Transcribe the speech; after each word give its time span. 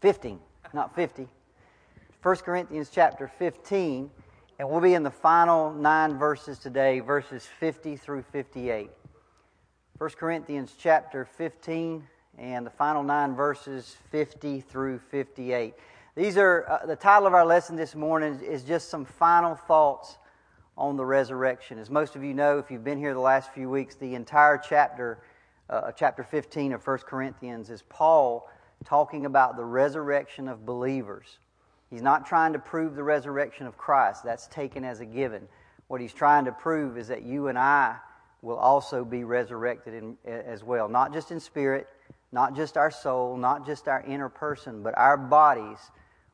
15, 0.00 0.40
not 0.72 0.94
50. 0.94 1.28
1 2.22 2.36
Corinthians 2.36 2.90
chapter 2.90 3.28
15, 3.28 4.10
and 4.58 4.68
we'll 4.68 4.80
be 4.80 4.94
in 4.94 5.02
the 5.02 5.10
final 5.10 5.72
nine 5.72 6.18
verses 6.18 6.58
today, 6.58 7.00
verses 7.00 7.46
50 7.58 7.96
through 7.96 8.22
58. 8.22 8.90
1 9.98 10.10
Corinthians 10.18 10.74
chapter 10.78 11.26
15, 11.26 12.02
and 12.38 12.64
the 12.64 12.70
final 12.70 13.02
nine 13.02 13.34
verses 13.34 13.96
50 14.10 14.62
through 14.62 14.98
58. 15.10 15.74
These 16.16 16.38
are 16.38 16.64
uh, 16.68 16.86
the 16.86 16.96
title 16.96 17.26
of 17.26 17.34
our 17.34 17.44
lesson 17.44 17.76
this 17.76 17.94
morning 17.94 18.40
is 18.40 18.62
just 18.62 18.88
some 18.88 19.04
final 19.04 19.54
thoughts 19.54 20.16
on 20.78 20.96
the 20.96 21.04
resurrection. 21.04 21.78
As 21.78 21.90
most 21.90 22.16
of 22.16 22.24
you 22.24 22.32
know, 22.32 22.58
if 22.58 22.70
you've 22.70 22.84
been 22.84 22.98
here 22.98 23.12
the 23.12 23.20
last 23.20 23.52
few 23.52 23.68
weeks, 23.68 23.96
the 23.96 24.14
entire 24.14 24.56
chapter, 24.56 25.18
uh, 25.68 25.92
chapter 25.92 26.22
15 26.22 26.72
of 26.72 26.86
1 26.86 26.98
Corinthians, 26.98 27.68
is 27.68 27.82
Paul 27.90 28.48
talking 28.84 29.26
about 29.26 29.56
the 29.56 29.64
resurrection 29.64 30.48
of 30.48 30.64
believers. 30.64 31.38
He's 31.90 32.02
not 32.02 32.26
trying 32.26 32.52
to 32.52 32.58
prove 32.58 32.94
the 32.94 33.02
resurrection 33.02 33.66
of 33.66 33.76
Christ, 33.76 34.24
that's 34.24 34.46
taken 34.46 34.84
as 34.84 35.00
a 35.00 35.06
given. 35.06 35.48
What 35.88 36.00
he's 36.00 36.12
trying 36.12 36.44
to 36.44 36.52
prove 36.52 36.96
is 36.96 37.08
that 37.08 37.22
you 37.22 37.48
and 37.48 37.58
I 37.58 37.96
will 38.42 38.56
also 38.56 39.04
be 39.04 39.24
resurrected 39.24 39.94
in, 39.94 40.16
as 40.24 40.62
well, 40.62 40.88
not 40.88 41.12
just 41.12 41.30
in 41.30 41.40
spirit, 41.40 41.88
not 42.32 42.54
just 42.54 42.76
our 42.76 42.90
soul, 42.90 43.36
not 43.36 43.66
just 43.66 43.88
our 43.88 44.02
inner 44.02 44.28
person, 44.28 44.82
but 44.82 44.96
our 44.96 45.16
bodies 45.16 45.78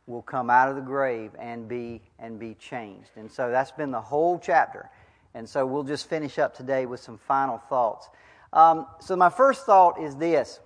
will 0.06 0.22
come 0.22 0.50
out 0.50 0.68
of 0.68 0.76
the 0.76 0.82
grave 0.82 1.32
and 1.38 1.68
be 1.68 2.00
and 2.18 2.38
be 2.38 2.54
changed. 2.54 3.10
And 3.16 3.30
so 3.30 3.50
that's 3.50 3.72
been 3.72 3.90
the 3.90 4.00
whole 4.00 4.38
chapter. 4.38 4.90
And 5.34 5.48
so 5.48 5.66
we'll 5.66 5.82
just 5.82 6.08
finish 6.08 6.38
up 6.38 6.54
today 6.54 6.86
with 6.86 7.00
some 7.00 7.18
final 7.18 7.58
thoughts. 7.58 8.08
Um, 8.52 8.86
so 9.00 9.16
my 9.16 9.28
first 9.28 9.66
thought 9.66 10.00
is 10.00 10.16
this, 10.16 10.60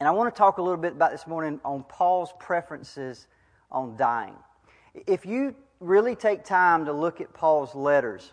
and 0.00 0.08
I 0.08 0.12
want 0.12 0.34
to 0.34 0.38
talk 0.38 0.56
a 0.56 0.62
little 0.62 0.78
bit 0.78 0.92
about 0.92 1.12
this 1.12 1.26
morning 1.26 1.60
on 1.62 1.84
Paul's 1.84 2.32
preferences 2.38 3.26
on 3.70 3.96
dying. 3.98 4.34
If 5.06 5.26
you 5.26 5.54
really 5.78 6.16
take 6.16 6.42
time 6.42 6.86
to 6.86 6.92
look 6.92 7.20
at 7.20 7.34
Paul's 7.34 7.74
letters, 7.74 8.32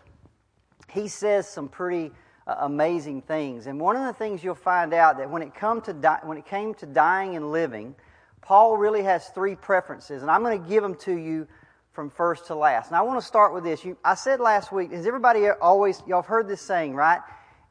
he 0.90 1.08
says 1.08 1.46
some 1.46 1.68
pretty 1.68 2.10
uh, 2.46 2.56
amazing 2.60 3.20
things. 3.20 3.66
And 3.66 3.78
one 3.78 3.96
of 3.96 4.06
the 4.06 4.14
things 4.14 4.42
you'll 4.42 4.54
find 4.54 4.94
out 4.94 5.18
that 5.18 5.28
when 5.28 5.42
it 5.42 5.54
come 5.54 5.82
to 5.82 5.92
di- 5.92 6.20
when 6.22 6.38
it 6.38 6.46
came 6.46 6.72
to 6.76 6.86
dying 6.86 7.36
and 7.36 7.52
living, 7.52 7.94
Paul 8.40 8.78
really 8.78 9.02
has 9.02 9.28
three 9.28 9.54
preferences, 9.54 10.22
and 10.22 10.30
I'm 10.30 10.42
going 10.42 10.62
to 10.62 10.68
give 10.68 10.82
them 10.82 10.94
to 11.00 11.14
you 11.14 11.46
from 11.92 12.08
first 12.08 12.46
to 12.46 12.54
last. 12.54 12.88
And 12.88 12.96
I 12.96 13.02
want 13.02 13.20
to 13.20 13.26
start 13.26 13.52
with 13.52 13.64
this. 13.64 13.84
You, 13.84 13.98
I 14.02 14.14
said 14.14 14.40
last 14.40 14.72
week, 14.72 14.90
has 14.92 15.06
everybody 15.06 15.46
always 15.50 16.02
y'all 16.06 16.22
have 16.22 16.26
heard 16.26 16.48
this 16.48 16.62
saying, 16.62 16.94
right? 16.94 17.20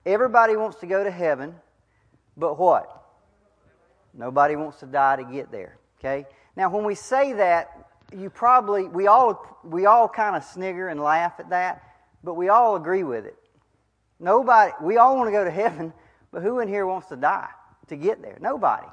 Everybody 0.05 0.55
wants 0.55 0.77
to 0.81 0.85
go 0.85 1.03
to 1.03 1.09
heaven, 1.09 1.55
but 2.35 2.59
what? 2.59 3.06
Nobody 4.17 4.55
wants 4.55 4.79
to 4.79 4.85
die 4.85 5.15
to 5.17 5.23
get 5.23 5.51
there. 5.51 5.77
Okay? 5.99 6.25
Now, 6.55 6.69
when 6.69 6.83
we 6.83 6.95
say 6.95 7.33
that, 7.33 7.87
you 8.15 8.29
probably 8.29 8.87
we 8.87 9.07
all 9.07 9.59
we 9.63 9.85
all 9.85 10.07
kind 10.07 10.35
of 10.35 10.43
snigger 10.43 10.87
and 10.87 10.99
laugh 10.99 11.33
at 11.39 11.49
that, 11.49 11.83
but 12.23 12.35
we 12.35 12.49
all 12.49 12.75
agree 12.75 13.03
with 13.03 13.25
it. 13.25 13.35
Nobody, 14.19 14.71
we 14.81 14.97
all 14.97 15.17
want 15.17 15.27
to 15.27 15.31
go 15.31 15.43
to 15.43 15.51
heaven, 15.51 15.93
but 16.31 16.41
who 16.41 16.59
in 16.59 16.67
here 16.67 16.87
wants 16.87 17.07
to 17.07 17.15
die 17.15 17.49
to 17.87 17.95
get 17.95 18.21
there? 18.21 18.37
Nobody. 18.41 18.87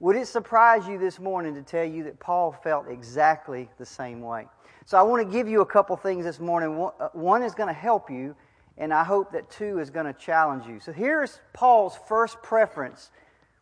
Would 0.00 0.14
it 0.14 0.28
surprise 0.28 0.86
you 0.86 0.96
this 0.96 1.18
morning 1.18 1.54
to 1.54 1.62
tell 1.62 1.84
you 1.84 2.04
that 2.04 2.20
Paul 2.20 2.52
felt 2.52 2.86
exactly 2.88 3.68
the 3.78 3.86
same 3.86 4.20
way? 4.20 4.46
So 4.86 4.96
I 4.96 5.02
want 5.02 5.26
to 5.26 5.32
give 5.32 5.48
you 5.48 5.60
a 5.60 5.66
couple 5.66 5.96
things 5.96 6.24
this 6.24 6.38
morning. 6.38 6.76
One 7.12 7.42
uh, 7.42 7.44
is 7.44 7.54
going 7.54 7.66
to 7.66 7.72
help 7.72 8.08
you, 8.08 8.36
and 8.76 8.94
I 8.94 9.02
hope 9.02 9.32
that 9.32 9.50
two 9.50 9.80
is 9.80 9.90
going 9.90 10.06
to 10.06 10.12
challenge 10.12 10.66
you. 10.66 10.78
So 10.78 10.92
here's 10.92 11.40
Paul's 11.52 11.98
first 12.06 12.40
preference 12.42 13.10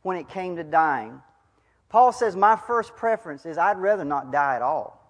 when 0.07 0.17
it 0.17 0.29
came 0.29 0.57
to 0.57 0.65
dying. 0.65 1.21
Paul 1.89 2.13
says, 2.13 2.37
My 2.37 2.57
first 2.57 2.95
preference 2.95 3.45
is 3.45 3.59
I'd 3.59 3.79
rather 3.79 4.05
not 4.05 4.31
die 4.31 4.57
at 4.57 4.63
all. 4.63 5.03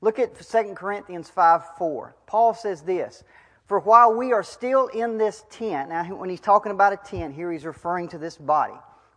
Look 0.00 0.18
at 0.18 0.34
2 0.38 0.74
Corinthians 0.74 1.30
5 1.30 1.76
4. 1.78 2.16
Paul 2.26 2.54
says 2.54 2.82
this 2.82 3.24
For 3.66 3.78
while 3.80 4.14
we 4.14 4.32
are 4.32 4.42
still 4.42 4.88
in 4.88 5.18
this 5.18 5.44
tent, 5.50 5.90
now 5.90 6.04
when 6.04 6.28
he's 6.28 6.40
talking 6.40 6.72
about 6.72 6.92
a 6.92 6.96
tent, 6.96 7.34
here 7.34 7.52
he's 7.52 7.64
referring 7.64 8.08
to 8.08 8.18
this 8.18 8.36
body 8.36 8.74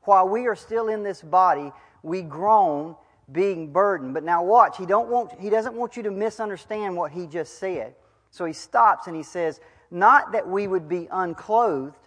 while 0.08 0.28
we 0.28 0.48
are 0.48 0.56
still 0.56 0.88
in 0.88 1.04
this 1.04 1.22
body, 1.22 1.72
we 2.02 2.22
groan 2.22 2.96
being 3.32 3.72
burdened. 3.74 4.14
But 4.14 4.24
now 4.24 4.42
watch, 4.42 4.78
he, 4.78 4.86
don't 4.86 5.10
want, 5.10 5.38
he 5.40 5.50
doesn't 5.50 5.76
want 5.76 5.98
you 5.98 6.04
to 6.04 6.12
misunderstand 6.12 6.96
what 6.96 7.12
he 7.12 7.28
just 7.28 7.60
said. 7.60 7.94
So 8.32 8.46
he 8.46 8.54
stops 8.54 9.08
and 9.08 9.16
he 9.16 9.24
says, 9.24 9.60
Not 9.92 10.32
that 10.32 10.48
we 10.48 10.68
would 10.68 10.88
be 10.88 11.10
unclothed, 11.12 12.07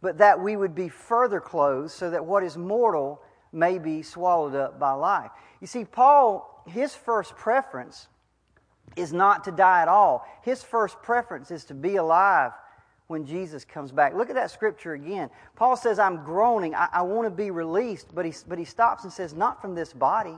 but 0.00 0.18
that 0.18 0.40
we 0.40 0.56
would 0.56 0.74
be 0.74 0.88
further 0.88 1.40
clothed, 1.40 1.90
so 1.90 2.10
that 2.10 2.24
what 2.24 2.42
is 2.42 2.56
mortal 2.56 3.20
may 3.52 3.78
be 3.78 4.02
swallowed 4.02 4.54
up 4.54 4.78
by 4.78 4.92
life. 4.92 5.30
You 5.60 5.66
see, 5.66 5.84
Paul, 5.84 6.62
his 6.66 6.94
first 6.94 7.34
preference 7.36 8.08
is 8.96 9.12
not 9.12 9.44
to 9.44 9.50
die 9.50 9.82
at 9.82 9.88
all. 9.88 10.26
His 10.42 10.62
first 10.62 11.00
preference 11.02 11.50
is 11.50 11.64
to 11.66 11.74
be 11.74 11.96
alive 11.96 12.52
when 13.06 13.24
Jesus 13.24 13.64
comes 13.64 13.90
back. 13.90 14.14
Look 14.14 14.28
at 14.28 14.34
that 14.34 14.50
scripture 14.50 14.92
again. 14.92 15.30
Paul 15.56 15.76
says, 15.76 15.98
I'm 15.98 16.24
groaning. 16.24 16.74
I, 16.74 16.88
I 16.92 17.02
want 17.02 17.26
to 17.26 17.30
be 17.30 17.50
released. 17.50 18.14
But 18.14 18.24
he, 18.24 18.34
but 18.46 18.58
he 18.58 18.64
stops 18.64 19.04
and 19.04 19.12
says, 19.12 19.34
Not 19.34 19.60
from 19.60 19.74
this 19.74 19.92
body. 19.92 20.36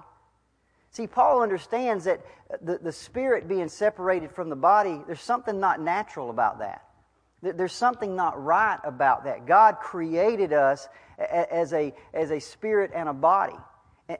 See, 0.92 1.06
Paul 1.06 1.42
understands 1.42 2.04
that 2.04 2.20
the, 2.62 2.78
the 2.78 2.92
spirit 2.92 3.46
being 3.46 3.68
separated 3.68 4.32
from 4.32 4.48
the 4.48 4.56
body, 4.56 5.00
there's 5.06 5.20
something 5.20 5.60
not 5.60 5.80
natural 5.80 6.30
about 6.30 6.58
that. 6.60 6.84
There's 7.42 7.72
something 7.72 8.14
not 8.14 8.42
right 8.42 8.78
about 8.84 9.24
that. 9.24 9.46
God 9.46 9.78
created 9.80 10.52
us 10.52 10.88
as 11.18 11.72
a, 11.72 11.94
as 12.12 12.30
a 12.30 12.38
spirit 12.38 12.90
and 12.94 13.08
a 13.08 13.14
body. 13.14 13.56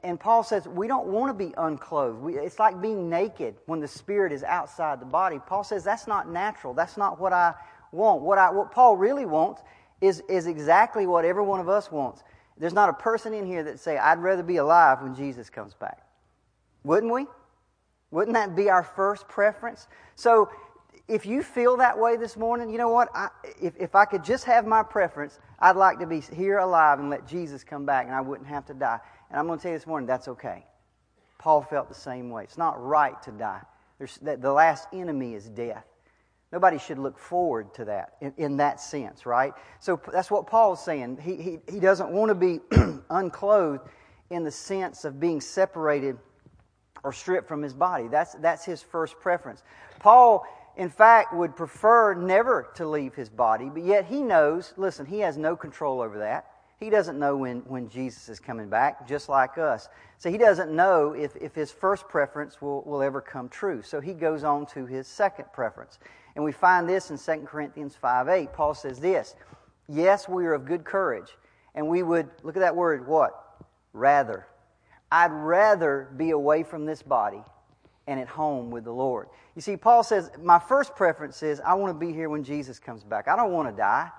And 0.03 0.19
Paul 0.19 0.43
says 0.43 0.67
we 0.67 0.87
don't 0.87 1.07
want 1.07 1.29
to 1.29 1.33
be 1.33 1.53
unclothed. 1.57 2.19
We, 2.19 2.37
it's 2.37 2.59
like 2.59 2.81
being 2.81 3.09
naked 3.09 3.55
when 3.65 3.79
the 3.79 3.87
spirit 3.87 4.31
is 4.31 4.43
outside 4.43 5.01
the 5.01 5.05
body. 5.05 5.39
Paul 5.45 5.63
says 5.63 5.83
that's 5.83 6.07
not 6.07 6.29
natural. 6.29 6.73
That's 6.73 6.97
not 6.97 7.19
what 7.19 7.33
I 7.33 7.53
want. 7.91 8.21
What, 8.21 8.37
I, 8.37 8.51
what 8.51 8.71
Paul 8.71 8.95
really 8.95 9.25
wants 9.25 9.61
is, 9.99 10.23
is 10.29 10.47
exactly 10.47 11.05
what 11.05 11.25
every 11.25 11.43
one 11.43 11.59
of 11.59 11.69
us 11.69 11.91
wants. 11.91 12.23
There's 12.57 12.73
not 12.73 12.89
a 12.89 12.93
person 12.93 13.33
in 13.33 13.45
here 13.45 13.63
that 13.63 13.79
say, 13.79 13.97
I'd 13.97 14.19
rather 14.19 14.43
be 14.43 14.57
alive 14.57 15.01
when 15.01 15.13
Jesus 15.13 15.49
comes 15.49 15.73
back. 15.73 16.05
Wouldn't 16.83 17.11
we? 17.11 17.27
Wouldn't 18.11 18.35
that 18.35 18.55
be 18.55 18.69
our 18.69 18.83
first 18.83 19.27
preference? 19.27 19.87
So 20.15 20.49
if 21.07 21.25
you 21.25 21.43
feel 21.43 21.77
that 21.77 21.97
way 21.97 22.17
this 22.17 22.37
morning, 22.37 22.69
you 22.69 22.77
know 22.77 22.89
what? 22.89 23.09
I, 23.13 23.29
if, 23.61 23.73
if 23.79 23.95
I 23.95 24.05
could 24.05 24.23
just 24.23 24.45
have 24.45 24.65
my 24.65 24.83
preference, 24.83 25.39
I'd 25.59 25.75
like 25.75 25.99
to 25.99 26.07
be 26.07 26.21
here 26.21 26.59
alive 26.59 26.99
and 26.99 27.09
let 27.09 27.27
Jesus 27.27 27.63
come 27.63 27.85
back 27.85 28.05
and 28.05 28.15
I 28.15 28.21
wouldn't 28.21 28.47
have 28.47 28.65
to 28.67 28.73
die. 28.73 28.99
And 29.29 29.39
I'm 29.39 29.47
going 29.47 29.59
to 29.59 29.63
tell 29.63 29.71
you 29.71 29.77
this 29.77 29.87
morning, 29.87 30.07
that's 30.07 30.27
okay. 30.27 30.65
Paul 31.37 31.61
felt 31.63 31.89
the 31.89 31.95
same 31.95 32.29
way. 32.29 32.43
It's 32.43 32.57
not 32.57 32.81
right 32.81 33.21
to 33.23 33.31
die. 33.31 33.61
There's, 33.97 34.17
the 34.21 34.51
last 34.51 34.87
enemy 34.93 35.33
is 35.33 35.49
death. 35.49 35.85
Nobody 36.51 36.77
should 36.77 36.99
look 36.99 37.17
forward 37.17 37.73
to 37.75 37.85
that 37.85 38.15
in, 38.19 38.33
in 38.37 38.57
that 38.57 38.81
sense, 38.81 39.25
right? 39.25 39.53
So 39.79 39.99
that's 40.11 40.29
what 40.29 40.47
Paul's 40.47 40.83
saying. 40.83 41.17
He, 41.21 41.35
he, 41.35 41.59
he 41.71 41.79
doesn't 41.79 42.11
want 42.11 42.29
to 42.29 42.35
be 42.35 42.59
unclothed 43.09 43.87
in 44.29 44.43
the 44.43 44.51
sense 44.51 45.05
of 45.05 45.19
being 45.19 45.39
separated 45.39 46.17
or 47.03 47.13
stripped 47.13 47.47
from 47.47 47.61
his 47.61 47.73
body. 47.73 48.07
That's, 48.07 48.33
that's 48.35 48.65
his 48.65 48.81
first 48.81 49.19
preference. 49.19 49.63
Paul, 49.99 50.45
in 50.77 50.89
fact, 50.89 51.33
would 51.33 51.55
prefer 51.55 52.13
never 52.13 52.69
to 52.75 52.87
leave 52.87 53.13
his 53.13 53.29
body, 53.29 53.69
but 53.69 53.83
yet 53.83 54.05
he 54.05 54.21
knows, 54.21 54.73
listen, 54.77 55.05
he 55.05 55.19
has 55.19 55.37
no 55.37 55.55
control 55.55 56.01
over 56.01 56.19
that. 56.19 56.47
He 56.79 56.89
doesn't 56.89 57.19
know 57.19 57.37
when, 57.37 57.59
when 57.59 57.89
Jesus 57.89 58.27
is 58.27 58.39
coming 58.39 58.67
back, 58.67 59.07
just 59.07 59.29
like 59.29 59.59
us. 59.59 59.87
So 60.17 60.31
he 60.31 60.37
doesn't 60.37 60.75
know 60.75 61.13
if, 61.13 61.35
if 61.35 61.53
his 61.53 61.71
first 61.71 62.07
preference 62.09 62.59
will, 62.59 62.81
will 62.83 63.03
ever 63.03 63.21
come 63.21 63.49
true. 63.49 63.83
So 63.83 64.01
he 64.01 64.13
goes 64.13 64.43
on 64.43 64.65
to 64.67 64.87
his 64.87 65.07
second 65.07 65.45
preference. 65.53 65.99
And 66.35 66.43
we 66.43 66.51
find 66.51 66.89
this 66.89 67.11
in 67.11 67.19
2 67.19 67.45
Corinthians 67.45 67.95
5 67.95 68.29
8. 68.29 68.53
Paul 68.53 68.73
says 68.73 68.99
this 68.99 69.35
Yes, 69.87 70.27
we 70.27 70.45
are 70.45 70.53
of 70.53 70.65
good 70.65 70.83
courage. 70.83 71.37
And 71.75 71.87
we 71.87 72.01
would, 72.01 72.29
look 72.41 72.55
at 72.55 72.61
that 72.61 72.75
word, 72.75 73.05
what? 73.05 73.63
Rather. 73.93 74.47
I'd 75.11 75.31
rather 75.31 76.09
be 76.17 76.31
away 76.31 76.63
from 76.63 76.85
this 76.85 77.03
body 77.03 77.43
and 78.07 78.19
at 78.19 78.27
home 78.27 78.71
with 78.71 78.83
the 78.83 78.91
Lord. 78.91 79.27
You 79.55 79.61
see, 79.61 79.77
Paul 79.77 80.03
says, 80.03 80.31
My 80.41 80.59
first 80.59 80.95
preference 80.95 81.43
is 81.43 81.59
I 81.59 81.73
want 81.73 81.93
to 81.97 82.05
be 82.05 82.13
here 82.13 82.29
when 82.29 82.43
Jesus 82.43 82.79
comes 82.79 83.03
back. 83.03 83.27
I 83.27 83.35
don't 83.35 83.51
want 83.51 83.69
to 83.69 83.75
die. 83.75 84.09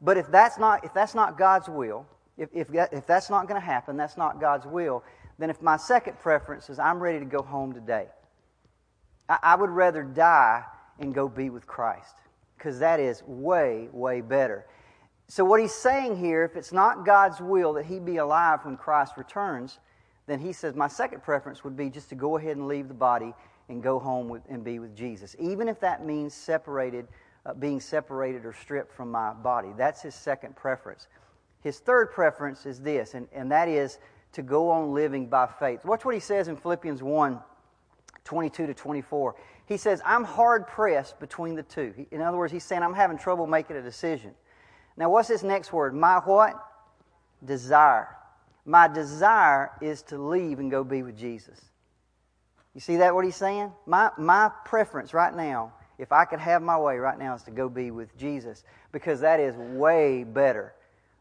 But 0.00 0.16
if 0.16 0.30
that's 0.30 0.58
not, 0.58 0.84
if 0.84 0.94
that's 0.94 1.14
not 1.14 1.38
God's 1.38 1.68
will, 1.68 2.06
if, 2.36 2.48
if, 2.52 2.68
if 2.72 3.06
that's 3.06 3.28
not 3.28 3.48
going 3.48 3.60
to 3.60 3.66
happen, 3.66 3.96
that's 3.96 4.16
not 4.16 4.40
God's 4.40 4.66
will, 4.66 5.04
then 5.38 5.50
if 5.50 5.60
my 5.60 5.76
second 5.76 6.18
preference 6.18 6.70
is 6.70 6.78
I'm 6.78 7.00
ready 7.00 7.18
to 7.18 7.24
go 7.24 7.42
home 7.42 7.72
today, 7.72 8.06
I, 9.28 9.38
I 9.42 9.54
would 9.56 9.70
rather 9.70 10.02
die 10.02 10.64
and 10.98 11.14
go 11.14 11.28
be 11.28 11.50
with 11.50 11.66
Christ. 11.66 12.14
Because 12.56 12.78
that 12.80 13.00
is 13.00 13.22
way, 13.26 13.88
way 13.92 14.20
better. 14.20 14.66
So, 15.28 15.44
what 15.44 15.60
he's 15.60 15.74
saying 15.74 16.16
here, 16.16 16.44
if 16.44 16.56
it's 16.56 16.72
not 16.72 17.06
God's 17.06 17.40
will 17.40 17.74
that 17.74 17.86
he 17.86 17.98
be 18.00 18.16
alive 18.16 18.60
when 18.64 18.76
Christ 18.76 19.14
returns, 19.16 19.78
then 20.30 20.38
he 20.38 20.52
says, 20.52 20.74
My 20.74 20.88
second 20.88 21.22
preference 21.22 21.64
would 21.64 21.76
be 21.76 21.90
just 21.90 22.08
to 22.10 22.14
go 22.14 22.36
ahead 22.36 22.56
and 22.56 22.68
leave 22.68 22.88
the 22.88 22.94
body 22.94 23.34
and 23.68 23.82
go 23.82 23.98
home 23.98 24.28
with, 24.28 24.42
and 24.48 24.62
be 24.62 24.78
with 24.78 24.96
Jesus, 24.96 25.34
even 25.38 25.68
if 25.68 25.80
that 25.80 26.04
means 26.04 26.34
separated, 26.34 27.08
uh, 27.46 27.54
being 27.54 27.80
separated 27.80 28.44
or 28.44 28.52
stripped 28.52 28.92
from 28.92 29.10
my 29.10 29.32
body. 29.32 29.70
That's 29.76 30.02
his 30.02 30.14
second 30.14 30.56
preference. 30.56 31.08
His 31.62 31.78
third 31.78 32.12
preference 32.12 32.66
is 32.66 32.80
this, 32.80 33.14
and, 33.14 33.28
and 33.32 33.50
that 33.52 33.68
is 33.68 33.98
to 34.32 34.42
go 34.42 34.70
on 34.70 34.94
living 34.94 35.26
by 35.26 35.46
faith. 35.46 35.84
Watch 35.84 36.04
what 36.04 36.14
he 36.14 36.20
says 36.20 36.48
in 36.48 36.56
Philippians 36.56 37.02
1 37.02 37.40
22 38.22 38.66
to 38.66 38.74
24. 38.74 39.34
He 39.66 39.76
says, 39.76 40.02
I'm 40.04 40.24
hard 40.24 40.66
pressed 40.66 41.18
between 41.18 41.54
the 41.54 41.62
two. 41.62 42.06
In 42.10 42.20
other 42.20 42.36
words, 42.36 42.52
he's 42.52 42.64
saying, 42.64 42.82
I'm 42.82 42.94
having 42.94 43.18
trouble 43.18 43.46
making 43.46 43.76
a 43.76 43.82
decision. 43.82 44.32
Now, 44.96 45.10
what's 45.10 45.28
this 45.28 45.42
next 45.42 45.72
word? 45.72 45.94
My 45.94 46.18
what? 46.18 46.54
Desire. 47.44 48.08
My 48.64 48.88
desire 48.88 49.70
is 49.80 50.02
to 50.04 50.18
leave 50.18 50.58
and 50.58 50.70
go 50.70 50.84
be 50.84 51.02
with 51.02 51.18
Jesus. 51.18 51.58
You 52.74 52.80
see 52.80 52.96
that 52.96 53.14
what 53.14 53.24
he's 53.24 53.36
saying? 53.36 53.72
My, 53.86 54.10
my 54.16 54.50
preference 54.64 55.12
right 55.12 55.34
now, 55.34 55.72
if 55.98 56.12
I 56.12 56.24
could 56.24 56.38
have 56.38 56.62
my 56.62 56.78
way 56.78 56.98
right 56.98 57.18
now, 57.18 57.34
is 57.34 57.42
to 57.44 57.50
go 57.50 57.68
be 57.68 57.90
with 57.90 58.16
Jesus 58.16 58.64
because 58.92 59.20
that 59.20 59.40
is 59.40 59.56
way 59.56 60.24
better. 60.24 60.74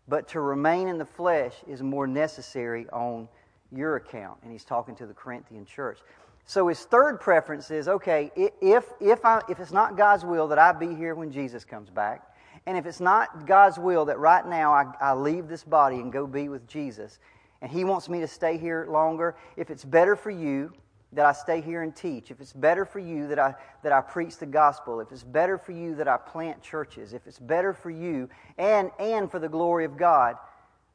But 0.08 0.28
to 0.30 0.42
remain 0.42 0.88
in 0.88 0.98
the 0.98 1.06
flesh 1.06 1.54
is 1.68 1.82
more 1.82 2.08
necessary 2.08 2.88
on 2.90 3.28
your 3.72 3.96
account. 3.96 4.40
And 4.44 4.52
he's 4.52 4.66
talking 4.66 4.96
to 4.96 5.06
the 5.06 5.14
Corinthian 5.14 5.66
church. 5.66 6.00
So 6.46 6.68
his 6.68 6.80
third 6.80 7.20
preference 7.20 7.70
is 7.70 7.88
okay, 7.88 8.32
if, 8.36 8.86
if, 9.00 9.24
I, 9.24 9.42
if 9.50 9.60
it's 9.60 9.72
not 9.72 9.96
God's 9.96 10.26
will 10.26 10.48
that 10.48 10.58
I 10.58 10.72
be 10.72 10.96
here 10.96 11.14
when 11.14 11.32
Jesus 11.32 11.64
comes 11.64 11.92
back, 11.92 12.24
and 12.70 12.78
if 12.78 12.86
it's 12.86 13.00
not 13.00 13.48
God's 13.48 13.80
will 13.80 14.06
that 14.06 14.20
right 14.20 14.46
now 14.46 14.72
I, 14.72 14.86
I 15.02 15.14
leave 15.16 15.48
this 15.48 15.64
body 15.64 15.96
and 15.96 16.14
go 16.14 16.28
be 16.28 16.50
with 16.50 16.68
Jesus, 16.68 17.18
and 17.64 17.72
He 17.72 17.84
wants 17.84 18.08
me 18.08 18.20
to 18.20 18.28
stay 18.28 18.60
here 18.60 18.86
longer, 18.88 19.36
if 19.58 19.72
it's 19.72 19.84
better 19.84 20.16
for 20.16 20.30
you 20.30 20.72
that 21.14 21.26
I 21.26 21.32
stay 21.32 21.62
here 21.62 21.82
and 21.82 21.96
teach, 21.96 22.30
if 22.30 22.40
it's 22.40 22.54
better 22.54 22.86
for 22.86 23.00
you 23.00 23.28
that 23.30 23.40
I, 23.40 23.56
that 23.82 23.92
I 23.92 24.02
preach 24.02 24.38
the 24.38 24.46
gospel, 24.46 25.00
if 25.00 25.12
it's 25.12 25.24
better 25.24 25.58
for 25.58 25.72
you 25.72 25.96
that 25.96 26.08
I 26.08 26.18
plant 26.18 26.62
churches, 26.62 27.14
if 27.14 27.26
it's 27.26 27.40
better 27.40 27.74
for 27.74 27.90
you 27.90 28.30
and, 28.60 28.92
and 29.00 29.32
for 29.32 29.40
the 29.40 29.50
glory 29.50 29.84
of 29.84 29.98
God, 29.98 30.38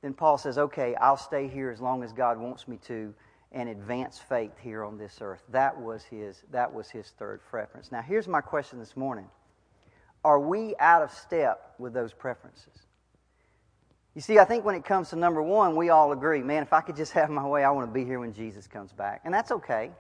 then 0.01 0.15
Paul 0.15 0.39
says, 0.39 0.59
okay, 0.59 0.95
I'll 0.95 1.17
stay 1.17 1.49
here 1.49 1.73
as 1.73 1.81
long 1.81 2.05
as 2.05 2.13
God 2.13 2.39
wants 2.39 2.69
me 2.69 2.77
to 2.87 3.13
and 3.51 3.69
advance 3.69 4.21
faith 4.21 4.57
here 4.61 4.85
on 4.85 4.97
this 4.97 5.19
earth. 5.21 5.43
That 5.49 5.77
was 5.81 6.05
his, 6.05 6.45
that 6.53 6.73
was 6.73 6.89
his 6.89 7.13
third 7.19 7.41
preference. 7.51 7.91
Now, 7.91 8.03
here's 8.03 8.29
my 8.29 8.41
question 8.41 8.79
this 8.79 8.97
morning 8.97 9.29
Are 10.25 10.41
we 10.41 10.75
out 10.79 11.03
of 11.03 11.11
step 11.11 11.75
with 11.79 11.93
those 11.93 12.13
preferences? 12.13 12.87
You 14.15 14.21
see, 14.21 14.39
I 14.39 14.45
think 14.45 14.65
when 14.65 14.77
it 14.77 14.85
comes 14.85 15.11
to 15.11 15.17
number 15.17 15.43
one, 15.43 15.75
we 15.75 15.91
all 15.91 16.13
agree, 16.13 16.41
man, 16.41 16.63
if 16.63 16.73
I 16.73 16.81
could 16.81 16.97
just 16.97 17.13
have 17.13 17.31
my 17.31 17.47
way, 17.47 17.65
I 17.65 17.71
want 17.71 17.89
to 17.89 17.93
be 17.93 18.05
here 18.05 18.21
when 18.21 18.33
Jesus 18.33 18.67
comes 18.67 18.93
back. 18.93 19.23
And 19.25 19.35
that's 19.35 19.51
okay. 19.51 19.91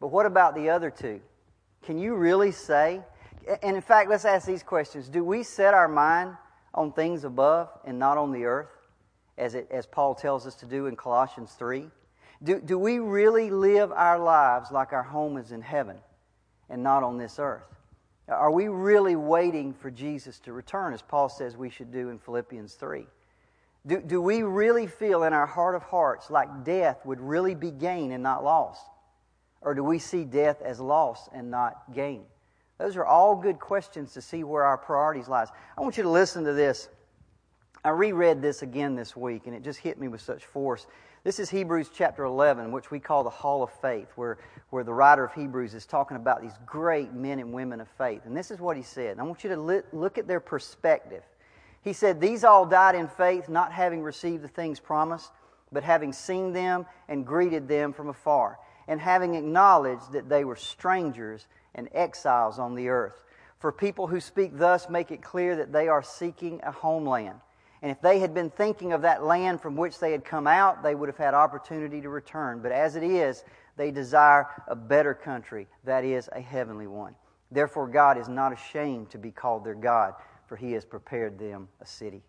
But 0.00 0.08
what 0.08 0.26
about 0.26 0.56
the 0.56 0.70
other 0.70 0.90
two? 0.90 1.20
Can 1.82 1.98
you 1.98 2.14
really 2.14 2.50
say? 2.50 3.00
And 3.62 3.76
in 3.76 3.82
fact, 3.82 4.10
let's 4.10 4.24
ask 4.24 4.46
these 4.46 4.62
questions 4.62 5.08
Do 5.08 5.24
we 5.24 5.44
set 5.44 5.74
our 5.74 5.88
mind 5.88 6.36
on 6.74 6.92
things 6.92 7.24
above 7.24 7.70
and 7.84 7.98
not 7.98 8.18
on 8.18 8.32
the 8.32 8.44
earth, 8.44 8.70
as, 9.38 9.54
it, 9.54 9.68
as 9.70 9.86
Paul 9.86 10.14
tells 10.14 10.46
us 10.46 10.56
to 10.56 10.66
do 10.66 10.86
in 10.86 10.96
Colossians 10.96 11.52
3? 11.52 11.86
Do, 12.42 12.60
do 12.60 12.76
we 12.76 12.98
really 12.98 13.50
live 13.50 13.92
our 13.92 14.18
lives 14.18 14.72
like 14.72 14.92
our 14.92 15.02
home 15.02 15.36
is 15.36 15.52
in 15.52 15.60
heaven 15.60 15.98
and 16.68 16.82
not 16.82 17.04
on 17.04 17.18
this 17.18 17.38
earth? 17.38 17.62
Are 18.32 18.50
we 18.50 18.68
really 18.68 19.16
waiting 19.16 19.72
for 19.72 19.90
Jesus 19.90 20.38
to 20.40 20.52
return, 20.52 20.92
as 20.92 21.02
Paul 21.02 21.28
says 21.28 21.56
we 21.56 21.70
should 21.70 21.92
do 21.92 22.08
in 22.08 22.18
Philippians 22.18 22.74
3? 22.74 23.06
Do, 23.86 24.00
do 24.00 24.22
we 24.22 24.42
really 24.42 24.86
feel 24.86 25.24
in 25.24 25.32
our 25.32 25.46
heart 25.46 25.74
of 25.74 25.82
hearts 25.82 26.30
like 26.30 26.64
death 26.64 27.04
would 27.04 27.20
really 27.20 27.54
be 27.54 27.70
gain 27.70 28.12
and 28.12 28.22
not 28.22 28.44
loss? 28.44 28.78
Or 29.60 29.74
do 29.74 29.82
we 29.82 29.98
see 29.98 30.24
death 30.24 30.60
as 30.62 30.80
loss 30.80 31.28
and 31.32 31.50
not 31.50 31.92
gain? 31.94 32.24
Those 32.78 32.96
are 32.96 33.04
all 33.04 33.36
good 33.36 33.60
questions 33.60 34.12
to 34.14 34.22
see 34.22 34.44
where 34.44 34.64
our 34.64 34.76
priorities 34.76 35.28
lies. 35.28 35.48
I 35.76 35.80
want 35.80 35.96
you 35.96 36.02
to 36.02 36.10
listen 36.10 36.44
to 36.44 36.52
this. 36.52 36.88
I 37.84 37.90
reread 37.90 38.42
this 38.42 38.62
again 38.62 38.94
this 38.94 39.16
week, 39.16 39.46
and 39.46 39.54
it 39.54 39.62
just 39.62 39.78
hit 39.80 40.00
me 40.00 40.08
with 40.08 40.20
such 40.20 40.44
force. 40.44 40.86
This 41.24 41.38
is 41.38 41.48
Hebrews 41.50 41.88
chapter 41.94 42.24
11, 42.24 42.72
which 42.72 42.90
we 42.90 42.98
call 42.98 43.22
the 43.22 43.30
Hall 43.30 43.62
of 43.62 43.70
Faith, 43.80 44.08
where, 44.16 44.38
where 44.70 44.82
the 44.82 44.92
writer 44.92 45.22
of 45.22 45.32
Hebrews 45.32 45.72
is 45.72 45.86
talking 45.86 46.16
about 46.16 46.42
these 46.42 46.58
great 46.66 47.12
men 47.12 47.38
and 47.38 47.52
women 47.52 47.80
of 47.80 47.86
faith. 47.96 48.22
And 48.24 48.36
this 48.36 48.50
is 48.50 48.58
what 48.58 48.76
he 48.76 48.82
said. 48.82 49.20
I 49.20 49.22
want 49.22 49.44
you 49.44 49.50
to 49.50 49.84
look 49.92 50.18
at 50.18 50.26
their 50.26 50.40
perspective. 50.40 51.22
He 51.82 51.92
said, 51.92 52.20
These 52.20 52.42
all 52.42 52.66
died 52.66 52.96
in 52.96 53.06
faith, 53.06 53.48
not 53.48 53.70
having 53.70 54.02
received 54.02 54.42
the 54.42 54.48
things 54.48 54.80
promised, 54.80 55.30
but 55.70 55.84
having 55.84 56.12
seen 56.12 56.52
them 56.52 56.86
and 57.08 57.24
greeted 57.24 57.68
them 57.68 57.92
from 57.92 58.08
afar, 58.08 58.58
and 58.88 59.00
having 59.00 59.36
acknowledged 59.36 60.10
that 60.10 60.28
they 60.28 60.44
were 60.44 60.56
strangers 60.56 61.46
and 61.76 61.88
exiles 61.92 62.58
on 62.58 62.74
the 62.74 62.88
earth. 62.88 63.22
For 63.60 63.70
people 63.70 64.08
who 64.08 64.18
speak 64.18 64.58
thus 64.58 64.88
make 64.90 65.12
it 65.12 65.22
clear 65.22 65.54
that 65.54 65.72
they 65.72 65.86
are 65.86 66.02
seeking 66.02 66.60
a 66.64 66.72
homeland. 66.72 67.38
And 67.82 67.90
if 67.90 68.00
they 68.00 68.20
had 68.20 68.32
been 68.32 68.48
thinking 68.48 68.92
of 68.92 69.02
that 69.02 69.24
land 69.24 69.60
from 69.60 69.76
which 69.76 69.98
they 69.98 70.12
had 70.12 70.24
come 70.24 70.46
out, 70.46 70.82
they 70.84 70.94
would 70.94 71.08
have 71.08 71.18
had 71.18 71.34
opportunity 71.34 72.00
to 72.00 72.08
return. 72.08 72.60
But 72.62 72.70
as 72.70 72.94
it 72.94 73.02
is, 73.02 73.44
they 73.76 73.90
desire 73.90 74.46
a 74.68 74.76
better 74.76 75.14
country, 75.14 75.66
that 75.84 76.04
is, 76.04 76.28
a 76.32 76.40
heavenly 76.40 76.86
one. 76.86 77.16
Therefore, 77.50 77.88
God 77.88 78.16
is 78.18 78.28
not 78.28 78.52
ashamed 78.52 79.10
to 79.10 79.18
be 79.18 79.32
called 79.32 79.64
their 79.64 79.74
God, 79.74 80.14
for 80.46 80.56
he 80.56 80.72
has 80.72 80.84
prepared 80.84 81.38
them 81.38 81.68
a 81.80 81.86
city. 81.86 82.22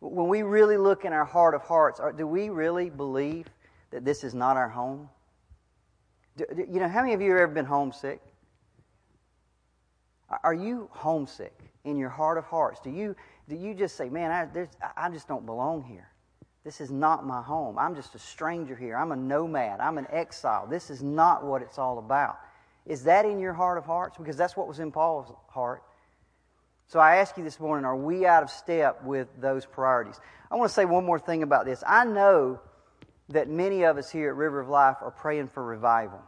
When 0.00 0.28
we 0.28 0.42
really 0.42 0.76
look 0.76 1.04
in 1.04 1.12
our 1.12 1.24
heart 1.24 1.54
of 1.54 1.62
hearts, 1.62 2.00
do 2.16 2.26
we 2.26 2.50
really 2.50 2.90
believe 2.90 3.46
that 3.90 4.04
this 4.04 4.22
is 4.22 4.34
not 4.34 4.56
our 4.56 4.68
home? 4.68 5.08
You 6.38 6.80
know, 6.80 6.88
how 6.88 7.00
many 7.00 7.14
of 7.14 7.20
you 7.20 7.32
have 7.32 7.40
ever 7.40 7.52
been 7.52 7.64
homesick? 7.64 8.20
Are 10.44 10.54
you 10.54 10.88
homesick 10.92 11.58
in 11.84 11.96
your 11.96 12.08
heart 12.08 12.38
of 12.38 12.44
hearts? 12.44 12.80
Do 12.80 12.90
you, 12.90 13.16
do 13.50 13.56
you 13.56 13.74
just 13.74 13.96
say, 13.96 14.08
man, 14.08 14.30
I, 14.30 14.68
I 14.96 15.10
just 15.10 15.26
don't 15.26 15.44
belong 15.44 15.82
here? 15.82 16.08
This 16.64 16.80
is 16.80 16.90
not 16.90 17.26
my 17.26 17.42
home. 17.42 17.78
I'm 17.78 17.96
just 17.96 18.14
a 18.14 18.18
stranger 18.18 18.76
here. 18.76 18.96
I'm 18.96 19.10
a 19.10 19.16
nomad. 19.16 19.80
I'm 19.80 19.98
an 19.98 20.06
exile. 20.10 20.68
This 20.68 20.88
is 20.88 21.02
not 21.02 21.44
what 21.44 21.60
it's 21.60 21.76
all 21.76 21.98
about. 21.98 22.38
Is 22.86 23.02
that 23.04 23.24
in 23.24 23.40
your 23.40 23.52
heart 23.52 23.76
of 23.76 23.84
hearts? 23.84 24.16
Because 24.16 24.36
that's 24.36 24.56
what 24.56 24.68
was 24.68 24.78
in 24.78 24.92
Paul's 24.92 25.32
heart. 25.48 25.82
So 26.86 27.00
I 27.00 27.16
ask 27.16 27.36
you 27.36 27.42
this 27.42 27.58
morning 27.58 27.84
are 27.84 27.96
we 27.96 28.24
out 28.24 28.44
of 28.44 28.50
step 28.50 29.02
with 29.04 29.28
those 29.40 29.66
priorities? 29.66 30.20
I 30.50 30.56
want 30.56 30.68
to 30.68 30.74
say 30.74 30.84
one 30.84 31.04
more 31.04 31.18
thing 31.18 31.42
about 31.42 31.64
this. 31.66 31.82
I 31.86 32.04
know 32.04 32.60
that 33.30 33.48
many 33.48 33.82
of 33.82 33.96
us 33.96 34.10
here 34.10 34.28
at 34.28 34.36
River 34.36 34.60
of 34.60 34.68
Life 34.68 34.98
are 35.00 35.10
praying 35.10 35.48
for 35.48 35.64
revival. 35.64 36.20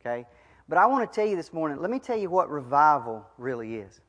Okay? 0.00 0.26
But 0.68 0.76
I 0.76 0.86
want 0.86 1.10
to 1.10 1.14
tell 1.14 1.26
you 1.26 1.36
this 1.36 1.54
morning, 1.54 1.80
let 1.80 1.90
me 1.90 2.00
tell 2.00 2.18
you 2.18 2.28
what 2.28 2.50
revival 2.50 3.24
really 3.38 3.76
is. 3.76 4.00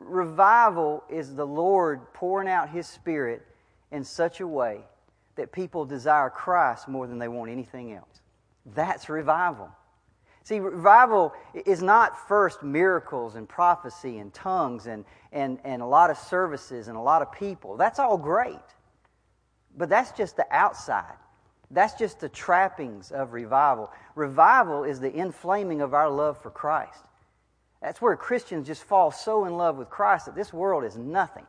Revival 0.00 1.04
is 1.08 1.34
the 1.34 1.46
Lord 1.46 2.12
pouring 2.12 2.48
out 2.48 2.70
His 2.70 2.86
Spirit 2.86 3.46
in 3.92 4.04
such 4.04 4.40
a 4.40 4.46
way 4.46 4.80
that 5.36 5.52
people 5.52 5.84
desire 5.84 6.30
Christ 6.30 6.88
more 6.88 7.06
than 7.06 7.18
they 7.18 7.28
want 7.28 7.50
anything 7.50 7.92
else. 7.92 8.20
That's 8.74 9.08
revival. 9.08 9.70
See, 10.42 10.58
revival 10.58 11.32
is 11.66 11.82
not 11.82 12.28
first 12.28 12.62
miracles 12.62 13.36
and 13.36 13.48
prophecy 13.48 14.18
and 14.18 14.32
tongues 14.32 14.86
and, 14.86 15.04
and, 15.32 15.58
and 15.64 15.82
a 15.82 15.86
lot 15.86 16.10
of 16.10 16.18
services 16.18 16.88
and 16.88 16.96
a 16.96 17.00
lot 17.00 17.22
of 17.22 17.30
people. 17.32 17.76
That's 17.76 17.98
all 17.98 18.18
great. 18.18 18.58
But 19.76 19.88
that's 19.88 20.12
just 20.12 20.36
the 20.36 20.46
outside. 20.50 21.14
That's 21.70 21.94
just 21.94 22.18
the 22.18 22.28
trappings 22.28 23.12
of 23.12 23.32
revival. 23.32 23.90
Revival 24.14 24.84
is 24.84 24.98
the 24.98 25.12
inflaming 25.12 25.82
of 25.82 25.94
our 25.94 26.10
love 26.10 26.42
for 26.42 26.50
Christ. 26.50 27.04
That's 27.82 28.00
where 28.00 28.14
Christians 28.16 28.66
just 28.66 28.84
fall 28.84 29.10
so 29.10 29.46
in 29.46 29.56
love 29.56 29.76
with 29.76 29.88
Christ 29.88 30.26
that 30.26 30.34
this 30.34 30.52
world 30.52 30.84
is 30.84 30.96
nothing. 30.96 31.46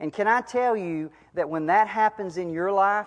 And 0.00 0.12
can 0.12 0.28
I 0.28 0.42
tell 0.42 0.76
you 0.76 1.10
that 1.34 1.48
when 1.48 1.66
that 1.66 1.88
happens 1.88 2.36
in 2.36 2.50
your 2.50 2.70
life, 2.70 3.06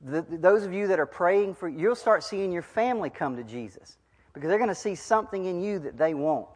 the, 0.00 0.22
those 0.22 0.64
of 0.64 0.72
you 0.72 0.88
that 0.88 0.98
are 0.98 1.06
praying 1.06 1.54
for, 1.54 1.68
you'll 1.68 1.94
start 1.94 2.24
seeing 2.24 2.52
your 2.52 2.62
family 2.62 3.10
come 3.10 3.36
to 3.36 3.44
Jesus 3.44 3.98
because 4.32 4.48
they're 4.48 4.58
going 4.58 4.68
to 4.68 4.74
see 4.74 4.94
something 4.94 5.44
in 5.44 5.62
you 5.62 5.78
that 5.80 5.98
they 5.98 6.14
won't. 6.14 6.48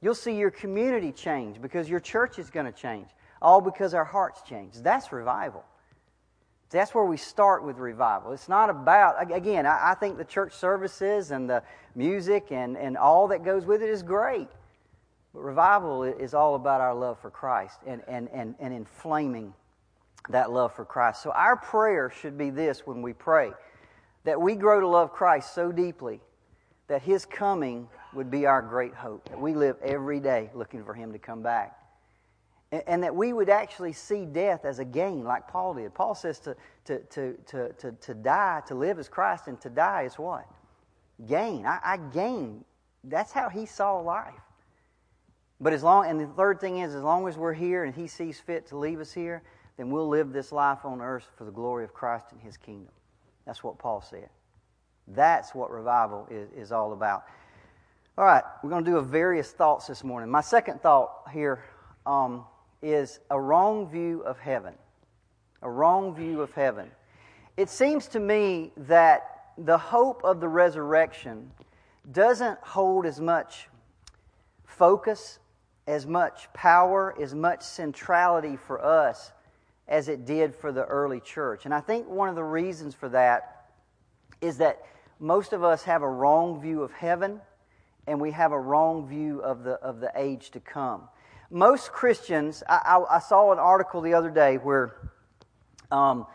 You'll 0.00 0.14
see 0.14 0.36
your 0.36 0.50
community 0.50 1.12
change 1.12 1.60
because 1.60 1.90
your 1.90 2.00
church 2.00 2.38
is 2.38 2.48
going 2.48 2.66
to 2.66 2.72
change, 2.72 3.08
all 3.42 3.60
because 3.60 3.92
our 3.92 4.04
hearts 4.04 4.42
change. 4.42 4.74
That's 4.76 5.12
revival. 5.12 5.64
That's 6.70 6.94
where 6.94 7.04
we 7.04 7.16
start 7.16 7.64
with 7.64 7.78
revival. 7.78 8.32
It's 8.32 8.48
not 8.48 8.70
about, 8.70 9.32
again, 9.32 9.66
I, 9.66 9.94
think 9.94 10.18
the 10.18 10.24
church 10.24 10.52
services 10.52 11.32
and 11.32 11.50
the 11.50 11.64
music 11.96 12.52
and, 12.52 12.76
and 12.76 12.96
all 12.96 13.26
that 13.28 13.44
goes 13.44 13.66
with 13.66 13.82
it 13.82 13.88
is 13.88 14.04
great. 14.04 14.48
But 15.34 15.40
revival 15.40 16.04
is 16.04 16.32
all 16.32 16.54
about 16.54 16.80
our 16.80 16.94
love 16.94 17.18
for 17.18 17.30
Christ 17.30 17.80
and, 17.86 18.02
and, 18.06 18.28
and, 18.32 18.54
and 18.60 18.72
inflaming 18.72 19.52
that 20.28 20.52
love 20.52 20.72
for 20.72 20.84
Christ. 20.84 21.22
So 21.22 21.32
our 21.32 21.56
prayer 21.56 22.08
should 22.08 22.38
be 22.38 22.50
this 22.50 22.86
when 22.86 23.02
we 23.02 23.14
pray 23.14 23.50
that 24.22 24.40
we 24.40 24.54
grow 24.54 24.78
to 24.78 24.86
love 24.86 25.12
Christ 25.12 25.54
so 25.54 25.72
deeply 25.72 26.20
that 26.86 27.02
His 27.02 27.26
coming 27.26 27.88
would 28.14 28.30
be 28.30 28.46
our 28.46 28.62
great 28.62 28.94
hope. 28.94 29.28
That 29.28 29.40
we 29.40 29.54
live 29.54 29.76
every 29.82 30.20
day 30.20 30.50
looking 30.54 30.84
for 30.84 30.94
Him 30.94 31.12
to 31.12 31.18
come 31.18 31.42
back 31.42 31.79
and 32.72 33.02
that 33.02 33.14
we 33.14 33.32
would 33.32 33.48
actually 33.48 33.92
see 33.92 34.24
death 34.24 34.64
as 34.64 34.78
a 34.78 34.84
gain, 34.84 35.24
like 35.24 35.48
Paul 35.48 35.74
did. 35.74 35.92
Paul 35.92 36.14
says 36.14 36.38
to, 36.40 36.56
to, 36.84 36.98
to, 37.00 37.36
to, 37.46 37.72
to, 37.72 37.92
to 37.92 38.14
die, 38.14 38.62
to 38.68 38.74
live 38.74 38.98
as 38.98 39.08
Christ, 39.08 39.48
and 39.48 39.60
to 39.62 39.68
die 39.68 40.02
is 40.02 40.14
what? 40.14 40.46
Gain. 41.26 41.66
I, 41.66 41.80
I 41.84 41.96
gain. 41.96 42.64
That's 43.02 43.32
how 43.32 43.48
he 43.48 43.66
saw 43.66 43.98
life. 43.98 44.34
But 45.60 45.72
as 45.72 45.82
long, 45.82 46.06
and 46.06 46.20
the 46.20 46.26
third 46.26 46.60
thing 46.60 46.78
is, 46.78 46.94
as 46.94 47.02
long 47.02 47.26
as 47.28 47.36
we're 47.36 47.52
here 47.52 47.84
and 47.84 47.94
he 47.94 48.06
sees 48.06 48.38
fit 48.38 48.66
to 48.68 48.78
leave 48.78 49.00
us 49.00 49.12
here, 49.12 49.42
then 49.76 49.90
we'll 49.90 50.08
live 50.08 50.32
this 50.32 50.52
life 50.52 50.84
on 50.84 51.00
earth 51.00 51.26
for 51.36 51.44
the 51.44 51.50
glory 51.50 51.84
of 51.84 51.92
Christ 51.92 52.26
and 52.30 52.40
his 52.40 52.56
kingdom. 52.56 52.92
That's 53.46 53.64
what 53.64 53.78
Paul 53.78 54.00
said. 54.00 54.28
That's 55.08 55.54
what 55.54 55.70
revival 55.70 56.28
is, 56.30 56.48
is 56.56 56.72
all 56.72 56.92
about. 56.92 57.24
All 58.16 58.24
right, 58.24 58.44
we're 58.62 58.70
going 58.70 58.84
to 58.84 58.90
do 58.90 58.98
a 58.98 59.02
various 59.02 59.50
thoughts 59.50 59.86
this 59.86 60.04
morning. 60.04 60.30
My 60.30 60.40
second 60.40 60.80
thought 60.80 61.28
here 61.32 61.64
um, 62.06 62.44
is 62.82 63.20
a 63.30 63.40
wrong 63.40 63.88
view 63.88 64.22
of 64.22 64.38
heaven. 64.38 64.74
A 65.62 65.70
wrong 65.70 66.14
view 66.14 66.40
of 66.40 66.52
heaven. 66.52 66.90
It 67.56 67.68
seems 67.68 68.06
to 68.08 68.20
me 68.20 68.72
that 68.76 69.52
the 69.58 69.76
hope 69.76 70.22
of 70.24 70.40
the 70.40 70.48
resurrection 70.48 71.50
doesn't 72.10 72.58
hold 72.60 73.04
as 73.04 73.20
much 73.20 73.68
focus, 74.64 75.38
as 75.86 76.06
much 76.06 76.50
power, 76.54 77.14
as 77.20 77.34
much 77.34 77.62
centrality 77.62 78.56
for 78.56 78.82
us 78.82 79.32
as 79.90 80.08
it 80.08 80.24
did 80.24 80.54
for 80.54 80.72
the 80.72 80.84
early 80.84 81.20
church. 81.20 81.64
And 81.64 81.74
I 81.74 81.80
think 81.80 82.08
one 82.08 82.28
of 82.28 82.36
the 82.36 82.44
reasons 82.44 82.94
for 82.94 83.08
that 83.10 83.66
is 84.40 84.58
that 84.58 84.82
most 85.18 85.52
of 85.52 85.62
us 85.64 85.82
have 85.82 86.02
a 86.02 86.08
wrong 86.08 86.60
view 86.60 86.82
of 86.82 86.92
heaven 86.92 87.40
and 88.06 88.20
we 88.20 88.30
have 88.30 88.52
a 88.52 88.58
wrong 88.58 89.06
view 89.06 89.40
of 89.42 89.64
the, 89.64 89.72
of 89.72 90.00
the 90.00 90.10
age 90.14 90.50
to 90.52 90.60
come. 90.60 91.02
Most 91.50 91.90
Christians, 91.90 92.62
I, 92.68 92.80
I, 92.84 93.16
I 93.16 93.18
saw 93.18 93.52
an 93.52 93.58
article 93.58 94.00
the 94.00 94.14
other 94.14 94.30
day 94.30 94.56
where, 94.56 95.10
um, 95.90 96.26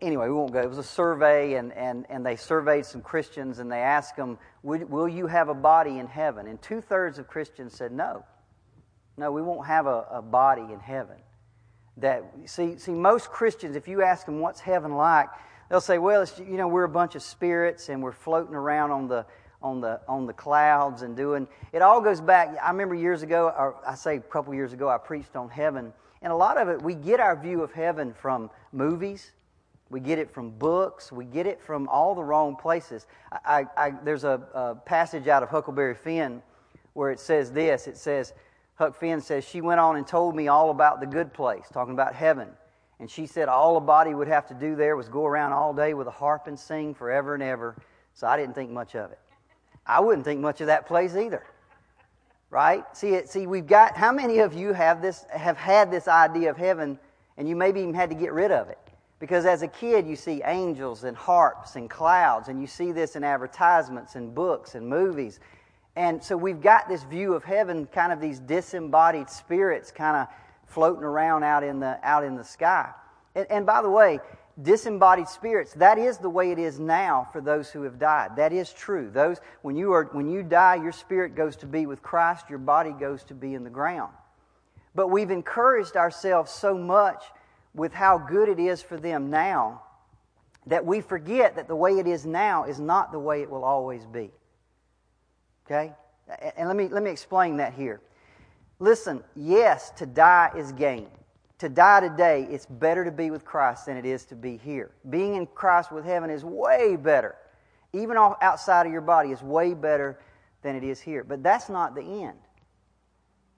anyway, 0.00 0.28
we 0.28 0.34
won't 0.34 0.52
go. 0.52 0.60
It 0.60 0.68
was 0.68 0.78
a 0.78 0.82
survey, 0.82 1.54
and, 1.54 1.72
and, 1.74 2.06
and 2.08 2.24
they 2.24 2.36
surveyed 2.36 2.86
some 2.86 3.02
Christians 3.02 3.58
and 3.58 3.70
they 3.70 3.80
asked 3.80 4.16
them, 4.16 4.38
Will 4.62 5.08
you 5.08 5.26
have 5.26 5.48
a 5.48 5.54
body 5.54 5.98
in 5.98 6.06
heaven? 6.06 6.46
And 6.46 6.60
two 6.62 6.80
thirds 6.80 7.18
of 7.18 7.28
Christians 7.28 7.74
said, 7.74 7.92
No. 7.92 8.24
No, 9.18 9.32
we 9.32 9.42
won't 9.42 9.66
have 9.66 9.86
a, 9.86 10.06
a 10.10 10.22
body 10.22 10.62
in 10.72 10.80
heaven. 10.80 11.16
That 11.98 12.24
see, 12.44 12.76
see, 12.76 12.92
most 12.92 13.30
Christians, 13.30 13.76
if 13.76 13.88
you 13.88 14.02
ask 14.02 14.26
them 14.26 14.40
what's 14.40 14.60
heaven 14.60 14.96
like, 14.96 15.28
they'll 15.70 15.80
say, 15.80 15.96
"Well, 15.96 16.26
you 16.38 16.58
know, 16.58 16.68
we're 16.68 16.84
a 16.84 16.88
bunch 16.88 17.14
of 17.14 17.22
spirits 17.22 17.88
and 17.88 18.02
we're 18.02 18.12
floating 18.12 18.54
around 18.54 18.90
on 18.90 19.08
the 19.08 19.24
on 19.62 19.80
the 19.80 20.00
on 20.08 20.26
the 20.26 20.32
clouds 20.32 21.02
and 21.02 21.16
doing." 21.16 21.46
It 21.72 21.82
all 21.82 22.00
goes 22.00 22.20
back. 22.20 22.56
I 22.62 22.70
remember 22.70 22.94
years 22.94 23.22
ago, 23.22 23.52
or 23.56 23.76
I 23.86 23.94
say 23.94 24.16
a 24.16 24.20
couple 24.20 24.54
years 24.54 24.72
ago, 24.72 24.88
I 24.88 24.98
preached 24.98 25.36
on 25.36 25.48
heaven, 25.48 25.92
and 26.22 26.32
a 26.32 26.36
lot 26.36 26.58
of 26.58 26.68
it 26.68 26.80
we 26.82 26.94
get 26.94 27.20
our 27.20 27.36
view 27.36 27.62
of 27.62 27.72
heaven 27.72 28.12
from 28.12 28.50
movies, 28.72 29.32
we 29.90 30.00
get 30.00 30.18
it 30.18 30.30
from 30.30 30.50
books, 30.50 31.12
we 31.12 31.24
get 31.24 31.46
it 31.46 31.60
from 31.60 31.88
all 31.88 32.14
the 32.14 32.24
wrong 32.24 32.56
places. 32.56 33.06
I, 33.44 33.66
I, 33.76 33.90
there's 34.02 34.24
a, 34.24 34.42
a 34.54 34.74
passage 34.74 35.28
out 35.28 35.42
of 35.42 35.48
Huckleberry 35.48 35.94
Finn 35.94 36.42
where 36.94 37.10
it 37.10 37.20
says 37.20 37.52
this. 37.52 37.86
It 37.86 37.96
says 37.96 38.32
Huck 38.76 38.94
Finn 38.94 39.20
says, 39.20 39.44
She 39.44 39.60
went 39.60 39.80
on 39.80 39.96
and 39.96 40.06
told 40.06 40.34
me 40.34 40.48
all 40.48 40.70
about 40.70 41.00
the 41.00 41.06
good 41.06 41.32
place, 41.32 41.66
talking 41.72 41.94
about 41.94 42.14
heaven. 42.14 42.48
And 42.98 43.10
she 43.10 43.26
said 43.26 43.48
all 43.48 43.76
a 43.76 43.80
body 43.80 44.14
would 44.14 44.28
have 44.28 44.46
to 44.48 44.54
do 44.54 44.74
there 44.74 44.96
was 44.96 45.08
go 45.08 45.26
around 45.26 45.52
all 45.52 45.74
day 45.74 45.94
with 45.94 46.06
a 46.06 46.12
harp 46.12 46.46
and 46.46 46.58
sing 46.58 46.94
forever 46.94 47.34
and 47.34 47.42
ever. 47.42 47.76
So 48.14 48.26
I 48.26 48.36
didn't 48.36 48.54
think 48.54 48.70
much 48.70 48.94
of 48.96 49.12
it. 49.12 49.18
I 49.86 50.00
wouldn't 50.00 50.24
think 50.24 50.40
much 50.40 50.60
of 50.60 50.66
that 50.68 50.86
place 50.86 51.14
either. 51.16 51.42
Right? 52.50 52.84
See, 52.96 53.10
it, 53.10 53.28
see, 53.28 53.46
we've 53.46 53.66
got, 53.66 53.96
how 53.96 54.12
many 54.12 54.38
of 54.38 54.54
you 54.54 54.72
have 54.72 55.02
this, 55.02 55.26
have 55.30 55.56
had 55.56 55.90
this 55.90 56.08
idea 56.08 56.50
of 56.50 56.56
heaven 56.56 56.98
and 57.36 57.48
you 57.48 57.56
maybe 57.56 57.80
even 57.80 57.94
had 57.94 58.08
to 58.10 58.16
get 58.16 58.32
rid 58.32 58.50
of 58.50 58.68
it? 58.68 58.78
Because 59.18 59.46
as 59.46 59.62
a 59.62 59.68
kid, 59.68 60.06
you 60.06 60.14
see 60.14 60.42
angels 60.44 61.04
and 61.04 61.16
harps 61.16 61.76
and 61.76 61.88
clouds, 61.88 62.48
and 62.48 62.60
you 62.60 62.66
see 62.66 62.92
this 62.92 63.16
in 63.16 63.24
advertisements 63.24 64.14
and 64.14 64.34
books 64.34 64.74
and 64.74 64.86
movies. 64.86 65.40
And 65.96 66.22
so 66.22 66.36
we've 66.36 66.60
got 66.60 66.88
this 66.88 67.02
view 67.04 67.32
of 67.32 67.42
heaven, 67.42 67.86
kind 67.86 68.12
of 68.12 68.20
these 68.20 68.38
disembodied 68.40 69.30
spirits 69.30 69.90
kind 69.90 70.16
of 70.16 70.28
floating 70.66 71.04
around 71.04 71.44
out 71.44 71.64
in 71.64 71.80
the, 71.80 71.98
out 72.02 72.24
in 72.24 72.36
the 72.36 72.44
sky. 72.44 72.90
And, 73.34 73.46
and 73.50 73.66
by 73.66 73.80
the 73.80 73.90
way, 73.90 74.20
disembodied 74.60 75.28
spirits, 75.28 75.74
that 75.74 75.98
is 75.98 76.18
the 76.18 76.30
way 76.30 76.50
it 76.50 76.58
is 76.58 76.78
now 76.78 77.28
for 77.32 77.40
those 77.40 77.70
who 77.70 77.82
have 77.82 77.98
died. 77.98 78.36
That 78.36 78.52
is 78.52 78.72
true. 78.72 79.10
Those, 79.10 79.38
when, 79.62 79.76
you 79.76 79.92
are, 79.92 80.04
when 80.12 80.28
you 80.30 80.42
die, 80.42 80.76
your 80.76 80.92
spirit 80.92 81.34
goes 81.34 81.56
to 81.56 81.66
be 81.66 81.86
with 81.86 82.02
Christ, 82.02 82.48
your 82.48 82.58
body 82.58 82.92
goes 82.92 83.22
to 83.24 83.34
be 83.34 83.54
in 83.54 83.64
the 83.64 83.70
ground. 83.70 84.12
But 84.94 85.08
we've 85.08 85.30
encouraged 85.30 85.96
ourselves 85.96 86.50
so 86.50 86.76
much 86.76 87.22
with 87.74 87.92
how 87.92 88.16
good 88.16 88.48
it 88.48 88.58
is 88.58 88.80
for 88.80 88.96
them 88.96 89.28
now 89.28 89.82
that 90.66 90.84
we 90.84 91.00
forget 91.00 91.56
that 91.56 91.68
the 91.68 91.76
way 91.76 91.98
it 91.98 92.06
is 92.06 92.24
now 92.26 92.64
is 92.64 92.80
not 92.80 93.12
the 93.12 93.18
way 93.18 93.42
it 93.42 93.50
will 93.50 93.64
always 93.64 94.04
be. 94.06 94.30
Okay? 95.66 95.92
And 96.56 96.66
let 96.66 96.76
me, 96.76 96.88
let 96.88 97.02
me 97.02 97.10
explain 97.10 97.58
that 97.58 97.74
here. 97.74 98.00
Listen, 98.78 99.22
yes, 99.34 99.90
to 99.98 100.06
die 100.06 100.50
is 100.56 100.72
gain. 100.72 101.08
To 101.60 101.68
die 101.70 102.00
today, 102.00 102.46
it's 102.50 102.66
better 102.66 103.04
to 103.04 103.10
be 103.10 103.30
with 103.30 103.44
Christ 103.44 103.86
than 103.86 103.96
it 103.96 104.04
is 104.04 104.26
to 104.26 104.34
be 104.34 104.58
here. 104.58 104.90
Being 105.08 105.36
in 105.36 105.46
Christ 105.46 105.90
with 105.90 106.04
heaven 106.04 106.28
is 106.28 106.44
way 106.44 106.96
better. 106.96 107.34
Even 107.94 108.16
outside 108.18 108.86
of 108.86 108.92
your 108.92 109.00
body 109.00 109.30
is 109.30 109.42
way 109.42 109.72
better 109.72 110.20
than 110.62 110.76
it 110.76 110.84
is 110.84 111.00
here. 111.00 111.24
But 111.24 111.42
that's 111.42 111.70
not 111.70 111.94
the 111.94 112.02
end. 112.02 112.38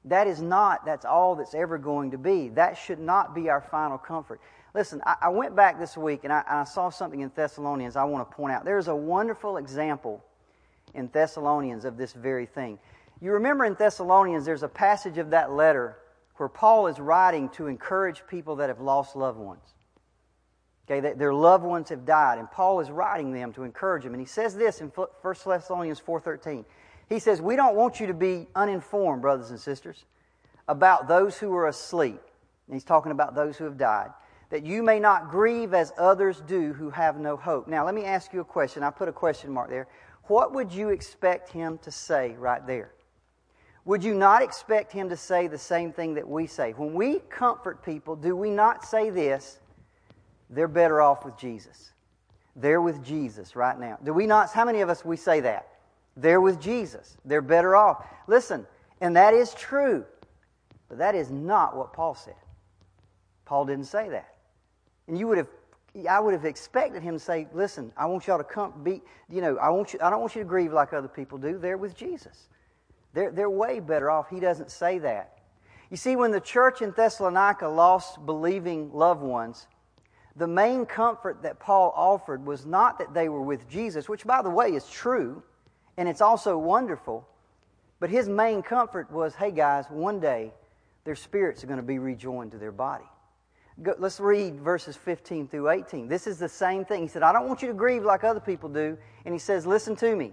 That 0.04 0.28
is 0.28 0.40
not, 0.40 0.86
that's 0.86 1.04
all 1.04 1.34
that's 1.34 1.54
ever 1.54 1.76
going 1.76 2.12
to 2.12 2.18
be. 2.18 2.50
That 2.50 2.78
should 2.78 3.00
not 3.00 3.34
be 3.34 3.50
our 3.50 3.60
final 3.60 3.98
comfort. 3.98 4.40
Listen, 4.74 5.02
I, 5.04 5.16
I 5.22 5.28
went 5.30 5.56
back 5.56 5.80
this 5.80 5.96
week 5.96 6.20
and 6.22 6.32
I, 6.32 6.44
and 6.48 6.60
I 6.60 6.64
saw 6.64 6.90
something 6.90 7.20
in 7.20 7.32
Thessalonians 7.34 7.96
I 7.96 8.04
want 8.04 8.30
to 8.30 8.36
point 8.36 8.52
out. 8.52 8.64
There's 8.64 8.88
a 8.88 8.94
wonderful 8.94 9.56
example 9.56 10.24
in 10.94 11.08
Thessalonians 11.12 11.84
of 11.84 11.96
this 11.96 12.12
very 12.12 12.46
thing. 12.46 12.78
You 13.20 13.32
remember 13.32 13.64
in 13.64 13.74
Thessalonians, 13.74 14.44
there's 14.44 14.62
a 14.62 14.68
passage 14.68 15.18
of 15.18 15.30
that 15.30 15.50
letter 15.52 15.96
where 16.38 16.49
Paul 16.49 16.87
is 16.87 16.99
writing 16.99 17.49
to 17.50 17.66
encourage 17.66 18.26
people 18.26 18.57
that 18.57 18.68
have 18.68 18.80
lost 18.80 19.16
loved 19.16 19.38
ones. 19.38 19.62
Okay, 20.90 21.00
their 21.14 21.35
loved 21.35 21.64
ones 21.64 21.90
have 21.90 22.07
died, 22.07 22.38
and 22.38 22.50
Paul 22.50 22.80
is 22.80 22.90
writing 22.90 23.33
them 23.33 23.52
to 23.52 23.64
encourage 23.64 24.04
them. 24.04 24.14
And 24.14 24.21
he 24.21 24.26
says 24.26 24.57
this 24.57 24.80
in 24.80 24.88
1 24.88 25.07
Thessalonians 25.23 26.00
4.13. 26.00 26.64
He 27.09 27.18
says, 27.18 27.42
We 27.42 27.57
don't 27.57 27.76
want 27.76 28.00
you 28.00 28.07
to 28.07 28.14
be 28.14 28.47
uninformed, 28.54 29.21
brothers 29.21 29.50
and 29.50 29.61
sisters, 29.61 30.04
about 30.66 31.07
those 31.07 31.37
who 31.37 31.54
are 31.54 31.68
asleep. 31.68 32.21
And 32.66 32.75
he's 32.75 32.85
talking 32.85 33.12
about 33.12 33.35
those 33.35 33.59
who 33.59 33.64
have 33.64 33.76
died. 33.76 34.11
That 34.49 34.64
you 34.64 34.83
may 34.83 34.99
not 34.99 35.30
grieve 35.30 35.75
as 35.75 35.92
others 35.99 36.42
do 36.47 36.73
who 36.73 36.88
have 36.88 37.18
no 37.18 37.37
hope. 37.37 37.68
Now, 37.68 37.85
let 37.85 37.95
me 37.95 38.04
ask 38.04 38.33
you 38.33 38.40
a 38.40 38.45
question. 38.45 38.83
I 38.83 38.88
put 38.88 39.09
a 39.09 39.12
question 39.12 39.52
mark 39.52 39.68
there 39.68 39.88
what 40.28 40.52
would 40.52 40.73
you 40.73 40.90
expect 40.90 41.50
him 41.50 41.78
to 41.78 41.90
say 41.90 42.37
right 42.38 42.64
there? 42.66 42.92
Would 43.88 44.04
you 44.04 44.12
not 44.12 44.42
expect 44.42 44.92
him 44.92 45.09
to 45.09 45.16
say 45.16 45.47
the 45.47 45.57
same 45.57 45.95
thing 45.95 46.12
that 46.12 46.28
we 46.28 46.47
say? 46.47 46.73
When 46.73 46.92
we 46.92 47.21
comfort 47.30 47.83
people, 47.83 48.16
do 48.16 48.37
we 48.37 48.50
not 48.50 48.85
say 48.85 49.09
this? 49.09 49.61
They're 50.50 50.68
better 50.68 51.00
off 51.00 51.25
with 51.25 51.38
Jesus. 51.38 51.92
They're 52.54 52.83
with 52.83 53.02
Jesus 53.02 53.57
right 53.57 53.80
now. 53.80 53.99
Do 54.04 54.12
we 54.12 54.26
not? 54.26 54.52
How 54.52 54.66
many 54.66 54.83
of 54.83 54.90
us 54.90 55.07
we 55.07 55.16
say 55.16 55.40
that? 55.40 55.68
They're 56.18 56.42
with 56.42 56.61
Jesus. 56.61 57.16
They're 57.25 57.40
better 57.40 57.76
off. 57.76 58.04
Listen, 58.26 58.66
and 59.00 59.16
that 59.16 59.33
is 59.33 59.54
true. 59.54 60.04
But 60.90 60.99
that 60.99 61.14
is 61.14 61.30
not 61.30 61.75
what 61.75 61.95
Paul 61.95 62.14
said. 62.14 62.35
Paul 63.47 63.64
didn't 63.64 63.87
say 63.87 64.11
that. 64.11 64.35
And 65.07 65.18
you 65.18 65.26
would 65.28 65.38
have 65.38 65.49
I 66.07 66.21
would 66.21 66.35
have 66.35 66.45
expected 66.45 67.02
him 67.02 67.14
to 67.14 67.18
say, 67.18 67.49
"Listen, 67.54 67.90
I 67.97 68.04
want 68.04 68.26
y'all 68.26 68.37
to 68.37 68.45
come 68.45 68.85
be, 68.85 69.00
you 69.30 69.40
know, 69.40 69.57
I 69.57 69.71
want 69.71 69.95
you 69.95 69.99
I 70.02 70.11
don't 70.11 70.21
want 70.21 70.37
you 70.37 70.42
to 70.42 70.49
grieve 70.49 70.75
like 70.75 70.92
other 70.92 71.09
people 71.09 71.38
do. 71.38 71.57
They're 71.57 71.78
with 71.78 71.97
Jesus. 71.97 72.49
They're 73.18 73.32
they're 73.32 73.50
way 73.50 73.80
better 73.80 74.10
off." 74.10 74.30
He 74.30 74.38
doesn't 74.38 74.70
say 74.70 74.98
that. 75.00 75.38
You 75.90 75.96
see, 75.96 76.14
when 76.14 76.30
the 76.30 76.40
church 76.40 76.82
in 76.82 76.92
Thessalonica 76.92 77.66
lost 77.66 78.25
believing 78.25 78.92
loved 78.92 79.22
ones, 79.22 79.66
the 80.37 80.46
main 80.46 80.87
comfort 80.87 81.42
that 81.42 81.58
Paul 81.58 81.92
offered 81.96 82.46
was 82.46 82.64
not 82.64 82.98
that 83.00 83.12
they 83.12 83.28
were 83.28 83.42
with 83.42 83.68
Jesus, 83.68 84.08
which 84.08 84.25
by 84.25 84.40
the 84.40 84.50
way 84.50 84.68
is 84.68 84.88
true, 84.88 85.42
and 85.96 86.08
it's 86.08 86.20
also 86.20 86.56
wonderful, 86.56 87.26
but 87.98 88.08
his 88.08 88.28
main 88.28 88.62
comfort 88.62 89.10
was, 89.10 89.34
"Hey 89.34 89.50
guys, 89.50 89.90
one 89.90 90.20
day 90.20 90.54
their 91.02 91.16
spirits 91.16 91.64
are 91.64 91.66
going 91.66 91.80
to 91.80 91.82
be 91.82 91.98
rejoined 91.98 92.52
to 92.52 92.58
their 92.58 92.70
body." 92.70 93.08
Go, 93.82 93.94
let's 93.98 94.18
read 94.18 94.60
verses 94.60 94.96
15 94.96 95.48
through 95.48 95.70
18. 95.70 96.08
This 96.08 96.26
is 96.26 96.38
the 96.38 96.48
same 96.48 96.84
thing. 96.84 97.02
He 97.02 97.08
said, 97.08 97.22
I 97.22 97.32
don't 97.32 97.46
want 97.46 97.62
you 97.62 97.68
to 97.68 97.75
grieve 97.75 98.04
like 98.04 98.25
other 98.25 98.40
people 98.40 98.68
do. 98.68 98.98
And 99.25 99.32
he 99.32 99.38
says, 99.38 99.66
Listen 99.66 99.94
to 99.96 100.16
me. 100.16 100.32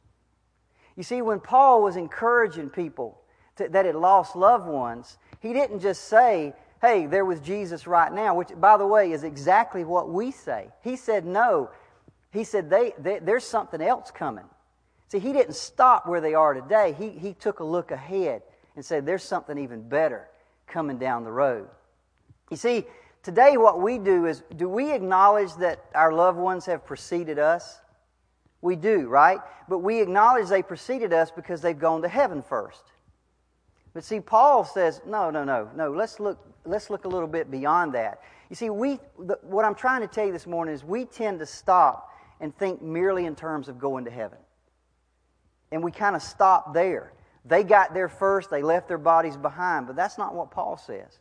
You 1.01 1.03
see, 1.03 1.23
when 1.23 1.39
Paul 1.39 1.81
was 1.81 1.95
encouraging 1.95 2.69
people 2.69 3.19
to, 3.55 3.67
that 3.69 3.87
had 3.87 3.95
lost 3.95 4.35
loved 4.35 4.67
ones, 4.67 5.17
he 5.39 5.51
didn't 5.51 5.79
just 5.79 6.03
say, 6.03 6.53
Hey, 6.79 7.07
they're 7.07 7.25
with 7.25 7.43
Jesus 7.43 7.87
right 7.87 8.13
now, 8.13 8.35
which, 8.35 8.49
by 8.55 8.77
the 8.77 8.85
way, 8.85 9.11
is 9.11 9.23
exactly 9.23 9.83
what 9.83 10.09
we 10.09 10.29
say. 10.29 10.67
He 10.83 10.95
said, 10.95 11.25
No, 11.25 11.71
He 12.31 12.43
said, 12.43 12.69
they, 12.69 12.93
they, 12.99 13.17
There's 13.17 13.43
something 13.43 13.81
else 13.81 14.11
coming. 14.11 14.45
See, 15.07 15.17
he 15.17 15.33
didn't 15.33 15.55
stop 15.55 16.05
where 16.05 16.21
they 16.21 16.35
are 16.35 16.53
today. 16.53 16.95
He, 16.95 17.09
he 17.09 17.33
took 17.33 17.61
a 17.61 17.63
look 17.63 17.89
ahead 17.89 18.43
and 18.75 18.85
said, 18.85 19.03
There's 19.03 19.23
something 19.23 19.57
even 19.57 19.89
better 19.89 20.27
coming 20.67 20.99
down 20.99 21.23
the 21.23 21.31
road. 21.31 21.67
You 22.51 22.57
see, 22.57 22.85
today 23.23 23.57
what 23.57 23.81
we 23.81 23.97
do 23.97 24.27
is 24.27 24.43
do 24.55 24.69
we 24.69 24.93
acknowledge 24.93 25.55
that 25.55 25.83
our 25.95 26.13
loved 26.13 26.37
ones 26.37 26.67
have 26.67 26.85
preceded 26.85 27.39
us? 27.39 27.81
We 28.61 28.75
do, 28.75 29.07
right? 29.07 29.39
But 29.67 29.79
we 29.79 30.01
acknowledge 30.01 30.49
they 30.49 30.61
preceded 30.61 31.13
us 31.13 31.31
because 31.31 31.61
they've 31.61 31.77
gone 31.77 32.03
to 32.03 32.07
heaven 32.07 32.41
first. 32.41 32.83
But 33.93 34.03
see, 34.03 34.19
Paul 34.19 34.63
says, 34.63 35.01
no, 35.05 35.29
no, 35.29 35.43
no, 35.43 35.69
no. 35.75 35.91
Let's 35.91 36.19
look. 36.19 36.39
Let's 36.63 36.89
look 36.89 37.05
a 37.05 37.07
little 37.07 37.27
bit 37.27 37.49
beyond 37.49 37.93
that. 37.95 38.21
You 38.49 38.55
see, 38.55 38.69
we. 38.69 38.99
The, 39.19 39.39
what 39.41 39.65
I'm 39.65 39.75
trying 39.75 40.01
to 40.01 40.07
tell 40.07 40.25
you 40.25 40.31
this 40.31 40.47
morning 40.47 40.73
is 40.73 40.83
we 40.83 41.05
tend 41.05 41.39
to 41.39 41.45
stop 41.45 42.09
and 42.39 42.55
think 42.57 42.81
merely 42.81 43.25
in 43.25 43.35
terms 43.35 43.67
of 43.67 43.79
going 43.79 44.05
to 44.05 44.11
heaven, 44.11 44.37
and 45.71 45.83
we 45.83 45.91
kind 45.91 46.15
of 46.15 46.21
stop 46.21 46.73
there. 46.73 47.13
They 47.43 47.63
got 47.63 47.93
there 47.93 48.07
first. 48.07 48.49
They 48.49 48.61
left 48.61 48.87
their 48.87 48.99
bodies 48.99 49.35
behind, 49.35 49.87
but 49.87 49.95
that's 49.95 50.17
not 50.17 50.35
what 50.35 50.51
Paul 50.51 50.77
says. 50.77 51.19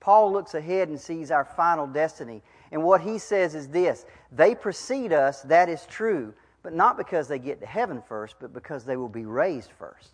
Paul 0.00 0.32
looks 0.32 0.54
ahead 0.54 0.88
and 0.88 0.98
sees 0.98 1.30
our 1.30 1.44
final 1.44 1.86
destiny, 1.86 2.42
and 2.72 2.82
what 2.82 3.02
he 3.02 3.18
says 3.18 3.54
is 3.54 3.68
this: 3.68 4.06
They 4.32 4.54
precede 4.54 5.12
us. 5.12 5.42
That 5.42 5.68
is 5.68 5.86
true, 5.86 6.34
but 6.68 6.74
not 6.74 6.98
because 6.98 7.28
they 7.28 7.38
get 7.38 7.60
to 7.60 7.66
heaven 7.66 8.02
first, 8.06 8.36
but 8.38 8.52
because 8.52 8.84
they 8.84 8.98
will 8.98 9.08
be 9.08 9.24
raised 9.24 9.70
first. 9.78 10.10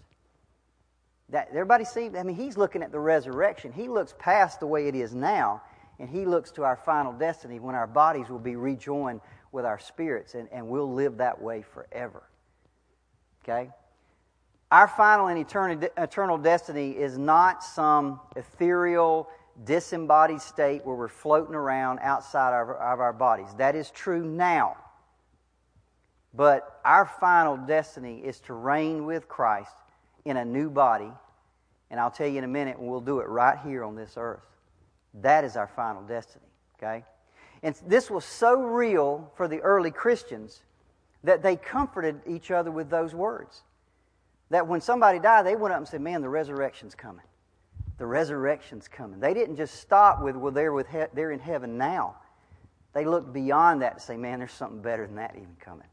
That, 1.31 1.49
everybody 1.49 1.85
see? 1.85 2.09
I 2.17 2.23
mean, 2.23 2.37
he's 2.37 2.57
looking 2.57 2.81
at 2.81 2.93
the 2.93 3.01
resurrection. 3.01 3.73
He 3.73 3.89
looks 3.89 4.15
past 4.21 4.61
the 4.61 4.67
way 4.69 4.87
it 4.87 4.95
is 4.95 5.17
now, 5.17 5.63
and 5.99 6.09
he 6.09 6.25
looks 6.25 6.53
to 6.53 6.63
our 6.63 6.77
final 6.77 7.13
destiny 7.13 7.59
when 7.59 7.75
our 7.75 7.89
bodies 7.89 8.29
will 8.29 8.39
be 8.39 8.55
rejoined 8.55 9.21
with 9.51 9.65
our 9.65 9.81
spirits, 9.81 10.37
and, 10.37 10.49
and 10.53 10.69
we'll 10.69 10.95
live 10.95 11.17
that 11.17 11.43
way 11.43 11.63
forever. 11.63 12.23
Okay? 13.43 13.69
Our 14.71 14.87
final 14.87 15.27
and 15.27 15.41
eternal, 15.41 16.39
destiny 16.39 16.93
is 16.93 17.19
not 17.19 17.65
some 17.65 18.21
ethereal, 18.37 19.29
disembodied 19.65 20.41
state 20.41 20.87
where 20.87 20.95
we're 20.95 21.09
floating 21.09 21.57
around 21.57 21.99
outside 22.01 22.57
of, 22.57 22.69
of 22.69 23.01
our 23.01 23.13
bodies. 23.13 23.49
That 23.59 23.75
is 23.75 23.91
true 23.91 24.25
now. 24.25 24.77
But 26.37 26.81
our 26.85 27.07
final 27.07 27.57
destiny 27.57 28.19
is 28.19 28.41
to 28.41 28.55
reign 28.55 29.07
with 29.07 29.29
Christ 29.29 29.75
in 30.25 30.37
a 30.37 30.45
new 30.45 30.69
body. 30.69 31.11
And 31.91 32.01
I'll 32.01 32.11
tell 32.11 32.27
you 32.27 32.39
in 32.39 32.45
a 32.45 32.49
minute, 32.49 32.79
we'll 32.79 33.01
do 33.01 33.21
it 33.21 33.29
right 33.29 33.59
here 33.65 33.85
on 33.85 33.95
this 33.95 34.15
earth. 34.17 34.43
That 35.23 35.45
is 35.45 35.57
our 35.57 35.69
final 35.69 36.03
destiny, 36.03 36.47
okay? 36.77 37.05
And 37.63 37.75
this 37.87 38.11
was 38.11 38.25
so 38.25 38.61
real 38.61 39.31
for 39.37 39.47
the 39.47 39.61
early 39.61 39.93
Christians 39.93 40.63
that 41.23 41.43
they 41.43 41.57
comforted 41.57 42.21
each 42.27 42.51
other 42.51 42.71
with 42.71 42.91
those 42.91 43.15
words. 43.15 43.63
That 44.51 44.67
when 44.67 44.81
somebody 44.81 45.19
died, 45.19 45.47
they 45.47 45.57
went 45.57 45.73
up 45.73 45.79
and 45.79 45.89
said, 45.89 46.01
Man, 46.01 46.21
the 46.21 46.29
resurrection's 46.29 46.95
coming. 46.95 47.25
The 47.97 48.07
resurrection's 48.07 48.89
coming. 48.89 49.21
They 49.21 49.35
didn't 49.35 49.57
just 49.57 49.81
stop 49.81 50.23
with, 50.23 50.37
Well, 50.37 50.53
they're, 50.53 50.73
with 50.73 50.89
he- 50.89 51.07
they're 51.15 51.31
in 51.31 51.39
heaven 51.39 51.79
now. 51.79 52.17
They 52.93 53.05
looked 53.05 53.33
beyond 53.33 53.83
that 53.83 53.99
to 53.99 54.01
say, 54.05 54.17
Man, 54.17 54.41
there's 54.41 54.53
something 54.53 54.83
better 54.83 55.07
than 55.07 55.17
that 55.17 55.33
even 55.37 55.57
coming. 55.61 55.87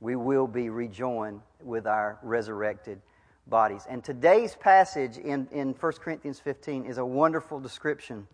We 0.00 0.16
will 0.16 0.46
be 0.46 0.68
rejoined 0.68 1.40
with 1.62 1.86
our 1.86 2.18
resurrected 2.22 3.00
bodies. 3.46 3.86
And 3.88 4.02
today's 4.04 4.54
passage 4.54 5.16
in, 5.18 5.48
in 5.52 5.72
1 5.72 5.92
Corinthians 5.94 6.40
15 6.40 6.84
is 6.84 6.98
a 6.98 7.04
wonderful 7.04 7.60
description 7.60 8.26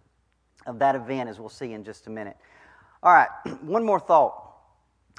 of 0.66 0.78
that 0.78 0.94
event, 0.94 1.28
as 1.28 1.38
we'll 1.38 1.48
see 1.48 1.72
in 1.72 1.84
just 1.84 2.06
a 2.06 2.10
minute. 2.10 2.36
All 3.02 3.12
right, 3.12 3.28
one 3.62 3.84
more 3.84 4.00
thought. 4.00 4.38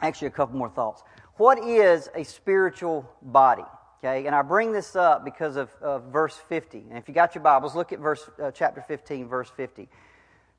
Actually, 0.02 0.30
a 0.30 0.32
couple 0.32 0.58
more 0.58 0.70
thoughts. 0.70 1.04
What 1.38 1.64
is 1.64 2.10
a 2.16 2.24
spiritual 2.24 3.10
body? 3.22 3.64
Okay, 4.04 4.26
and 4.26 4.36
I 4.36 4.42
bring 4.42 4.74
this 4.74 4.96
up 4.98 5.24
because 5.24 5.56
of, 5.56 5.70
of 5.82 6.04
verse 6.06 6.36
50. 6.50 6.86
And 6.90 6.98
if 6.98 7.08
you 7.08 7.14
got 7.14 7.36
your 7.36 7.44
Bibles, 7.44 7.74
look 7.74 7.94
at 7.94 8.00
verse 8.00 8.30
uh, 8.42 8.52
chapter 8.52 8.82
15, 8.82 9.30
verse 9.30 9.50
50. 9.56 9.88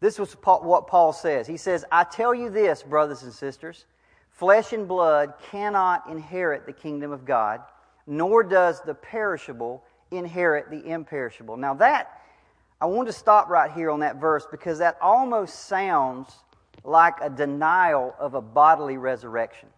This 0.01 0.19
was 0.19 0.33
what 0.43 0.87
Paul 0.87 1.13
says. 1.13 1.47
He 1.47 1.59
says, 1.59 1.85
I 1.93 2.05
tell 2.05 2.35
you 2.35 2.49
this, 2.49 2.83
brothers 2.83 3.23
and 3.23 3.33
sisters, 3.33 3.85
flesh 4.35 4.73
and 4.73 4.87
blood 4.87 5.35
cannot 5.51 6.09
inherit 6.09 6.67
the 6.67 6.73
kingdom 6.73 7.11
of 7.11 7.25
God 7.25 7.61
nor 8.07 8.43
does 8.43 8.81
the 8.83 8.95
perishable 8.95 9.83
inherit 10.11 10.71
the 10.71 10.85
imperishable. 10.87 11.57
Now, 11.57 11.75
that, 11.75 12.21
I 12.81 12.87
want 12.87 13.09
to 13.09 13.13
stop 13.13 13.49
right 13.49 13.71
here 13.71 13.91
on 13.91 14.01
that 14.01 14.17
verse 14.17 14.47
because 14.51 14.79
that 14.79 14.99
almost 15.01 15.67
sounds 15.67 16.31
like 16.85 17.15
a 17.23 17.31
denial 17.31 18.15
of 18.19 18.35
a 18.35 18.41
bodily 18.41 18.99
resurrection. 18.99 19.69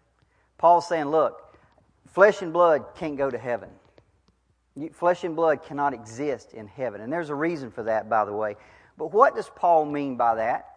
Paul's 0.59 0.89
saying, 0.89 1.07
look, 1.07 1.57
flesh 2.09 2.43
and 2.43 2.53
blood 2.53 2.85
can't 2.97 3.17
go 3.17 3.31
to 3.31 3.39
heaven. 3.39 3.69
Flesh 4.93 5.25
and 5.25 5.37
blood 5.37 5.63
cannot 5.63 5.95
exist 5.95 6.53
in 6.53 6.67
heaven. 6.67 7.01
And 7.01 7.13
there's 7.13 7.31
a 7.31 7.35
reason 7.35 7.71
for 7.71 7.85
that, 7.85 8.11
by 8.11 8.25
the 8.25 8.33
way. 8.33 8.57
But 8.99 9.13
what 9.13 9.37
does 9.37 9.49
Paul 9.55 9.85
mean 9.87 10.17
by 10.17 10.35
that? 10.35 10.73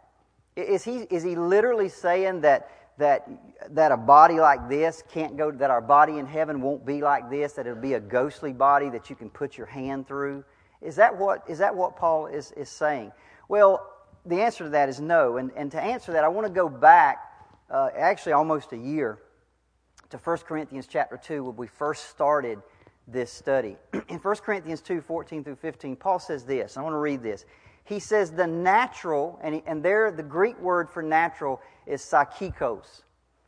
Is 0.56 0.84
he, 0.84 1.00
is 1.10 1.24
he 1.24 1.36
literally 1.36 1.90
saying 1.90 2.42
that 2.42 2.70
that, 3.00 3.28
that 3.72 3.92
a 3.92 3.98
body 3.98 4.40
like 4.40 4.70
this 4.70 5.04
can't 5.12 5.36
go, 5.36 5.52
that 5.52 5.72
our 5.72 5.82
body 5.82 6.20
in 6.20 6.26
heaven 6.26 6.62
won't 6.62 6.86
be 6.86 7.02
like 7.02 7.30
this, 7.30 7.54
that 7.54 7.66
it'll 7.66 7.82
be 7.82 7.94
a 7.94 8.00
ghostly 8.00 8.54
body 8.54 8.90
that 8.90 9.10
you 9.10 9.16
can 9.16 9.30
put 9.30 9.58
your 9.58 9.68
hand 9.68 10.08
through? 10.08 10.44
Is 10.82 10.96
that 10.98 11.18
what, 11.18 11.44
is 11.50 11.58
that 11.58 11.76
what 11.76 11.96
Paul 11.96 12.28
is, 12.28 12.52
is 12.54 12.70
saying? 12.70 13.12
Well, 13.48 13.86
the 14.26 14.42
answer 14.42 14.66
to 14.66 14.70
that 14.72 14.90
is 14.90 15.00
no. 15.00 15.38
And, 15.38 15.52
and 15.56 15.72
to 15.72 15.82
answer 15.82 16.12
that, 16.14 16.24
I 16.24 16.28
want 16.28 16.48
to 16.48 16.54
go 16.54 16.70
back 16.70 17.34
uh, 17.70 17.90
actually 17.98 18.34
almost 18.34 18.72
a 18.74 18.78
year 18.78 19.20
to 20.10 20.18
1 20.18 20.38
Corinthians 20.40 20.88
chapter 20.88 21.18
2 21.18 21.44
when 21.44 21.56
we 21.56 21.68
first 21.68 22.10
started 22.10 22.60
this 23.08 23.32
study. 23.32 23.78
In 24.10 24.18
1 24.18 24.36
Corinthians 24.38 24.82
2 24.82 25.02
14 25.02 25.44
through 25.44 25.56
15, 25.56 25.96
Paul 25.96 26.20
says 26.20 26.44
this. 26.44 26.78
I 26.78 26.82
want 26.82 26.94
to 26.94 27.00
read 27.00 27.24
this. 27.24 27.46
He 27.84 28.00
says, 28.00 28.32
The 28.32 28.48
natural, 28.48 29.40
and, 29.42 29.62
and 29.66 29.84
there 29.84 30.12
the 30.12 30.24
Greek 30.24 30.60
word 30.60 30.90
for 30.90 31.02
natural 31.02 31.62
is 31.90 32.02
psychikos. 32.02 33.02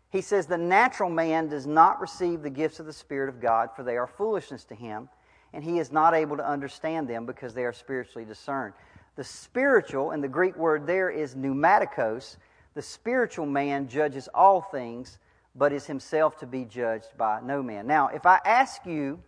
He 0.10 0.22
says, 0.22 0.48
The 0.48 0.58
natural 0.58 1.10
man 1.10 1.48
does 1.48 1.68
not 1.68 2.02
receive 2.02 2.42
the 2.42 2.50
gifts 2.50 2.80
of 2.80 2.86
the 2.86 2.94
Spirit 2.94 3.30
of 3.30 3.40
God, 3.40 3.70
for 3.76 3.84
they 3.84 3.96
are 3.96 4.08
foolishness 4.08 4.66
to 4.66 4.76
him, 4.76 5.08
and 5.54 5.64
he 5.64 5.80
is 5.80 5.92
not 5.92 6.14
able 6.14 6.36
to 6.38 6.46
understand 6.48 7.08
them 7.08 7.26
because 7.26 7.54
they 7.54 7.64
are 7.64 7.74
spiritually 7.74 8.26
discerned. 8.26 8.74
The 9.16 9.24
spiritual, 9.24 10.12
and 10.12 10.24
the 10.24 10.28
Greek 10.28 10.58
word 10.58 10.88
there 10.88 11.10
is 11.10 11.36
pneumatikos, 11.36 12.38
the 12.74 12.82
spiritual 12.82 13.46
man 13.46 13.88
judges 13.88 14.28
all 14.34 14.62
things, 14.62 15.20
but 15.56 15.74
is 15.74 15.86
himself 15.86 16.38
to 16.40 16.48
be 16.48 16.66
judged 16.66 17.18
by 17.18 17.40
no 17.42 17.62
man. 17.62 17.86
Now, 17.86 18.08
if 18.08 18.26
I 18.26 18.40
ask 18.46 18.86
you 18.86 19.22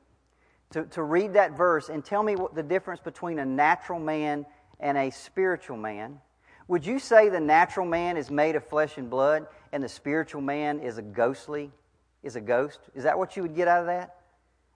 to, 0.72 0.86
to 0.86 1.04
read 1.04 1.34
that 1.34 1.56
verse 1.58 1.90
and 1.90 2.04
tell 2.04 2.24
me 2.24 2.36
what 2.36 2.56
the 2.56 2.64
difference 2.64 3.02
between 3.02 3.40
a 3.40 3.46
natural 3.46 4.00
man 4.00 4.46
and 4.80 4.98
a 4.98 5.10
spiritual 5.12 5.78
man, 5.78 6.20
would 6.68 6.86
you 6.86 7.00
say 7.00 7.30
the 7.30 7.40
natural 7.40 7.86
man 7.86 8.18
is 8.18 8.32
made 8.32 8.56
of 8.56 8.66
flesh 8.66 8.98
and 8.98 9.10
blood 9.10 9.48
and 9.72 9.84
the 9.84 9.90
spiritual 9.90 10.42
man 10.42 10.80
is 10.80 10.98
a 10.98 11.02
ghostly, 11.02 11.72
is 12.22 12.36
a 12.36 12.42
ghost? 12.42 12.80
Is 12.96 13.04
that 13.04 13.18
what 13.18 13.36
you 13.36 13.44
would 13.44 13.56
get 13.56 13.68
out 13.68 13.82
of 13.82 13.88
that? 13.88 14.16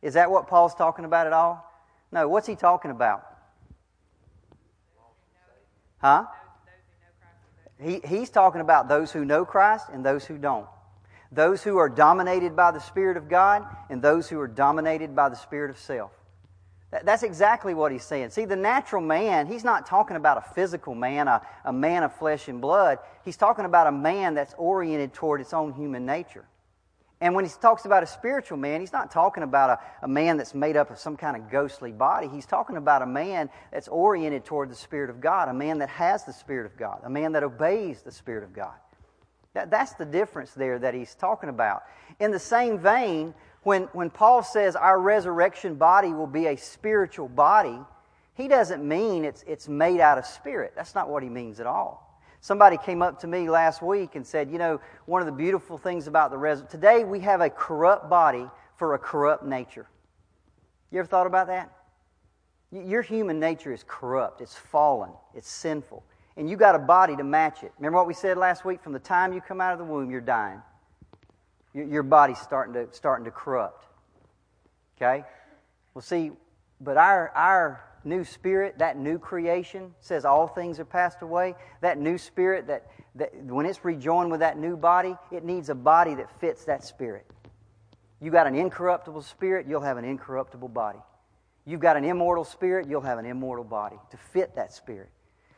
Is 0.02 0.16
that 0.16 0.30
what 0.30 0.48
Paul's 0.48 0.76
talking 0.76 1.06
about 1.06 1.28
at 1.28 1.34
all? 1.34 1.64
No, 2.12 2.28
what's 2.28 2.48
he 2.48 2.56
talking 2.56 2.92
about? 2.92 3.26
Huh? 6.00 6.26
He, 7.82 8.02
he's 8.06 8.30
talking 8.30 8.62
about 8.62 8.88
those 8.88 9.12
who 9.12 9.26
know 9.26 9.46
Christ 9.46 9.88
and 9.92 10.06
those 10.06 10.26
who 10.26 10.38
don't. 10.38 10.68
Those 11.32 11.62
who 11.62 11.78
are 11.78 11.90
dominated 11.90 12.56
by 12.56 12.72
the 12.72 12.80
Spirit 12.80 13.18
of 13.18 13.30
God 13.30 13.66
and 13.90 14.02
those 14.02 14.30
who 14.30 14.40
are 14.40 14.48
dominated 14.48 15.16
by 15.16 15.30
the 15.30 15.36
Spirit 15.36 15.70
of 15.70 15.78
self. 15.78 16.12
That's 16.90 17.24
exactly 17.24 17.74
what 17.74 17.92
he's 17.92 18.06
saying. 18.06 18.30
See, 18.30 18.46
the 18.46 18.56
natural 18.56 19.02
man, 19.02 19.46
he's 19.46 19.66
not 19.66 19.86
talking 19.86 20.16
about 20.16 20.38
a 20.38 20.54
physical 20.54 20.96
man, 20.96 21.28
a, 21.28 21.42
a 21.66 21.74
man 21.74 22.04
of 22.04 22.16
flesh 22.16 22.48
and 22.48 22.62
blood. 22.62 23.00
He's 23.26 23.36
talking 23.36 23.66
about 23.66 23.88
a 23.88 23.92
man 23.92 24.36
that's 24.36 24.54
oriented 24.58 25.14
toward 25.14 25.42
its 25.42 25.54
own 25.54 25.74
human 25.74 26.06
nature. 26.06 26.46
And 27.20 27.36
when 27.36 27.44
he 27.44 27.52
talks 27.62 27.86
about 27.86 28.04
a 28.04 28.08
spiritual 28.08 28.58
man, 28.58 28.80
he's 28.80 28.94
not 28.94 29.12
talking 29.12 29.44
about 29.44 29.72
a, 29.72 29.80
a 30.04 30.08
man 30.08 30.38
that's 30.38 30.54
made 30.54 30.78
up 30.78 30.92
of 30.92 31.00
some 31.00 31.18
kind 31.18 31.36
of 31.36 31.50
ghostly 31.50 31.92
body. 31.92 32.28
He's 32.28 32.46
talking 32.46 32.78
about 32.78 33.02
a 33.02 33.08
man 33.08 33.50
that's 33.72 33.88
oriented 33.88 34.46
toward 34.46 34.70
the 34.70 34.76
Spirit 34.76 35.10
of 35.10 35.20
God, 35.20 35.50
a 35.50 35.54
man 35.54 35.80
that 35.80 35.90
has 35.90 36.24
the 36.26 36.34
Spirit 36.34 36.68
of 36.68 36.78
God, 36.78 37.02
a 37.04 37.10
man 37.10 37.34
that 37.34 37.44
obeys 37.44 38.02
the 38.02 38.12
Spirit 38.12 38.44
of 38.44 38.54
God. 38.54 38.76
That, 39.56 39.72
that's 39.72 39.94
the 39.94 40.06
difference 40.06 40.52
there 40.52 40.78
that 40.78 40.94
he's 40.94 41.16
talking 41.16 41.50
about. 41.50 41.82
In 42.20 42.30
the 42.30 42.40
same 42.40 42.78
vein, 42.78 43.34
when, 43.68 43.84
when 43.92 44.10
Paul 44.10 44.44
says 44.44 44.78
our 44.78 44.98
resurrection 44.98 45.76
body 45.76 46.14
will 46.14 46.26
be 46.26 46.48
a 46.48 46.56
spiritual 46.56 47.28
body, 47.28 47.78
he 48.34 48.48
doesn't 48.48 48.82
mean 48.82 49.26
it's, 49.26 49.44
it's 49.46 49.68
made 49.68 50.00
out 50.00 50.18
of 50.18 50.26
spirit. 50.26 50.72
That's 50.74 50.96
not 50.96 51.10
what 51.10 51.22
he 51.22 51.28
means 51.28 51.60
at 51.60 51.68
all. 51.68 52.18
Somebody 52.40 52.78
came 52.78 53.02
up 53.02 53.20
to 53.20 53.28
me 53.28 53.50
last 53.50 53.82
week 53.82 54.16
and 54.16 54.26
said, 54.26 54.50
You 54.50 54.58
know, 54.58 54.80
one 55.06 55.22
of 55.22 55.26
the 55.26 55.34
beautiful 55.34 55.78
things 55.78 56.08
about 56.08 56.32
the 56.32 56.38
resurrection, 56.38 56.80
today 56.80 57.04
we 57.04 57.20
have 57.20 57.42
a 57.42 57.50
corrupt 57.50 58.10
body 58.10 58.46
for 58.78 58.94
a 58.94 58.98
corrupt 58.98 59.44
nature. 59.44 59.86
You 60.90 61.00
ever 61.00 61.08
thought 61.10 61.28
about 61.28 61.48
that? 61.48 61.70
Your 62.72 63.02
human 63.02 63.38
nature 63.38 63.74
is 63.74 63.84
corrupt, 63.86 64.40
it's 64.40 64.56
fallen, 64.56 65.12
it's 65.36 65.50
sinful. 65.50 66.06
And 66.38 66.50
you 66.50 66.56
got 66.56 66.76
a 66.76 66.80
body 66.80 67.18
to 67.18 67.24
match 67.26 67.64
it. 67.64 67.74
Remember 67.80 67.98
what 67.98 68.08
we 68.08 68.14
said 68.14 68.38
last 68.38 68.64
week? 68.64 68.82
From 68.82 68.94
the 68.94 69.00
time 69.00 69.34
you 69.34 69.42
come 69.42 69.60
out 69.60 69.74
of 69.74 69.80
the 69.80 69.84
womb, 69.84 70.10
you're 70.10 70.22
dying. 70.22 70.62
Your, 71.74 72.04
body's 72.04 72.40
starting 72.40 72.74
to, 72.74 72.88
starting 72.92 73.26
to 73.26 73.32
corrupt. 73.32 73.86
Okay? 74.98 75.24
Well, 75.94 76.02
see, 76.02 76.32
but 76.82 76.98
our, 76.98 77.30
our 77.36 77.84
new 78.04 78.24
spirit, 78.24 78.80
that 78.80 78.98
new 78.98 79.20
creation, 79.20 79.94
says 80.00 80.26
all 80.26 80.48
things 80.48 80.80
are 80.80 80.86
passed 80.86 81.22
away. 81.22 81.56
That 81.82 82.00
new 82.00 82.18
spirit, 82.18 82.68
that, 82.68 82.88
that 83.16 83.36
when 83.44 83.66
it's 83.66 83.84
rejoined 83.86 84.32
with 84.32 84.40
that 84.40 84.58
new 84.58 84.78
body, 84.78 85.16
it 85.32 85.44
needs 85.44 85.70
a 85.70 85.76
body 85.76 86.16
that 86.16 86.40
fits 86.40 86.66
that 86.66 86.84
spirit. 86.84 87.26
You 88.20 88.32
got 88.32 88.48
an 88.48 88.56
incorruptible 88.56 89.22
spirit, 89.22 89.68
you'll 89.68 89.82
have 89.82 89.98
an 89.98 90.06
incorruptible 90.06 90.70
body. 90.70 91.00
You've 91.66 91.82
got 91.82 91.98
an 91.98 92.06
immortal 92.06 92.46
spirit, 92.46 92.88
you'll 92.88 93.02
have 93.02 93.20
an 93.20 93.26
immortal 93.26 93.66
body 93.66 93.98
to 94.12 94.18
fit 94.18 94.56
that 94.56 94.74
spirit. 94.74 95.10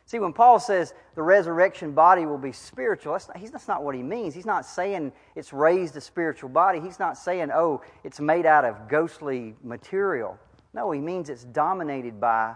See, 0.10 0.18
when 0.18 0.34
Paul 0.34 0.60
says 0.60 0.96
the 1.14 1.22
resurrection 1.22 1.92
body 1.92 2.26
will 2.26 2.40
be 2.40 2.52
spiritual, 2.52 3.14
that's 3.14 3.28
not, 3.28 3.38
he's, 3.38 3.52
that's 3.52 3.68
not 3.68 3.84
what 3.84 3.94
he 3.94 4.02
means. 4.02 4.34
He's 4.34 4.44
not 4.44 4.66
saying 4.66 5.12
it's 5.36 5.54
raised 5.54 5.96
a 5.98 6.02
spiritual 6.02 6.50
body. 6.50 6.80
He's 6.80 6.98
not 6.98 7.16
saying, 7.16 7.52
oh, 7.54 7.84
it's 8.04 8.20
made 8.20 8.48
out 8.48 8.66
of 8.66 8.90
ghostly 8.90 9.54
material. 9.64 10.40
No, 10.74 10.90
he 10.90 11.00
means 11.00 11.30
it's 11.30 11.44
dominated 11.44 12.20
by 12.20 12.56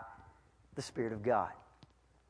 the 0.74 0.82
Spirit 0.82 1.14
of 1.14 1.22
God. 1.22 1.50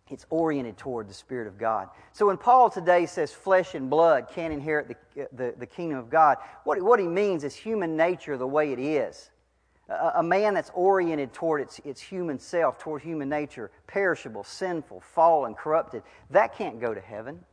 It's 0.10 0.26
oriented 0.30 0.76
toward 0.76 1.08
the 1.08 1.14
Spirit 1.14 1.48
of 1.48 1.58
God. 1.58 1.88
So 2.12 2.28
when 2.28 2.36
Paul 2.36 2.70
today 2.70 3.06
says 3.06 3.32
flesh 3.32 3.76
and 3.76 3.90
blood 3.90 4.28
can't 4.30 4.54
inherit 4.54 4.90
the, 4.90 5.28
the, 5.32 5.56
the 5.58 5.66
kingdom 5.66 6.00
of 6.00 6.10
God, 6.10 6.36
what, 6.66 6.82
what 6.82 7.00
he 7.00 7.08
means 7.08 7.46
is 7.46 7.56
human 7.56 7.96
nature 7.96 8.38
the 8.38 8.46
way 8.46 8.74
it 8.74 8.80
is. 8.80 9.30
A, 10.16 10.24
man 10.24 10.54
that's 10.54 10.72
oriented 10.74 11.34
toward 11.34 11.62
its, 11.62 11.80
its 11.80 12.02
human 12.02 12.40
self, 12.40 12.78
toward 12.78 13.02
human 13.02 13.30
nature, 13.30 13.72
perishable, 13.88 14.44
sinful, 14.44 15.02
fallen, 15.02 15.54
corrupted, 15.54 16.04
that 16.30 16.56
can't 16.56 16.80
go 16.80 16.94
to 16.94 17.02
heaven. 17.02 17.44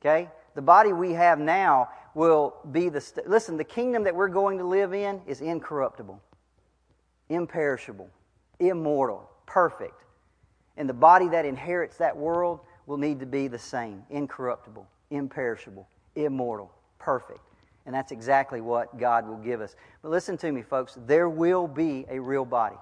Okay? 0.00 0.28
The 0.54 0.62
body 0.62 0.92
we 0.92 1.12
have 1.12 1.38
now 1.38 1.88
will 2.14 2.56
be 2.72 2.88
the. 2.88 3.00
St- 3.00 3.28
Listen, 3.28 3.56
the 3.56 3.64
kingdom 3.64 4.04
that 4.04 4.14
we're 4.14 4.28
going 4.28 4.58
to 4.58 4.64
live 4.64 4.92
in 4.92 5.20
is 5.26 5.40
incorruptible, 5.40 6.20
imperishable, 7.28 8.10
immortal, 8.58 9.30
perfect. 9.46 10.04
And 10.76 10.88
the 10.88 10.94
body 10.94 11.28
that 11.28 11.44
inherits 11.44 11.96
that 11.98 12.16
world 12.16 12.60
will 12.86 12.96
need 12.96 13.20
to 13.20 13.26
be 13.26 13.48
the 13.48 13.58
same 13.58 14.02
incorruptible, 14.10 14.86
imperishable, 15.10 15.88
immortal, 16.14 16.72
perfect. 16.98 17.40
And 17.88 17.94
that's 17.94 18.12
exactly 18.12 18.60
what 18.60 18.98
God 18.98 19.26
will 19.26 19.38
give 19.38 19.62
us. 19.62 19.74
But 20.02 20.10
listen 20.10 20.36
to 20.36 20.52
me, 20.52 20.60
folks. 20.60 20.98
There 21.06 21.30
will 21.30 21.66
be 21.66 22.04
a 22.10 22.20
real 22.20 22.44
body. 22.44 22.76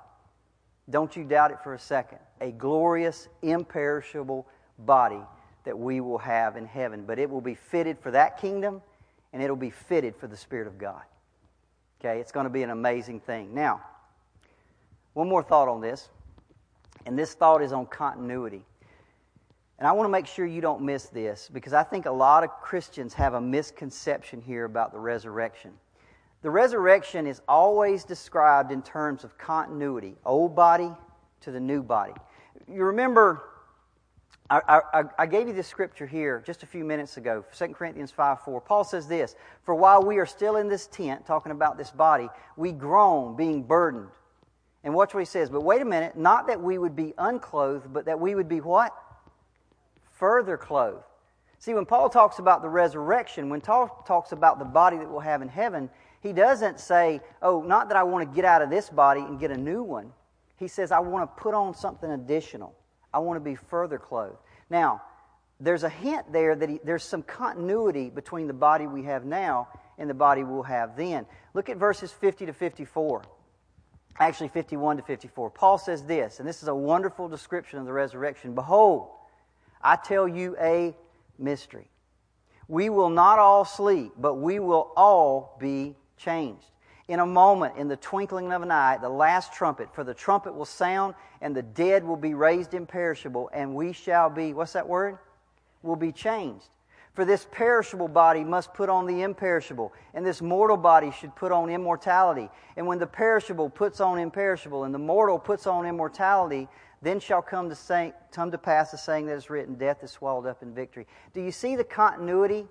Don't 0.91 1.15
you 1.15 1.23
doubt 1.23 1.53
it 1.53 1.59
for 1.63 1.75
a 1.75 1.79
second. 1.79 2.19
A 2.41 2.51
glorious, 2.51 3.29
imperishable 3.41 4.49
body 4.81 5.21
that 5.63 5.79
we 5.79 6.01
will 6.01 6.19
have 6.19 6.57
in 6.57 6.67
heaven. 6.67 7.05
But 7.07 7.21
it 7.21 7.31
will 7.31 7.41
be 7.41 7.55
fitted 7.55 8.01
for 8.01 8.11
that 8.11 8.41
kingdom, 8.41 8.83
and 9.33 9.41
it'll 9.41 9.55
be 9.55 9.71
fitted 9.71 10.17
for 10.17 10.27
the 10.27 10.37
Spirit 10.37 10.67
of 10.67 10.77
God. 10.77 11.03
Okay? 12.01 12.19
It's 12.19 12.33
going 12.33 12.47
to 12.47 12.51
be 12.51 12.65
an 12.65 12.71
amazing 12.71 13.21
thing. 13.21 13.55
Now, 13.55 13.83
one 15.13 15.29
more 15.29 15.45
thought 15.45 15.69
on 15.69 15.81
this. 15.81 16.09
And 17.07 17.17
this 17.17 17.35
thought 17.35 17.63
is 17.63 17.73
on 17.73 17.87
continuity. 17.87 18.65
And 19.79 19.87
I 19.87 19.93
want 19.93 20.07
to 20.07 20.11
make 20.11 20.27
sure 20.27 20.47
you 20.47 20.61
don't 20.61 20.83
miss 20.83 21.07
this 21.07 21.51
because 21.53 21.75
I 21.75 21.83
think 21.83 22.07
a 22.07 22.11
lot 22.11 22.45
of 22.45 22.51
Christians 22.63 23.13
have 23.15 23.35
a 23.35 23.41
misconception 23.41 24.41
here 24.41 24.65
about 24.65 24.93
the 24.93 24.99
resurrection. 24.99 25.73
The 26.43 26.51
resurrection 26.51 27.27
is 27.27 27.43
always 27.47 28.05
described 28.05 28.73
in 28.73 28.81
terms 28.81 29.25
of 29.25 29.37
continuity, 29.37 30.15
old 30.25 30.55
body 30.55 30.91
to 31.41 31.51
the 31.51 31.61
new 31.61 31.83
body. 31.83 32.13
You 32.73 32.85
remember, 32.85 33.43
I, 34.49 34.81
I, 34.95 35.03
I 35.19 35.27
gave 35.27 35.49
you 35.49 35.53
this 35.53 35.67
scripture 35.67 36.07
here 36.07 36.43
just 36.47 36.63
a 36.63 36.67
few 36.67 36.85
minutes 36.85 37.17
ago, 37.17 37.45
2 37.57 37.69
Corinthians 37.69 38.11
5 38.11 38.41
4. 38.41 38.61
Paul 38.63 38.85
says 38.85 39.09
this 39.09 39.35
For 39.65 39.75
while 39.75 40.03
we 40.03 40.19
are 40.19 40.27
still 40.27 40.57
in 40.57 40.69
this 40.69 40.87
tent, 40.87 41.27
talking 41.27 41.53
about 41.53 41.77
this 41.77 41.91
body, 41.91 42.29
we 42.57 42.73
groan, 42.73 43.37
being 43.37 43.63
burdened. 43.63 44.09
And 44.85 44.95
watch 44.95 45.13
what 45.13 45.21
he 45.21 45.27
says. 45.27 45.51
But 45.51 45.63
wait 45.63 45.83
a 45.83 45.85
minute, 45.85 46.17
not 46.17 46.47
that 46.47 46.63
we 46.63 46.79
would 46.79 46.95
be 46.95 47.13
unclothed, 47.19 47.93
but 47.93 48.05
that 48.05 48.21
we 48.21 48.37
would 48.37 48.49
be 48.49 48.61
what? 48.61 48.95
Further 50.19 50.57
clothed. 50.57 51.05
See, 51.59 51.75
when 51.75 51.87
Paul 51.87 52.11
talks 52.11 52.39
about 52.39 52.63
the 52.63 52.69
resurrection, 52.69 53.49
when 53.49 53.61
Paul 53.61 54.05
talks 54.07 54.33
about 54.33 54.59
the 54.59 54.65
body 54.65 54.99
that 54.99 55.11
we'll 55.11 55.21
have 55.21 55.43
in 55.43 55.49
heaven, 55.49 55.91
he 56.21 56.33
doesn't 56.33 56.81
say, 56.81 57.21
oh, 57.43 57.63
not 57.63 57.89
that 57.89 57.97
I 57.97 58.03
want 58.03 58.29
to 58.29 58.35
get 58.35 58.45
out 58.45 58.63
of 58.63 58.71
this 58.71 58.91
body 58.91 59.21
and 59.21 59.41
get 59.41 59.51
a 59.51 59.57
new 59.57 59.83
one. 59.83 60.13
He 60.59 60.69
says, 60.69 60.91
I 60.93 60.99
want 60.99 61.29
to 61.29 61.43
put 61.43 61.55
on 61.55 61.75
something 61.75 62.11
additional. 62.11 62.75
I 63.13 63.19
want 63.19 63.37
to 63.37 63.45
be 63.45 63.55
further 63.55 63.99
clothed. 63.99 64.39
Now, 64.71 65.03
there's 65.61 65.85
a 65.85 65.89
hint 65.89 66.31
there 66.33 66.55
that 66.55 66.69
he, 66.69 66.81
there's 66.85 67.05
some 67.05 67.23
continuity 67.23 68.11
between 68.11 68.47
the 68.47 68.53
body 68.53 68.87
we 68.87 69.03
have 69.05 69.25
now 69.25 69.69
and 69.99 70.11
the 70.11 70.15
body 70.15 70.45
we'll 70.45 70.63
have 70.63 70.97
then. 70.97 71.27
Look 71.55 71.69
at 71.69 71.79
verses 71.79 72.13
50 72.13 72.47
to 72.47 72.53
54. 72.53 73.23
Actually, 74.19 74.49
51 74.49 74.99
to 74.99 75.03
54. 75.03 75.51
Paul 75.51 75.79
says 75.79 76.03
this, 76.03 76.39
and 76.39 76.49
this 76.49 76.63
is 76.63 76.69
a 76.69 76.75
wonderful 76.75 77.29
description 77.29 77.79
of 77.79 77.87
the 77.87 77.93
resurrection. 77.93 78.55
Behold, 78.55 79.09
I 79.87 79.95
tell 79.95 80.27
you 80.27 80.57
a 80.61 80.97
mystery. 81.39 81.89
We 82.67 82.91
will 82.91 83.09
not 83.09 83.39
all 83.39 83.65
sleep, 83.65 84.15
but 84.19 84.35
we 84.35 84.59
will 84.59 84.93
all 84.97 85.57
be 85.61 85.95
changed. 86.17 86.67
In 87.07 87.21
a 87.21 87.27
moment, 87.27 87.77
in 87.77 87.87
the 87.87 87.97
twinkling 87.97 88.53
of 88.53 88.63
an 88.63 88.73
eye, 88.73 88.99
the 89.01 89.09
last 89.09 89.53
trumpet, 89.53 89.95
for 89.95 90.03
the 90.03 90.13
trumpet 90.13 90.57
will 90.57 90.65
sound, 90.65 91.15
and 91.41 91.55
the 91.55 91.63
dead 91.63 92.03
will 92.03 92.17
be 92.17 92.35
raised 92.35 92.75
imperishable, 92.75 93.49
and 93.53 93.77
we 93.77 93.93
shall 93.93 94.29
be, 94.29 94.53
what's 94.53 94.73
that 94.73 94.89
word? 94.89 95.19
Will 95.85 95.95
be 95.95 96.11
changed. 96.11 96.67
For 97.15 97.25
this 97.25 97.47
perishable 97.53 98.09
body 98.09 98.43
must 98.43 98.75
put 98.75 98.89
on 98.89 99.07
the 99.07 99.23
imperishable, 99.23 99.93
and 100.15 100.27
this 100.27 100.43
mortal 100.43 100.77
body 100.77 101.13
should 101.13 101.37
put 101.37 101.53
on 101.53 101.71
immortality. 101.71 102.51
And 102.77 102.89
when 102.89 102.99
the 102.99 103.07
perishable 103.07 103.71
puts 103.71 104.01
on 104.01 104.19
imperishable, 104.19 104.83
and 104.83 104.93
the 104.93 104.99
mortal 104.99 105.39
puts 105.39 105.69
on 105.69 105.87
immortality, 105.87 106.67
then 107.07 107.21
shall 107.21 107.43
come 107.43 107.69
to, 107.69 107.75
say, 107.75 108.13
come 108.33 108.51
to 108.51 108.59
pass 108.59 108.91
the 108.91 108.99
saying 108.99 109.27
that 109.27 109.35
is 109.35 109.49
written, 109.49 109.75
Death 109.75 110.03
is 110.03 110.11
swallowed 110.11 110.47
up 110.47 110.63
in 110.63 110.75
victory. 110.75 111.07
Do 111.35 111.41
you 111.41 111.53
see 111.53 111.77
the 111.77 111.85
continuity? 111.85 112.67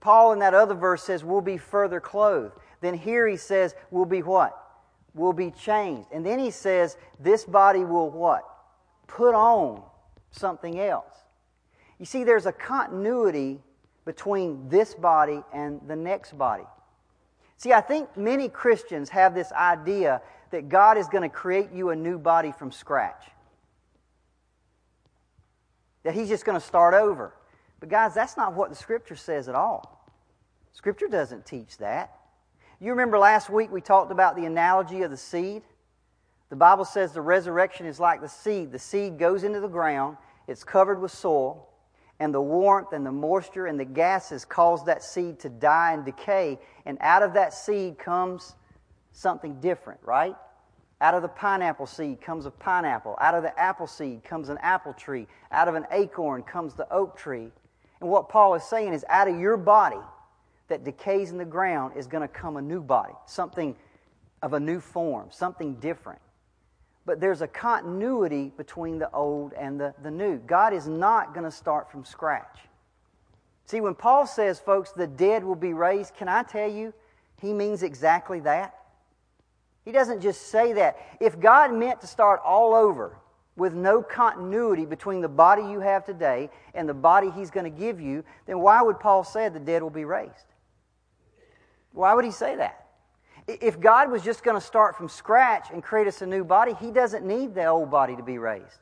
Paul 0.00 0.32
in 0.32 0.38
that 0.38 0.54
other 0.54 0.74
verse 0.74 1.02
says, 1.02 1.24
We'll 1.24 1.40
be 1.40 1.56
further 1.56 2.00
clothed. 2.00 2.54
Then 2.80 2.94
here 2.94 3.26
he 3.26 3.36
says, 3.36 3.74
We'll 3.90 4.04
be 4.04 4.22
what? 4.22 4.56
We'll 5.14 5.32
be 5.32 5.50
changed. 5.50 6.08
And 6.12 6.24
then 6.24 6.38
he 6.38 6.50
says, 6.50 6.96
This 7.18 7.44
body 7.44 7.84
will 7.84 8.10
what? 8.10 8.44
Put 9.06 9.34
on 9.34 9.82
something 10.30 10.78
else. 10.78 11.14
You 11.98 12.06
see, 12.06 12.24
there's 12.24 12.46
a 12.46 12.52
continuity 12.52 13.60
between 14.04 14.68
this 14.68 14.94
body 14.94 15.42
and 15.52 15.80
the 15.88 15.96
next 15.96 16.36
body. 16.38 16.64
See, 17.56 17.72
I 17.72 17.80
think 17.80 18.16
many 18.16 18.48
Christians 18.48 19.08
have 19.08 19.34
this 19.34 19.50
idea 19.52 20.20
that 20.50 20.68
God 20.68 20.98
is 20.98 21.08
going 21.08 21.22
to 21.22 21.34
create 21.34 21.72
you 21.72 21.90
a 21.90 21.96
new 21.96 22.18
body 22.18 22.52
from 22.52 22.72
scratch. 22.72 23.22
That 26.04 26.14
He's 26.14 26.28
just 26.28 26.44
going 26.44 26.58
to 26.58 26.64
start 26.66 26.94
over. 26.94 27.34
But, 27.80 27.88
guys, 27.88 28.14
that's 28.14 28.36
not 28.36 28.54
what 28.54 28.70
the 28.70 28.76
Scripture 28.76 29.16
says 29.16 29.48
at 29.48 29.54
all. 29.54 30.10
Scripture 30.72 31.08
doesn't 31.08 31.46
teach 31.46 31.78
that. 31.78 32.16
You 32.80 32.90
remember 32.90 33.18
last 33.18 33.48
week 33.48 33.72
we 33.72 33.80
talked 33.80 34.12
about 34.12 34.36
the 34.36 34.44
analogy 34.44 35.02
of 35.02 35.10
the 35.10 35.16
seed? 35.16 35.62
The 36.50 36.56
Bible 36.56 36.84
says 36.84 37.12
the 37.12 37.22
resurrection 37.22 37.86
is 37.86 37.98
like 37.98 38.20
the 38.20 38.28
seed. 38.28 38.70
The 38.70 38.78
seed 38.78 39.18
goes 39.18 39.42
into 39.42 39.60
the 39.60 39.68
ground, 39.68 40.16
it's 40.46 40.62
covered 40.62 41.00
with 41.00 41.10
soil, 41.10 41.68
and 42.20 42.32
the 42.32 42.40
warmth 42.40 42.92
and 42.92 43.04
the 43.04 43.12
moisture 43.12 43.66
and 43.66 43.80
the 43.80 43.84
gases 43.84 44.44
cause 44.44 44.84
that 44.84 45.02
seed 45.02 45.38
to 45.40 45.48
die 45.48 45.92
and 45.92 46.04
decay, 46.04 46.58
and 46.84 46.98
out 47.00 47.22
of 47.22 47.34
that 47.34 47.52
seed 47.52 47.98
comes 47.98 48.54
something 49.16 49.60
different, 49.60 50.00
right? 50.04 50.36
Out 51.00 51.14
of 51.14 51.22
the 51.22 51.28
pineapple 51.28 51.86
seed 51.86 52.20
comes 52.20 52.46
a 52.46 52.50
pineapple. 52.50 53.16
Out 53.20 53.34
of 53.34 53.42
the 53.42 53.58
apple 53.58 53.86
seed 53.86 54.24
comes 54.24 54.48
an 54.48 54.58
apple 54.62 54.92
tree. 54.92 55.26
Out 55.50 55.68
of 55.68 55.74
an 55.74 55.86
acorn 55.90 56.42
comes 56.42 56.74
the 56.74 56.90
oak 56.92 57.16
tree. 57.16 57.50
And 58.00 58.10
what 58.10 58.28
Paul 58.28 58.54
is 58.54 58.64
saying 58.64 58.92
is 58.92 59.04
out 59.08 59.28
of 59.28 59.38
your 59.38 59.56
body 59.56 60.00
that 60.68 60.84
decays 60.84 61.30
in 61.30 61.38
the 61.38 61.44
ground 61.44 61.94
is 61.96 62.06
going 62.06 62.22
to 62.22 62.28
come 62.28 62.56
a 62.56 62.62
new 62.62 62.80
body, 62.80 63.14
something 63.26 63.76
of 64.42 64.52
a 64.52 64.60
new 64.60 64.80
form, 64.80 65.28
something 65.30 65.74
different. 65.76 66.20
But 67.04 67.20
there's 67.20 67.40
a 67.40 67.46
continuity 67.46 68.52
between 68.56 68.98
the 68.98 69.10
old 69.12 69.52
and 69.52 69.80
the, 69.80 69.94
the 70.02 70.10
new. 70.10 70.38
God 70.38 70.72
is 70.72 70.88
not 70.88 71.34
going 71.34 71.44
to 71.44 71.50
start 71.50 71.90
from 71.90 72.04
scratch. 72.04 72.58
See, 73.64 73.80
when 73.80 73.94
Paul 73.94 74.26
says, 74.26 74.58
folks, 74.60 74.92
the 74.92 75.06
dead 75.06 75.44
will 75.44 75.56
be 75.56 75.72
raised, 75.72 76.14
can 76.14 76.28
I 76.28 76.42
tell 76.42 76.70
you, 76.70 76.92
he 77.40 77.52
means 77.52 77.82
exactly 77.82 78.40
that. 78.40 78.75
He 79.86 79.92
doesn't 79.92 80.20
just 80.20 80.48
say 80.48 80.74
that. 80.74 80.98
If 81.20 81.40
God 81.40 81.72
meant 81.72 82.02
to 82.02 82.06
start 82.06 82.42
all 82.44 82.74
over 82.74 83.16
with 83.56 83.72
no 83.72 84.02
continuity 84.02 84.84
between 84.84 85.22
the 85.22 85.28
body 85.28 85.62
you 85.62 85.80
have 85.80 86.04
today 86.04 86.50
and 86.74 86.86
the 86.86 86.94
body 86.94 87.30
He's 87.30 87.50
going 87.50 87.72
to 87.72 87.78
give 87.78 88.00
you, 88.00 88.24
then 88.46 88.58
why 88.58 88.82
would 88.82 89.00
Paul 89.00 89.24
say 89.24 89.48
the 89.48 89.60
dead 89.60 89.82
will 89.82 89.90
be 89.90 90.04
raised? 90.04 90.32
Why 91.92 92.12
would 92.14 92.24
he 92.24 92.30
say 92.32 92.56
that? 92.56 92.86
If 93.48 93.80
God 93.80 94.10
was 94.10 94.22
just 94.22 94.42
going 94.42 94.56
to 94.56 94.60
start 94.60 94.96
from 94.96 95.08
scratch 95.08 95.68
and 95.72 95.82
create 95.82 96.08
us 96.08 96.20
a 96.20 96.26
new 96.26 96.44
body, 96.44 96.74
He 96.80 96.90
doesn't 96.90 97.24
need 97.24 97.54
the 97.54 97.66
old 97.66 97.90
body 97.90 98.16
to 98.16 98.22
be 98.22 98.38
raised. 98.38 98.80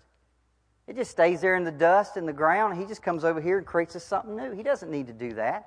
It 0.87 0.97
just 0.97 1.11
stays 1.11 1.41
there 1.41 1.55
in 1.55 1.65
the 1.65 1.71
dust 1.71 2.17
in 2.17 2.25
the 2.25 2.33
ground, 2.33 2.73
and 2.73 2.81
He 2.81 2.89
just 2.89 3.03
comes 3.03 3.25
over 3.25 3.41
here 3.41 3.59
and 3.59 3.67
creates 3.67 3.95
us 3.95 4.05
something 4.05 4.35
new. 4.35 4.53
He 4.53 4.63
doesn't 4.63 4.91
need 4.91 5.07
to 5.09 5.13
do 5.13 5.35
that. 5.35 5.67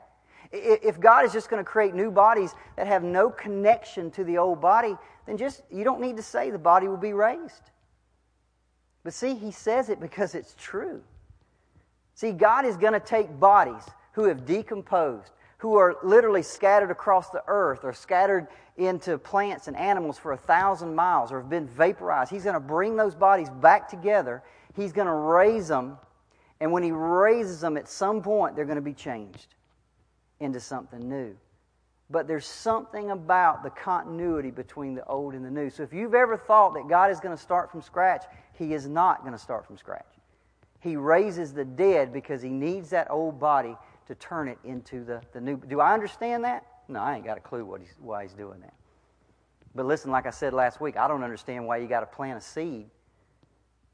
If 0.51 0.99
God 0.99 1.25
is 1.25 1.33
just 1.33 1.49
going 1.49 1.63
to 1.63 1.69
create 1.69 1.93
new 1.93 2.09
bodies 2.09 2.53
that 2.75 2.87
have 2.87 3.03
no 3.03 3.29
connection 3.29 4.09
to 4.11 4.23
the 4.23 4.37
old 4.37 4.61
body, 4.61 4.95
then 5.27 5.37
just 5.37 5.61
you 5.69 5.83
don't 5.83 6.01
need 6.01 6.17
to 6.17 6.23
say 6.23 6.49
the 6.49 6.57
body 6.57 6.87
will 6.87 6.97
be 6.97 7.13
raised. 7.13 7.71
But 9.03 9.13
see, 9.13 9.35
he 9.35 9.51
says 9.51 9.89
it 9.89 9.99
because 9.99 10.33
it's 10.33 10.55
true. 10.57 11.03
See, 12.15 12.31
God 12.31 12.65
is 12.65 12.77
going 12.77 12.93
to 12.93 12.99
take 12.99 13.39
bodies 13.39 13.83
who 14.13 14.23
have 14.23 14.45
decomposed, 14.45 15.31
who 15.59 15.75
are 15.75 15.97
literally 16.01 16.41
scattered 16.41 16.89
across 16.89 17.29
the 17.29 17.43
earth 17.47 17.81
or 17.83 17.93
scattered 17.93 18.47
into 18.77 19.17
plants 19.17 19.67
and 19.67 19.77
animals 19.77 20.17
for 20.17 20.31
a 20.31 20.37
thousand 20.37 20.95
miles 20.95 21.31
or 21.31 21.39
have 21.39 21.49
been 21.49 21.67
vaporized. 21.67 22.31
He's 22.31 22.43
going 22.43 22.55
to 22.55 22.59
bring 22.59 22.95
those 22.95 23.15
bodies 23.15 23.49
back 23.49 23.87
together. 23.87 24.43
He's 24.75 24.91
going 24.91 25.07
to 25.07 25.13
raise 25.13 25.67
them. 25.67 25.97
And 26.59 26.71
when 26.71 26.83
He 26.83 26.91
raises 26.91 27.61
them, 27.61 27.77
at 27.77 27.87
some 27.87 28.21
point, 28.21 28.55
they're 28.55 28.65
going 28.65 28.77
to 28.77 28.81
be 28.81 28.93
changed 28.93 29.55
into 30.39 30.59
something 30.59 31.07
new. 31.07 31.35
But 32.09 32.27
there's 32.27 32.45
something 32.45 33.11
about 33.11 33.63
the 33.63 33.69
continuity 33.69 34.49
between 34.49 34.95
the 34.95 35.05
old 35.05 35.33
and 35.33 35.43
the 35.43 35.51
new. 35.51 35.69
So 35.69 35.83
if 35.83 35.91
you've 35.91 36.13
ever 36.13 36.37
thought 36.37 36.73
that 36.75 36.87
God 36.87 37.11
is 37.11 37.19
going 37.19 37.35
to 37.35 37.41
start 37.41 37.69
from 37.69 37.81
scratch, 37.81 38.23
He 38.53 38.73
is 38.73 38.87
not 38.87 39.21
going 39.21 39.33
to 39.33 39.39
start 39.39 39.65
from 39.65 39.77
scratch. 39.77 40.05
He 40.79 40.95
raises 40.95 41.53
the 41.53 41.65
dead 41.65 42.13
because 42.13 42.41
He 42.41 42.49
needs 42.49 42.89
that 42.91 43.11
old 43.11 43.39
body 43.39 43.75
to 44.07 44.15
turn 44.15 44.47
it 44.47 44.57
into 44.63 45.03
the, 45.03 45.21
the 45.33 45.41
new. 45.41 45.57
Do 45.57 45.81
I 45.81 45.93
understand 45.93 46.45
that? 46.45 46.65
No, 46.87 47.01
I 47.01 47.15
ain't 47.15 47.25
got 47.25 47.37
a 47.37 47.41
clue 47.41 47.65
what 47.65 47.81
he's, 47.81 47.93
why 47.99 48.23
he's 48.23 48.33
doing 48.33 48.61
that. 48.61 48.73
But 49.75 49.85
listen, 49.85 50.09
like 50.09 50.25
I 50.25 50.31
said 50.31 50.53
last 50.53 50.79
week, 50.79 50.97
I 50.97 51.07
don't 51.07 51.23
understand 51.23 51.67
why 51.67 51.77
you 51.77 51.87
got 51.87 51.99
to 51.99 52.05
plant 52.05 52.37
a 52.37 52.41
seed 52.41 52.87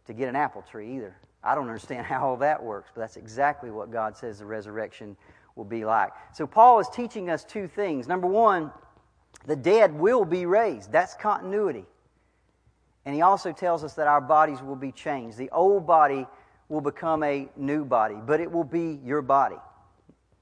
to 0.05 0.13
get 0.13 0.29
an 0.29 0.35
apple 0.35 0.61
tree 0.61 0.95
either. 0.95 1.15
I 1.43 1.55
don't 1.55 1.67
understand 1.67 2.05
how 2.05 2.27
all 2.27 2.37
that 2.37 2.61
works, 2.61 2.91
but 2.93 3.01
that's 3.01 3.17
exactly 3.17 3.71
what 3.71 3.91
God 3.91 4.15
says 4.15 4.39
the 4.39 4.45
resurrection 4.45 5.17
will 5.55 5.65
be 5.65 5.85
like. 5.85 6.11
So 6.33 6.47
Paul 6.47 6.79
is 6.79 6.89
teaching 6.89 7.29
us 7.29 7.43
two 7.43 7.67
things. 7.67 8.07
Number 8.07 8.27
one, 8.27 8.71
the 9.45 9.55
dead 9.55 9.93
will 9.93 10.25
be 10.25 10.45
raised. 10.45 10.91
That's 10.91 11.13
continuity. 11.15 11.85
And 13.05 13.13
he 13.13 13.21
also 13.21 13.51
tells 13.51 13.83
us 13.83 13.93
that 13.95 14.07
our 14.07 14.21
bodies 14.21 14.61
will 14.61 14.75
be 14.75 14.91
changed. 14.91 15.37
The 15.37 15.49
old 15.51 15.85
body 15.85 16.25
will 16.69 16.81
become 16.81 17.23
a 17.23 17.49
new 17.57 17.83
body, 17.83 18.15
but 18.25 18.39
it 18.39 18.51
will 18.51 18.63
be 18.63 18.99
your 19.03 19.21
body. 19.21 19.57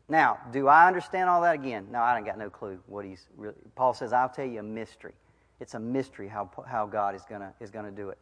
Now, 0.08 0.40
do 0.52 0.68
I 0.68 0.88
understand 0.88 1.30
all 1.30 1.42
that 1.42 1.56
again? 1.56 1.88
No, 1.90 2.00
I 2.00 2.14
don't 2.14 2.26
got 2.26 2.38
no 2.38 2.50
clue 2.50 2.80
what 2.86 3.06
he's 3.06 3.28
really. 3.36 3.56
Paul 3.76 3.94
says, 3.94 4.14
I'll 4.14 4.30
tell 4.30 4.46
you 4.46 4.60
a 4.60 4.64
mystery. 4.64 5.14
It's 5.60 5.74
a 5.74 5.80
mystery 5.80 6.28
how, 6.28 6.50
how 6.68 6.86
God 6.86 7.16
is 7.16 7.24
going 7.24 7.42
to 7.42 7.54
is 7.60 7.72
gonna 7.72 7.92
do 7.92 8.10
it. 8.10 8.18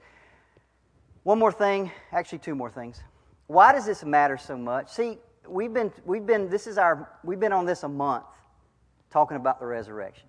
One 1.24 1.40
more 1.40 1.52
thing, 1.52 1.92
actually, 2.12 2.40
two 2.40 2.56
more 2.56 2.70
things. 2.70 3.02
Why 3.48 3.74
does 3.74 3.86
this 3.86 4.04
matter 4.04 4.38
so 4.38 4.56
much? 4.58 4.90
See, 4.90 5.18
we've 5.50 5.74
been, 5.74 5.92
we've 6.06 6.26
been, 6.26 6.50
this 6.50 6.68
is 6.68 6.78
our, 6.78 7.10
we've 7.24 7.40
been 7.40 7.54
on 7.54 7.66
this 7.66 7.84
a 7.84 7.90
month 7.90 8.26
talking 9.10 9.38
about 9.38 9.60
the 9.60 9.66
resurrection. 9.66 10.28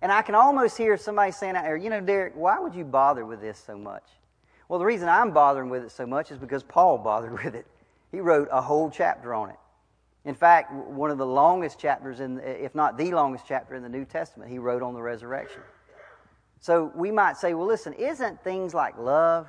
And 0.00 0.10
I 0.10 0.22
can 0.22 0.34
almost 0.34 0.76
hear 0.76 0.96
somebody 0.96 1.32
saying 1.32 1.56
out 1.56 1.64
there, 1.64 1.76
you 1.76 1.90
know, 1.90 2.00
Derricke, 2.00 2.34
why 2.34 2.58
would 2.58 2.74
you 2.74 2.84
bother 2.84 3.24
with 3.24 3.40
this 3.40 3.62
so 3.64 3.76
much? 3.78 4.04
Well, 4.68 4.78
the 4.78 4.84
reason 4.84 5.08
I'm 5.08 5.32
bothering 5.32 5.68
with 5.68 5.84
it 5.84 5.90
so 5.90 6.06
much 6.06 6.30
is 6.30 6.38
because 6.38 6.62
Paul 6.62 6.98
bothered 7.04 7.44
with 7.44 7.54
it. 7.54 7.66
He 8.10 8.20
wrote 8.20 8.48
a 8.50 8.60
whole 8.60 8.90
chapter 8.90 9.32
on 9.34 9.50
it. 9.50 9.56
In 10.24 10.34
fact, 10.34 10.72
one 10.72 11.10
of 11.10 11.18
the 11.18 11.26
longest 11.26 11.78
chapters, 11.78 12.20
in, 12.20 12.38
if 12.40 12.74
not 12.74 12.96
the 12.96 13.10
longest 13.10 13.44
chapter 13.46 13.74
in 13.74 13.82
the 13.82 13.88
New 13.88 14.04
Testament, 14.04 14.50
he 14.50 14.58
wrote 14.58 14.82
on 14.82 14.94
the 14.94 15.02
resurrection. 15.02 15.62
So 16.60 16.92
we 16.94 17.10
might 17.10 17.36
say, 17.36 17.54
well, 17.54 17.66
listen, 17.66 17.92
isn't 17.94 18.42
things 18.44 18.72
like 18.72 18.96
love 18.96 19.48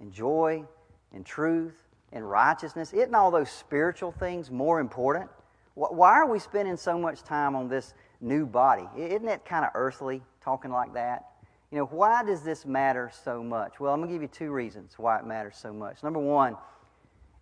and 0.00 0.10
joy 0.10 0.64
and 1.12 1.26
truth 1.26 1.74
and 2.14 2.28
righteousness, 2.28 2.94
isn't 2.94 3.14
all 3.14 3.30
those 3.30 3.50
spiritual 3.50 4.12
things 4.12 4.50
more 4.50 4.80
important? 4.80 5.28
Why 5.74 6.12
are 6.12 6.30
we 6.30 6.38
spending 6.38 6.76
so 6.76 6.96
much 6.96 7.24
time 7.24 7.56
on 7.56 7.68
this 7.68 7.94
new 8.20 8.46
body? 8.46 8.88
Isn't 8.96 9.28
it 9.28 9.44
kind 9.44 9.64
of 9.64 9.72
earthly 9.74 10.22
talking 10.40 10.70
like 10.70 10.94
that? 10.94 11.32
You 11.72 11.78
know, 11.78 11.86
why 11.86 12.22
does 12.22 12.42
this 12.42 12.64
matter 12.64 13.10
so 13.24 13.42
much? 13.42 13.80
Well, 13.80 13.92
I'm 13.92 13.98
going 13.98 14.08
to 14.08 14.14
give 14.14 14.22
you 14.22 14.28
two 14.28 14.52
reasons 14.52 14.94
why 14.96 15.18
it 15.18 15.26
matters 15.26 15.56
so 15.56 15.72
much. 15.72 16.04
Number 16.04 16.20
one, 16.20 16.56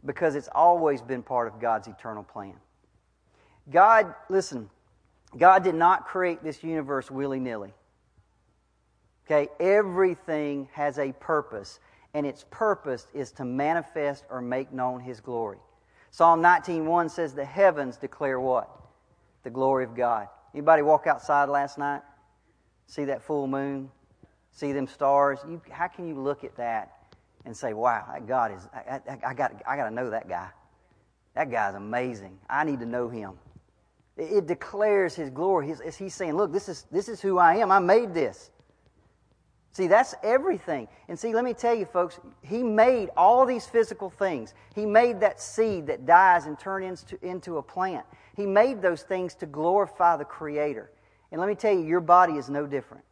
because 0.07 0.35
it's 0.35 0.49
always 0.53 1.03
been 1.03 1.23
part 1.23 1.47
of 1.47 1.61
God's 1.61 1.87
eternal 1.87 2.23
plan. 2.23 2.55
God, 3.71 4.15
listen, 4.31 4.71
God 5.37 5.63
did 5.63 5.75
not 5.75 6.07
create 6.07 6.43
this 6.43 6.65
universe 6.65 7.11
willy 7.11 7.39
nilly. 7.39 7.75
Okay, 9.27 9.51
everything 9.61 10.69
has 10.73 10.99
a 10.99 11.13
purpose 11.13 11.79
and 12.15 12.27
its 12.27 12.45
purpose 12.51 13.07
is 13.15 13.33
to 13.33 13.45
manifest 13.45 14.25
or 14.31 14.41
make 14.41 14.73
known 14.73 15.01
his 15.01 15.21
glory. 15.21 15.59
Psalm 16.11 16.43
19:1 16.43 17.11
says 17.11 17.35
the 17.35 17.45
heavens 17.45 17.97
declare 17.97 18.39
what? 18.39 18.71
The 19.45 19.51
glory 19.51 19.85
of 19.85 19.95
God. 19.95 20.29
Anybody 20.55 20.83
walk 20.83 21.07
outside 21.07 21.49
last 21.49 21.79
night? 21.79 22.03
See 22.87 23.07
that 23.07 23.23
full 23.23 23.47
moon? 23.47 23.91
See 24.51 24.73
them 24.73 24.87
stars? 24.87 25.41
You, 25.49 25.63
how 25.71 25.89
can 25.89 26.07
you 26.07 26.15
look 26.15 26.45
at 26.45 26.55
that 26.57 26.93
and 27.47 27.57
say, 27.57 27.73
"Wow, 27.73 28.07
that 28.13 28.27
God 28.27 28.53
is 28.53 28.69
I, 28.75 29.01
I, 29.09 29.19
I 29.29 29.35
got 29.35 29.55
I 29.67 29.77
got 29.77 29.89
to 29.89 29.95
know 29.95 30.11
that 30.11 30.29
guy. 30.29 30.51
That 31.35 31.51
guy's 31.51 31.75
amazing. 31.75 32.39
I 32.49 32.65
need 32.65 32.81
to 32.81 32.87
know 32.87 33.09
him." 33.09 33.39
It, 34.19 34.33
it 34.33 34.47
declares 34.47 35.15
his 35.15 35.31
glory. 35.31 35.69
He's, 35.69 35.97
he's 35.97 36.15
saying, 36.15 36.35
"Look, 36.35 36.53
this 36.53 36.69
is 36.69 36.85
this 36.91 37.09
is 37.09 37.23
who 37.23 37.39
I 37.39 37.57
am. 37.57 37.73
I 37.73 37.79
made 37.79 38.13
this." 38.13 38.51
See, 39.73 39.87
that's 39.87 40.15
everything. 40.23 40.87
And 41.09 41.19
see, 41.19 41.35
let 41.35 41.45
me 41.45 41.55
tell 41.55 41.75
you, 41.75 41.87
folks, 41.87 42.21
He 42.43 42.63
made 42.63 43.09
all 43.17 43.47
these 43.47 43.67
physical 43.67 44.11
things. 44.11 44.53
He 44.75 44.85
made 44.85 45.21
that 45.21 45.41
seed 45.41 45.87
that 45.87 46.05
dies 46.05 46.45
and 46.45 46.59
turns 46.59 47.03
into, 47.03 47.27
into 47.27 47.57
a 47.57 47.63
plant. 47.63 48.05
He 48.37 48.45
made 48.45 48.83
those 48.83 49.03
things 49.03 49.35
to 49.37 49.47
glorify 49.47 50.19
the 50.19 50.27
Creator. 50.27 50.91
And 51.31 51.41
let 51.41 51.49
me 51.49 51.55
tell 51.55 51.73
you, 51.73 51.81
your 51.81 52.01
body 52.01 52.35
is 52.35 52.51
no 52.51 52.67
different. 52.67 53.05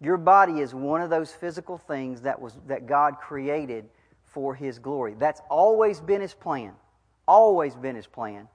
Your 0.00 0.16
body 0.16 0.60
is 0.60 0.74
one 0.74 1.00
of 1.00 1.10
those 1.10 1.32
physical 1.32 1.78
things 1.78 2.22
that, 2.22 2.40
was, 2.40 2.58
that 2.66 2.86
God 2.86 3.18
created 3.20 3.88
for 4.24 4.56
His 4.56 4.80
glory. 4.80 5.14
That's 5.16 5.40
always 5.48 6.00
been 6.00 6.20
His 6.20 6.34
plan. 6.34 6.72
Always 7.28 7.76
been 7.76 7.94
His 7.94 8.06
plan. 8.06 8.48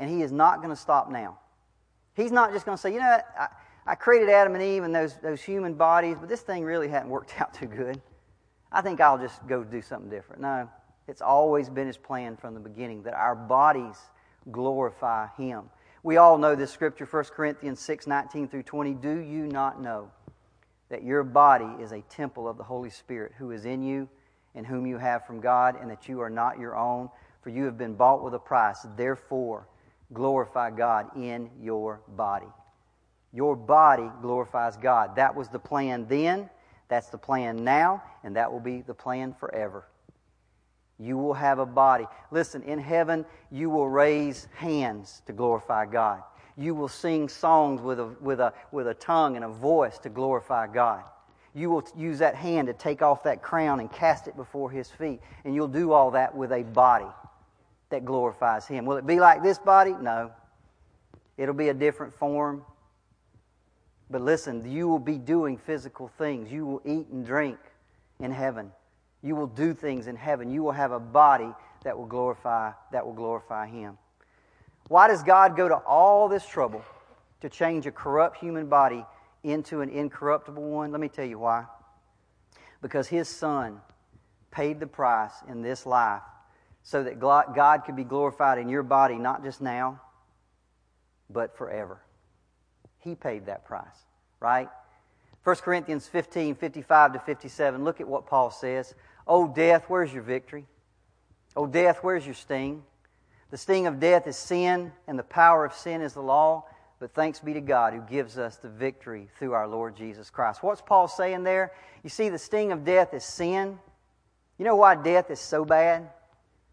And 0.00 0.10
He 0.10 0.22
is 0.22 0.32
not 0.32 0.58
going 0.58 0.70
to 0.70 0.76
stop 0.76 1.08
now. 1.08 1.38
He's 2.14 2.32
not 2.32 2.52
just 2.52 2.66
going 2.66 2.76
to 2.76 2.82
say, 2.82 2.92
you 2.92 2.98
know, 2.98 3.20
I, 3.38 3.46
I 3.88 3.94
created 3.94 4.28
Adam 4.28 4.54
and 4.54 4.62
Eve 4.62 4.84
and 4.84 4.94
those, 4.94 5.16
those 5.22 5.40
human 5.40 5.72
bodies, 5.72 6.18
but 6.20 6.28
this 6.28 6.42
thing 6.42 6.62
really 6.62 6.88
hadn't 6.88 7.08
worked 7.08 7.32
out 7.40 7.54
too 7.54 7.66
good. 7.66 7.98
I 8.70 8.82
think 8.82 9.00
I'll 9.00 9.16
just 9.16 9.46
go 9.46 9.64
do 9.64 9.80
something 9.80 10.10
different. 10.10 10.42
No, 10.42 10.68
it's 11.08 11.22
always 11.22 11.70
been 11.70 11.86
His 11.86 11.96
plan 11.96 12.36
from 12.36 12.52
the 12.52 12.60
beginning 12.60 13.02
that 13.04 13.14
our 13.14 13.34
bodies 13.34 13.96
glorify 14.52 15.28
Him. 15.38 15.70
We 16.02 16.18
all 16.18 16.36
know 16.36 16.54
this 16.54 16.70
scripture, 16.70 17.06
1 17.06 17.24
Corinthians 17.34 17.80
6 17.80 18.06
19 18.06 18.48
through 18.48 18.64
20. 18.64 18.92
Do 18.92 19.20
you 19.20 19.46
not 19.46 19.80
know 19.80 20.10
that 20.90 21.02
your 21.02 21.24
body 21.24 21.82
is 21.82 21.92
a 21.92 22.02
temple 22.02 22.46
of 22.46 22.58
the 22.58 22.64
Holy 22.64 22.90
Spirit 22.90 23.32
who 23.38 23.52
is 23.52 23.64
in 23.64 23.82
you 23.82 24.06
and 24.54 24.66
whom 24.66 24.86
you 24.86 24.98
have 24.98 25.26
from 25.26 25.40
God, 25.40 25.80
and 25.80 25.90
that 25.90 26.08
you 26.08 26.20
are 26.20 26.30
not 26.30 26.58
your 26.58 26.76
own? 26.76 27.08
For 27.40 27.48
you 27.48 27.64
have 27.64 27.78
been 27.78 27.94
bought 27.94 28.22
with 28.22 28.34
a 28.34 28.38
price. 28.38 28.86
Therefore, 28.98 29.66
glorify 30.12 30.70
God 30.72 31.16
in 31.16 31.48
your 31.58 32.02
body. 32.08 32.48
Your 33.32 33.56
body 33.56 34.10
glorifies 34.22 34.76
God. 34.76 35.16
That 35.16 35.34
was 35.34 35.48
the 35.48 35.58
plan 35.58 36.06
then, 36.08 36.48
that's 36.88 37.08
the 37.08 37.18
plan 37.18 37.62
now, 37.64 38.02
and 38.24 38.36
that 38.36 38.50
will 38.50 38.60
be 38.60 38.80
the 38.80 38.94
plan 38.94 39.34
forever. 39.34 39.86
You 40.98 41.16
will 41.16 41.34
have 41.34 41.58
a 41.58 41.66
body. 41.66 42.06
Listen, 42.30 42.62
in 42.62 42.78
heaven, 42.78 43.24
you 43.50 43.70
will 43.70 43.88
raise 43.88 44.48
hands 44.56 45.22
to 45.26 45.32
glorify 45.32 45.86
God. 45.86 46.22
You 46.56 46.74
will 46.74 46.88
sing 46.88 47.28
songs 47.28 47.80
with 47.80 48.00
a, 48.00 48.06
with 48.20 48.40
a, 48.40 48.52
with 48.72 48.88
a 48.88 48.94
tongue 48.94 49.36
and 49.36 49.44
a 49.44 49.48
voice 49.48 49.98
to 50.00 50.08
glorify 50.08 50.66
God. 50.66 51.04
You 51.54 51.70
will 51.70 51.86
use 51.96 52.18
that 52.18 52.34
hand 52.34 52.66
to 52.66 52.72
take 52.72 53.00
off 53.00 53.22
that 53.22 53.42
crown 53.42 53.78
and 53.78 53.90
cast 53.92 54.26
it 54.26 54.36
before 54.36 54.70
His 54.70 54.90
feet. 54.90 55.20
And 55.44 55.54
you'll 55.54 55.68
do 55.68 55.92
all 55.92 56.10
that 56.12 56.34
with 56.34 56.50
a 56.52 56.62
body 56.64 57.06
that 57.90 58.04
glorifies 58.04 58.66
Him. 58.66 58.84
Will 58.84 58.96
it 58.96 59.06
be 59.06 59.20
like 59.20 59.42
this 59.42 59.58
body? 59.58 59.94
No. 60.00 60.32
It'll 61.36 61.54
be 61.54 61.68
a 61.68 61.74
different 61.74 62.12
form. 62.12 62.64
But 64.10 64.22
listen, 64.22 64.70
you 64.70 64.88
will 64.88 64.98
be 64.98 65.18
doing 65.18 65.58
physical 65.58 66.08
things. 66.08 66.50
You 66.50 66.64
will 66.64 66.82
eat 66.84 67.08
and 67.08 67.24
drink 67.24 67.58
in 68.20 68.30
heaven. 68.30 68.72
You 69.22 69.36
will 69.36 69.46
do 69.46 69.74
things 69.74 70.06
in 70.06 70.16
heaven. 70.16 70.50
You 70.50 70.62
will 70.62 70.72
have 70.72 70.92
a 70.92 71.00
body 71.00 71.52
that 71.84 71.96
will 71.96 72.06
glorify 72.06 72.72
that 72.92 73.04
will 73.04 73.12
glorify 73.12 73.66
him. 73.66 73.98
Why 74.88 75.08
does 75.08 75.22
God 75.22 75.56
go 75.56 75.68
to 75.68 75.76
all 75.76 76.28
this 76.28 76.46
trouble 76.46 76.82
to 77.42 77.48
change 77.48 77.86
a 77.86 77.90
corrupt 77.90 78.38
human 78.38 78.66
body 78.66 79.04
into 79.44 79.82
an 79.82 79.90
incorruptible 79.90 80.62
one? 80.62 80.90
Let 80.90 81.00
me 81.00 81.08
tell 81.08 81.26
you 81.26 81.38
why. 81.38 81.66
Because 82.80 83.08
his 83.08 83.28
son 83.28 83.80
paid 84.50 84.80
the 84.80 84.86
price 84.86 85.34
in 85.48 85.62
this 85.62 85.84
life 85.84 86.22
so 86.82 87.02
that 87.02 87.20
God 87.20 87.82
could 87.84 87.96
be 87.96 88.04
glorified 88.04 88.58
in 88.58 88.68
your 88.68 88.82
body 88.82 89.16
not 89.16 89.44
just 89.44 89.60
now, 89.60 90.00
but 91.28 91.56
forever. 91.58 92.00
He 92.98 93.14
paid 93.14 93.46
that 93.46 93.64
price, 93.64 94.04
right? 94.40 94.68
1 95.44 95.56
Corinthians 95.56 96.06
15, 96.06 96.56
55 96.56 97.12
to 97.14 97.18
57. 97.20 97.84
Look 97.84 98.00
at 98.00 98.08
what 98.08 98.26
Paul 98.26 98.50
says. 98.50 98.94
Oh, 99.26 99.48
death, 99.48 99.84
where's 99.88 100.12
your 100.12 100.22
victory? 100.22 100.66
Oh, 101.56 101.66
death, 101.66 101.98
where's 102.02 102.24
your 102.24 102.34
sting? 102.34 102.82
The 103.50 103.56
sting 103.56 103.86
of 103.86 103.98
death 103.98 104.26
is 104.26 104.36
sin, 104.36 104.92
and 105.06 105.18
the 105.18 105.22
power 105.22 105.64
of 105.64 105.72
sin 105.72 106.02
is 106.02 106.12
the 106.12 106.20
law. 106.20 106.64
But 107.00 107.14
thanks 107.14 107.38
be 107.40 107.54
to 107.54 107.60
God 107.60 107.94
who 107.94 108.00
gives 108.00 108.38
us 108.38 108.56
the 108.56 108.68
victory 108.68 109.28
through 109.38 109.52
our 109.52 109.68
Lord 109.68 109.96
Jesus 109.96 110.30
Christ. 110.30 110.62
What's 110.62 110.80
Paul 110.80 111.08
saying 111.08 111.44
there? 111.44 111.72
You 112.02 112.10
see, 112.10 112.28
the 112.28 112.38
sting 112.38 112.72
of 112.72 112.84
death 112.84 113.14
is 113.14 113.24
sin. 113.24 113.78
You 114.58 114.64
know 114.64 114.76
why 114.76 114.96
death 114.96 115.30
is 115.30 115.38
so 115.38 115.64
bad 115.64 116.08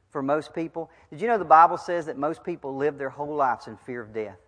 for 0.10 0.24
most 0.24 0.54
people? 0.54 0.90
Did 1.12 1.22
you 1.22 1.28
know 1.28 1.38
the 1.38 1.46
Bible 1.46 1.78
says 1.78 2.08
that 2.08 2.18
most 2.18 2.44
people 2.44 2.76
live 2.76 2.98
their 2.98 3.10
whole 3.10 3.36
lives 3.36 3.68
in 3.68 3.78
fear 3.78 4.02
of 4.02 4.14
death? 4.14 4.40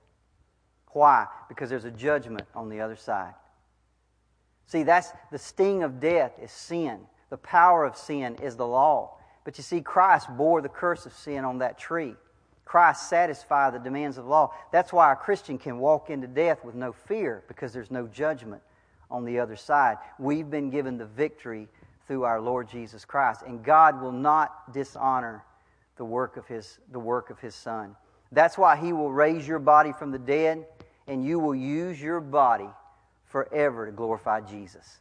Why? 0.92 1.28
Because 1.50 1.70
there's 1.70 1.86
a 1.86 1.92
judgment 1.92 2.48
on 2.56 2.70
the 2.70 2.82
other 2.82 2.96
side. 2.96 3.34
See, 4.66 4.84
that's 4.84 5.12
the 5.32 5.38
sting 5.38 5.84
of 5.84 6.00
death 6.00 6.34
is 6.42 6.52
sin. 6.52 7.00
The 7.30 7.38
power 7.38 7.86
of 7.86 7.96
sin 7.96 8.36
is 8.42 8.56
the 8.56 8.68
law. 8.68 9.18
But 9.44 9.58
you 9.58 9.64
see, 9.64 9.82
Christ 9.82 10.28
bore 10.36 10.62
the 10.62 10.70
curse 10.70 11.06
of 11.06 11.14
sin 11.14 11.46
on 11.46 11.60
that 11.60 11.78
tree. 11.78 12.16
Christ 12.66 13.10
satisfied 13.10 13.74
the 13.74 13.80
demands 13.80 14.18
of 14.18 14.26
the 14.26 14.30
law. 14.30 14.54
That's 14.74 14.92
why 14.92 15.14
a 15.14 15.16
Christian 15.16 15.58
can 15.58 15.80
walk 15.80 16.10
into 16.10 16.28
death 16.28 16.66
with 16.66 16.76
no 16.76 16.92
fear 16.92 17.44
because 17.48 17.72
there's 17.72 17.92
no 17.92 18.08
judgment 18.08 18.62
on 19.10 19.24
the 19.24 19.40
other 19.40 19.56
side. 19.56 19.98
We've 20.20 20.50
been 20.50 20.70
given 20.70 20.98
the 20.98 21.06
victory 21.06 21.70
through 22.08 22.24
our 22.24 22.42
Lord 22.42 22.70
Jesus 22.70 23.06
Christ, 23.06 23.44
and 23.46 23.64
God 23.64 24.02
will 24.02 24.12
not 24.12 24.74
dishonor 24.74 25.46
the 25.96 26.06
work 26.06 26.36
of 26.36 26.46
his 26.48 26.80
the 26.92 27.00
work 27.00 27.30
of 27.30 27.40
his 27.40 27.56
son. 27.56 27.96
That's 28.34 28.58
why 28.58 28.76
he 28.76 28.92
will 28.92 29.12
raise 29.12 29.48
your 29.48 29.60
body 29.60 29.94
from 29.94 30.12
the 30.12 30.20
dead 30.20 30.66
and 31.08 31.26
you 31.26 31.40
will 31.40 31.56
use 31.56 32.02
your 32.02 32.20
body 32.20 32.70
forever 33.26 33.86
to 33.86 33.92
glorify 33.92 34.42
Jesus. 34.42 35.00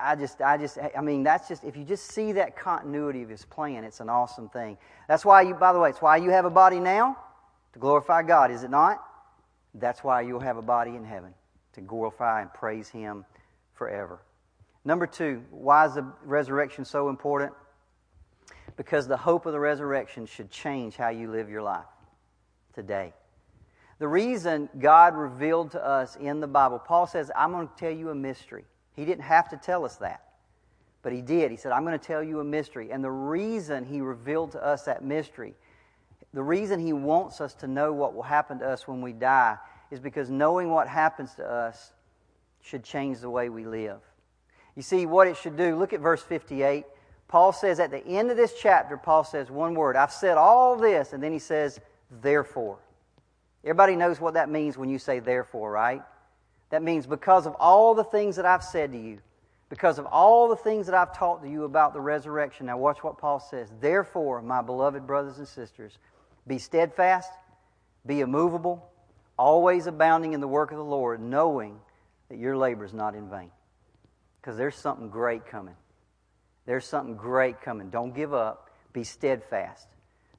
I 0.00 0.16
just, 0.16 0.40
I 0.40 0.56
just, 0.56 0.78
I 0.96 1.00
mean, 1.00 1.22
that's 1.22 1.46
just, 1.46 1.62
if 1.62 1.76
you 1.76 1.84
just 1.84 2.10
see 2.10 2.32
that 2.32 2.56
continuity 2.56 3.22
of 3.22 3.28
his 3.28 3.44
plan, 3.44 3.84
it's 3.84 4.00
an 4.00 4.08
awesome 4.08 4.48
thing. 4.48 4.78
That's 5.06 5.24
why 5.24 5.42
you, 5.42 5.54
by 5.54 5.72
the 5.72 5.78
way, 5.78 5.90
it's 5.90 6.02
why 6.02 6.16
you 6.16 6.30
have 6.30 6.44
a 6.44 6.50
body 6.50 6.80
now, 6.80 7.16
to 7.72 7.78
glorify 7.78 8.24
God, 8.24 8.50
is 8.50 8.64
it 8.64 8.70
not? 8.70 9.04
That's 9.74 10.02
why 10.02 10.22
you'll 10.22 10.40
have 10.40 10.56
a 10.56 10.62
body 10.62 10.96
in 10.96 11.04
heaven, 11.04 11.34
to 11.74 11.80
glorify 11.80 12.40
and 12.40 12.52
praise 12.52 12.88
him 12.88 13.24
forever. 13.74 14.20
Number 14.84 15.06
two, 15.06 15.44
why 15.50 15.86
is 15.86 15.94
the 15.94 16.06
resurrection 16.24 16.84
so 16.84 17.08
important? 17.08 17.52
Because 18.76 19.06
the 19.06 19.16
hope 19.16 19.46
of 19.46 19.52
the 19.52 19.60
resurrection 19.60 20.26
should 20.26 20.50
change 20.50 20.96
how 20.96 21.10
you 21.10 21.30
live 21.30 21.48
your 21.48 21.62
life 21.62 21.84
today. 22.74 23.12
The 23.98 24.08
reason 24.08 24.68
God 24.78 25.14
revealed 25.14 25.70
to 25.70 25.84
us 25.84 26.16
in 26.16 26.40
the 26.40 26.46
Bible, 26.46 26.78
Paul 26.78 27.06
says, 27.06 27.30
I'm 27.34 27.52
going 27.52 27.68
to 27.68 27.74
tell 27.76 27.90
you 27.90 28.10
a 28.10 28.14
mystery. 28.14 28.64
He 28.94 29.04
didn't 29.04 29.24
have 29.24 29.48
to 29.50 29.56
tell 29.56 29.84
us 29.84 29.96
that, 29.96 30.22
but 31.02 31.12
he 31.12 31.22
did. 31.22 31.50
He 31.50 31.56
said, 31.56 31.72
I'm 31.72 31.84
going 31.84 31.98
to 31.98 32.04
tell 32.04 32.22
you 32.22 32.40
a 32.40 32.44
mystery. 32.44 32.90
And 32.90 33.02
the 33.02 33.10
reason 33.10 33.84
he 33.84 34.00
revealed 34.00 34.52
to 34.52 34.62
us 34.62 34.84
that 34.84 35.02
mystery, 35.02 35.54
the 36.34 36.42
reason 36.42 36.78
he 36.78 36.92
wants 36.92 37.40
us 37.40 37.54
to 37.56 37.66
know 37.66 37.92
what 37.92 38.14
will 38.14 38.22
happen 38.22 38.58
to 38.58 38.68
us 38.68 38.86
when 38.86 39.00
we 39.00 39.12
die, 39.12 39.56
is 39.90 40.00
because 40.00 40.28
knowing 40.28 40.70
what 40.70 40.88
happens 40.88 41.34
to 41.34 41.44
us 41.44 41.92
should 42.60 42.84
change 42.84 43.20
the 43.20 43.30
way 43.30 43.48
we 43.48 43.64
live. 43.64 44.00
You 44.74 44.82
see, 44.82 45.06
what 45.06 45.26
it 45.26 45.36
should 45.36 45.56
do, 45.56 45.76
look 45.76 45.92
at 45.92 46.00
verse 46.00 46.22
58. 46.22 46.84
Paul 47.28 47.52
says 47.52 47.80
at 47.80 47.90
the 47.90 48.04
end 48.06 48.30
of 48.30 48.36
this 48.36 48.54
chapter, 48.60 48.96
Paul 48.96 49.24
says 49.24 49.50
one 49.50 49.74
word 49.74 49.96
I've 49.96 50.12
said 50.12 50.36
all 50.36 50.76
this, 50.76 51.12
and 51.12 51.22
then 51.22 51.32
he 51.32 51.38
says, 51.38 51.80
therefore. 52.10 52.78
Everybody 53.66 53.96
knows 53.96 54.20
what 54.20 54.34
that 54.34 54.48
means 54.48 54.78
when 54.78 54.88
you 54.88 55.00
say 55.00 55.18
therefore, 55.18 55.72
right? 55.72 56.00
That 56.70 56.84
means 56.84 57.04
because 57.04 57.46
of 57.46 57.54
all 57.56 57.94
the 57.94 58.04
things 58.04 58.36
that 58.36 58.46
I've 58.46 58.62
said 58.62 58.92
to 58.92 58.98
you, 58.98 59.18
because 59.68 59.98
of 59.98 60.06
all 60.06 60.48
the 60.48 60.54
things 60.54 60.86
that 60.86 60.94
I've 60.94 61.12
taught 61.12 61.42
to 61.42 61.50
you 61.50 61.64
about 61.64 61.92
the 61.92 62.00
resurrection. 62.00 62.66
Now, 62.66 62.78
watch 62.78 63.02
what 63.02 63.18
Paul 63.18 63.40
says. 63.40 63.68
Therefore, 63.80 64.40
my 64.40 64.62
beloved 64.62 65.04
brothers 65.04 65.38
and 65.38 65.48
sisters, 65.48 65.98
be 66.46 66.58
steadfast, 66.58 67.32
be 68.06 68.20
immovable, 68.20 68.88
always 69.36 69.88
abounding 69.88 70.32
in 70.32 70.40
the 70.40 70.46
work 70.46 70.70
of 70.70 70.76
the 70.76 70.84
Lord, 70.84 71.20
knowing 71.20 71.80
that 72.28 72.38
your 72.38 72.56
labor 72.56 72.84
is 72.84 72.94
not 72.94 73.16
in 73.16 73.28
vain. 73.28 73.50
Because 74.40 74.56
there's 74.56 74.76
something 74.76 75.08
great 75.08 75.44
coming. 75.44 75.74
There's 76.66 76.84
something 76.84 77.16
great 77.16 77.60
coming. 77.62 77.90
Don't 77.90 78.14
give 78.14 78.32
up. 78.32 78.70
Be 78.92 79.02
steadfast. 79.02 79.88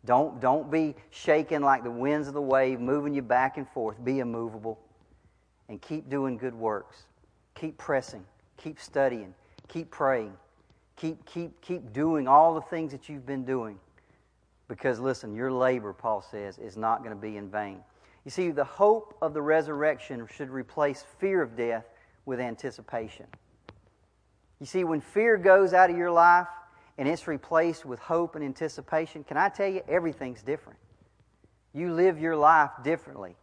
Don't, 0.07 0.39
don't 0.39 0.71
be 0.71 0.95
shaken 1.09 1.61
like 1.61 1.83
the 1.83 1.91
winds 1.91 2.29
of 2.29 2.33
the 2.33 2.41
wave, 2.41 2.79
moving 2.79 3.13
you 3.13 3.21
back 3.21 3.57
and 3.57 3.67
forth. 3.67 4.01
Be 4.05 4.19
immovable 4.19 4.79
and 5.67 5.81
keep 5.81 6.09
doing 6.09 6.37
good 6.37 6.55
works. 6.55 7.03
Keep 7.55 7.77
pressing. 7.77 8.23
Keep 8.55 8.79
studying. 8.79 9.33
Keep 9.67 9.91
praying. 9.91 10.31
Keep, 10.95 11.25
keep, 11.25 11.59
keep 11.59 11.91
doing 11.91 12.25
all 12.25 12.55
the 12.55 12.61
things 12.61 12.93
that 12.93 13.09
you've 13.09 13.25
been 13.25 13.43
doing. 13.43 13.77
Because, 14.69 15.01
listen, 15.01 15.35
your 15.35 15.51
labor, 15.51 15.91
Paul 15.91 16.21
says, 16.21 16.57
is 16.57 16.77
not 16.77 17.03
going 17.03 17.13
to 17.13 17.21
be 17.21 17.35
in 17.35 17.51
vain. 17.51 17.81
You 18.23 18.31
see, 18.31 18.51
the 18.51 18.63
hope 18.63 19.17
of 19.21 19.33
the 19.33 19.41
resurrection 19.41 20.25
should 20.33 20.49
replace 20.49 21.03
fear 21.19 21.41
of 21.41 21.57
death 21.57 21.83
with 22.25 22.39
anticipation. 22.39 23.25
You 24.61 24.65
see, 24.65 24.85
when 24.85 25.01
fear 25.01 25.35
goes 25.35 25.73
out 25.73 25.89
of 25.89 25.97
your 25.97 26.11
life, 26.11 26.47
and 26.97 27.07
it's 27.07 27.27
replaced 27.27 27.85
with 27.85 27.99
hope 27.99 28.35
and 28.35 28.43
anticipation, 28.43 29.23
can 29.23 29.37
I 29.37 29.49
tell 29.49 29.67
you, 29.67 29.81
everything's 29.87 30.41
different. 30.41 30.79
You 31.73 31.93
live 31.93 32.19
your 32.19 32.35
life 32.35 32.71
differently. 32.83 33.35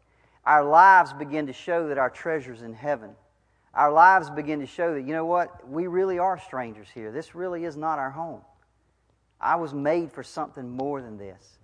Our 0.45 0.64
lives 0.64 1.12
begin 1.12 1.47
to 1.47 1.53
show 1.53 1.88
that 1.88 1.99
our 1.99 2.11
treasure's 2.11 2.62
in 2.62 2.75
heaven. 2.75 3.11
Our 3.73 3.93
lives 3.93 4.31
begin 4.31 4.61
to 4.61 4.67
show 4.67 4.95
that, 4.95 5.03
you 5.03 5.12
know 5.12 5.25
what, 5.25 5.69
we 5.69 5.87
really 5.87 6.19
are 6.19 6.38
strangers 6.38 6.88
here. 6.93 7.11
This 7.12 7.35
really 7.35 7.64
is 7.64 7.77
not 7.77 7.99
our 7.99 8.11
home. 8.11 8.40
I 9.40 9.57
was 9.57 9.75
made 9.75 10.12
for 10.12 10.23
something 10.23 10.69
more 10.69 11.01
than 11.01 11.19
this. 11.19 11.59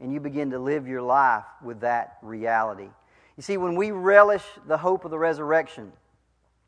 And 0.00 0.12
you 0.12 0.20
begin 0.20 0.50
to 0.50 0.58
live 0.58 0.86
your 0.86 1.02
life 1.02 1.44
with 1.62 1.80
that 1.80 2.18
reality. 2.22 2.88
You 3.36 3.42
see, 3.42 3.56
when 3.56 3.74
we 3.74 3.90
relish 3.90 4.44
the 4.66 4.76
hope 4.76 5.04
of 5.04 5.10
the 5.10 5.18
resurrection, 5.18 5.92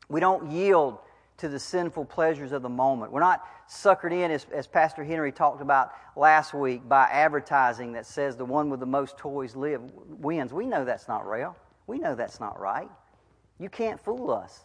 we 0.07 0.19
don't 0.19 0.51
yield 0.51 0.97
to 1.39 1.49
the 1.49 1.59
sinful 1.59 2.05
pleasures 2.05 2.51
of 2.51 2.61
the 2.61 2.69
moment. 2.69 3.11
We're 3.11 3.19
not 3.19 3.45
suckered 3.69 4.11
in, 4.11 4.31
as, 4.31 4.45
as 4.53 4.67
Pastor 4.67 5.03
Henry 5.03 5.31
talked 5.31 5.61
about 5.61 5.91
last 6.15 6.53
week, 6.53 6.87
by 6.87 7.05
advertising 7.05 7.93
that 7.93 8.05
says 8.05 8.35
the 8.37 8.45
one 8.45 8.69
with 8.69 8.79
the 8.79 8.85
most 8.85 9.17
toys 9.17 9.55
live 9.55 9.81
wins. 10.19 10.53
We 10.53 10.65
know 10.65 10.85
that's 10.85 11.07
not 11.07 11.27
real. 11.27 11.55
We 11.87 11.97
know 11.97 12.15
that's 12.15 12.39
not 12.39 12.59
right. 12.59 12.89
You 13.59 13.69
can't 13.69 13.99
fool 13.99 14.31
us 14.31 14.61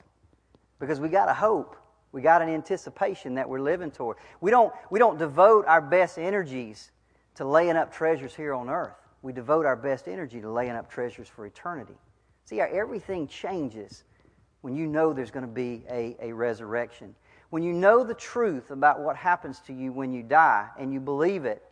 because 0.79 1.01
we 1.01 1.09
got 1.09 1.29
a 1.29 1.35
hope. 1.35 1.77
We 2.13 2.23
got 2.23 2.43
an 2.43 2.49
anticipation 2.49 3.35
that 3.35 3.49
we're 3.49 3.61
living 3.61 3.91
toward. 3.91 4.19
We 4.41 4.51
don't, 4.51 4.73
we 4.91 4.99
don't 4.99 5.19
devote 5.19 5.67
our 5.67 5.81
best 5.81 6.19
energies 6.19 6.93
to 7.37 7.45
laying 7.45 7.77
up 7.77 7.93
treasures 7.93 8.35
here 8.35 8.55
on 8.55 8.71
earth. 8.71 8.95
We 9.23 9.33
devote 9.33 9.67
our 9.67 9.75
best 9.75 10.07
energy 10.07 10.41
to 10.41 10.51
laying 10.51 10.73
up 10.73 10.89
treasures 10.89 11.29
for 11.29 11.47
eternity. 11.47 11.97
See, 12.45 12.61
our, 12.61 12.69
everything 12.69 13.27
changes 13.27 14.05
when 14.64 14.74
you 14.74 14.87
know 14.87 15.12
there's 15.12 15.31
going 15.31 15.44
to 15.44 15.53
be 15.53 15.83
a, 15.90 16.16
a 16.22 16.33
resurrection. 16.33 17.14
When 17.50 17.62
you 17.62 17.74
know 17.74 18.03
the 18.03 18.14
truth 18.14 18.70
about 18.70 18.98
what 18.98 19.14
happens 19.14 19.61
to 19.66 19.74
you 19.74 19.92
when 19.92 20.11
you 20.11 20.22
die 20.22 20.70
and 20.79 20.90
you 20.90 21.00
believe 21.00 21.44
it, 21.44 21.62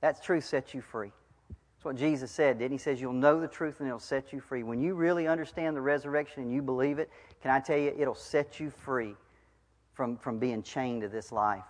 that 0.00 0.20
truth 0.24 0.42
sets 0.42 0.74
you 0.74 0.80
free. 0.80 1.12
That's 1.48 1.84
what 1.84 1.94
Jesus 1.94 2.32
said, 2.32 2.58
didn't 2.58 2.72
he? 2.72 2.74
He 2.74 2.78
says, 2.78 3.00
You'll 3.00 3.12
know 3.12 3.40
the 3.40 3.46
truth 3.46 3.78
and 3.78 3.86
it'll 3.86 4.00
set 4.00 4.32
you 4.32 4.40
free. 4.40 4.64
When 4.64 4.80
you 4.80 4.96
really 4.96 5.28
understand 5.28 5.76
the 5.76 5.80
resurrection 5.80 6.42
and 6.42 6.52
you 6.52 6.62
believe 6.62 6.98
it, 6.98 7.10
can 7.40 7.52
I 7.52 7.60
tell 7.60 7.78
you, 7.78 7.94
it'll 7.96 8.16
set 8.16 8.58
you 8.58 8.70
free 8.70 9.14
from, 9.94 10.16
from 10.16 10.40
being 10.40 10.64
chained 10.64 11.02
to 11.02 11.08
this 11.08 11.30
life. 11.30 11.62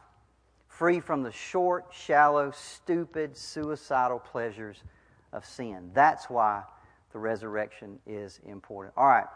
Free 0.68 1.00
from 1.00 1.22
the 1.22 1.32
short, 1.32 1.84
shallow, 1.92 2.50
stupid, 2.50 3.36
suicidal 3.36 4.20
pleasures 4.20 4.82
of 5.34 5.44
sin. 5.44 5.90
That's 5.92 6.30
why 6.30 6.62
the 7.12 7.18
resurrection 7.18 7.98
is 8.06 8.40
important. 8.46 8.94
All 8.96 9.06
right. 9.06 9.26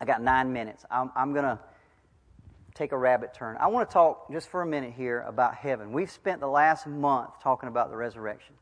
I 0.00 0.04
got 0.04 0.22
nine 0.22 0.52
minutes. 0.52 0.84
I'm, 0.90 1.10
I'm 1.16 1.32
going 1.32 1.44
to 1.44 1.58
take 2.74 2.92
a 2.92 2.96
rabbit 2.96 3.34
turn. 3.34 3.56
I 3.58 3.66
want 3.66 3.88
to 3.88 3.92
talk 3.92 4.30
just 4.30 4.48
for 4.48 4.62
a 4.62 4.66
minute 4.66 4.92
here 4.96 5.24
about 5.26 5.54
heaven. 5.56 5.92
We've 5.92 6.10
spent 6.10 6.40
the 6.40 6.46
last 6.46 6.86
month 6.86 7.30
talking 7.42 7.68
about 7.68 7.90
the 7.90 7.96
resurrection. 7.96 8.54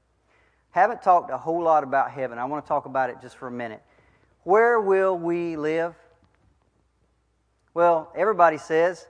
Haven't 0.71 1.03
talked 1.03 1.31
a 1.31 1.37
whole 1.37 1.63
lot 1.63 1.85
about 1.85 2.11
heaven. 2.11 2.39
I 2.39 2.45
want 2.47 2.65
to 2.65 2.69
talk 2.69 2.87
about 2.87 3.11
it 3.11 3.17
just 3.21 3.37
for 3.37 3.49
a 3.49 3.51
minute. 3.51 3.83
Where 4.45 4.81
will 4.81 5.19
we 5.19 5.57
live? 5.57 5.95
Well, 7.75 8.11
everybody 8.17 8.57
says 8.57 9.07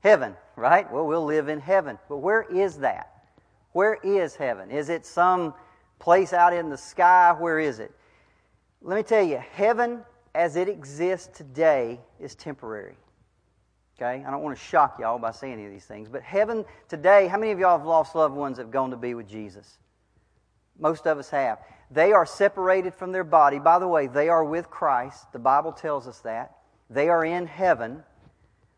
heaven, 0.00 0.36
right? 0.56 0.90
Well, 0.92 1.06
we'll 1.06 1.24
live 1.24 1.48
in 1.48 1.60
heaven. 1.60 1.98
But 2.08 2.18
where 2.18 2.42
is 2.42 2.78
that? 2.78 3.24
Where 3.72 3.98
is 4.02 4.34
heaven? 4.34 4.70
Is 4.70 4.90
it 4.90 5.06
some 5.06 5.54
place 5.98 6.34
out 6.34 6.52
in 6.52 6.68
the 6.68 6.76
sky? 6.76 7.34
Where 7.38 7.58
is 7.58 7.78
it? 7.78 7.90
Let 8.82 8.96
me 8.96 9.02
tell 9.02 9.22
you, 9.22 9.42
heaven 9.52 10.02
as 10.34 10.56
it 10.56 10.68
exists 10.68 11.36
today 11.36 12.00
is 12.20 12.34
temporary. 12.34 12.96
Okay? 13.96 14.24
I 14.26 14.30
don't 14.30 14.42
want 14.42 14.56
to 14.56 14.62
shock 14.62 14.98
y'all 14.98 15.18
by 15.18 15.30
saying 15.30 15.54
any 15.54 15.66
of 15.66 15.72
these 15.72 15.84
things, 15.84 16.08
but 16.08 16.22
heaven 16.22 16.64
today, 16.88 17.26
how 17.26 17.38
many 17.38 17.52
of 17.52 17.58
y'all 17.58 17.78
have 17.78 17.86
lost 17.86 18.14
loved 18.14 18.34
ones 18.34 18.56
that 18.56 18.64
have 18.64 18.72
gone 18.72 18.90
to 18.90 18.96
be 18.96 19.14
with 19.14 19.28
Jesus? 19.28 19.78
Most 20.78 21.06
of 21.06 21.18
us 21.18 21.28
have. 21.30 21.58
They 21.90 22.12
are 22.12 22.24
separated 22.24 22.94
from 22.94 23.12
their 23.12 23.24
body. 23.24 23.58
By 23.58 23.78
the 23.78 23.86
way, 23.86 24.06
they 24.06 24.28
are 24.28 24.44
with 24.44 24.70
Christ. 24.70 25.30
The 25.32 25.38
Bible 25.38 25.72
tells 25.72 26.08
us 26.08 26.20
that. 26.20 26.56
They 26.88 27.08
are 27.08 27.24
in 27.24 27.46
heaven, 27.46 28.02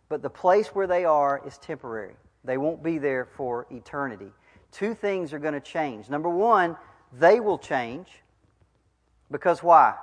but 0.09 0.21
the 0.21 0.31
place 0.31 0.69
where 0.69 0.87
they 0.87 1.05
are 1.05 1.41
is 1.47 1.57
temporary. 1.59 2.17
They 2.45 2.59
won't 2.59 2.83
be 2.83 2.99
there 2.99 3.25
for 3.25 3.67
eternity. 3.71 4.33
two 4.73 4.95
things 4.95 5.33
are 5.33 5.39
going 5.39 5.55
to 5.55 5.61
change. 5.61 6.11
Number 6.11 6.29
one, 6.29 6.77
they 7.13 7.39
will 7.39 7.59
change 7.59 8.09
because 9.31 9.63
why? 9.63 9.95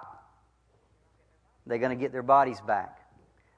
They're 1.66 1.78
going 1.78 1.98
to 1.98 2.02
get 2.02 2.12
their 2.12 2.24
bodies 2.24 2.62
back. 2.62 3.00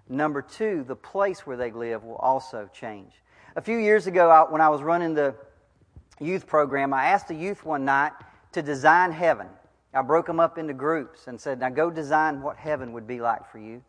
Number 0.10 0.41
two, 0.41 0.84
the 0.88 0.95
place 0.95 1.47
where 1.47 1.58
they 1.58 1.72
live 1.72 2.04
will 2.04 2.18
also 2.18 2.70
change. 2.74 3.12
A 3.56 3.62
few 3.62 3.78
years 3.78 4.08
ago, 4.08 4.47
when 4.49 4.62
I 4.62 4.70
was 4.70 4.82
running 4.82 5.14
the 5.14 5.36
youth 6.20 6.47
program, 6.47 6.93
I 6.93 7.06
asked 7.06 7.28
the 7.28 7.36
youth 7.36 7.64
one 7.64 7.86
night 7.86 8.12
to 8.51 8.62
design 8.62 9.12
heaven. 9.12 9.47
I 9.93 10.01
broke 10.01 10.26
them 10.26 10.39
up 10.39 10.58
into 10.58 10.74
groups 10.74 11.28
and 11.28 11.39
said, 11.39 11.60
Now 11.60 11.70
go 11.70 11.91
design 11.91 12.41
what 12.41 12.58
heaven 12.58 12.93
would 12.93 13.08
be 13.08 13.22
like 13.22 13.49
for 13.51 13.60
you. 13.60 13.82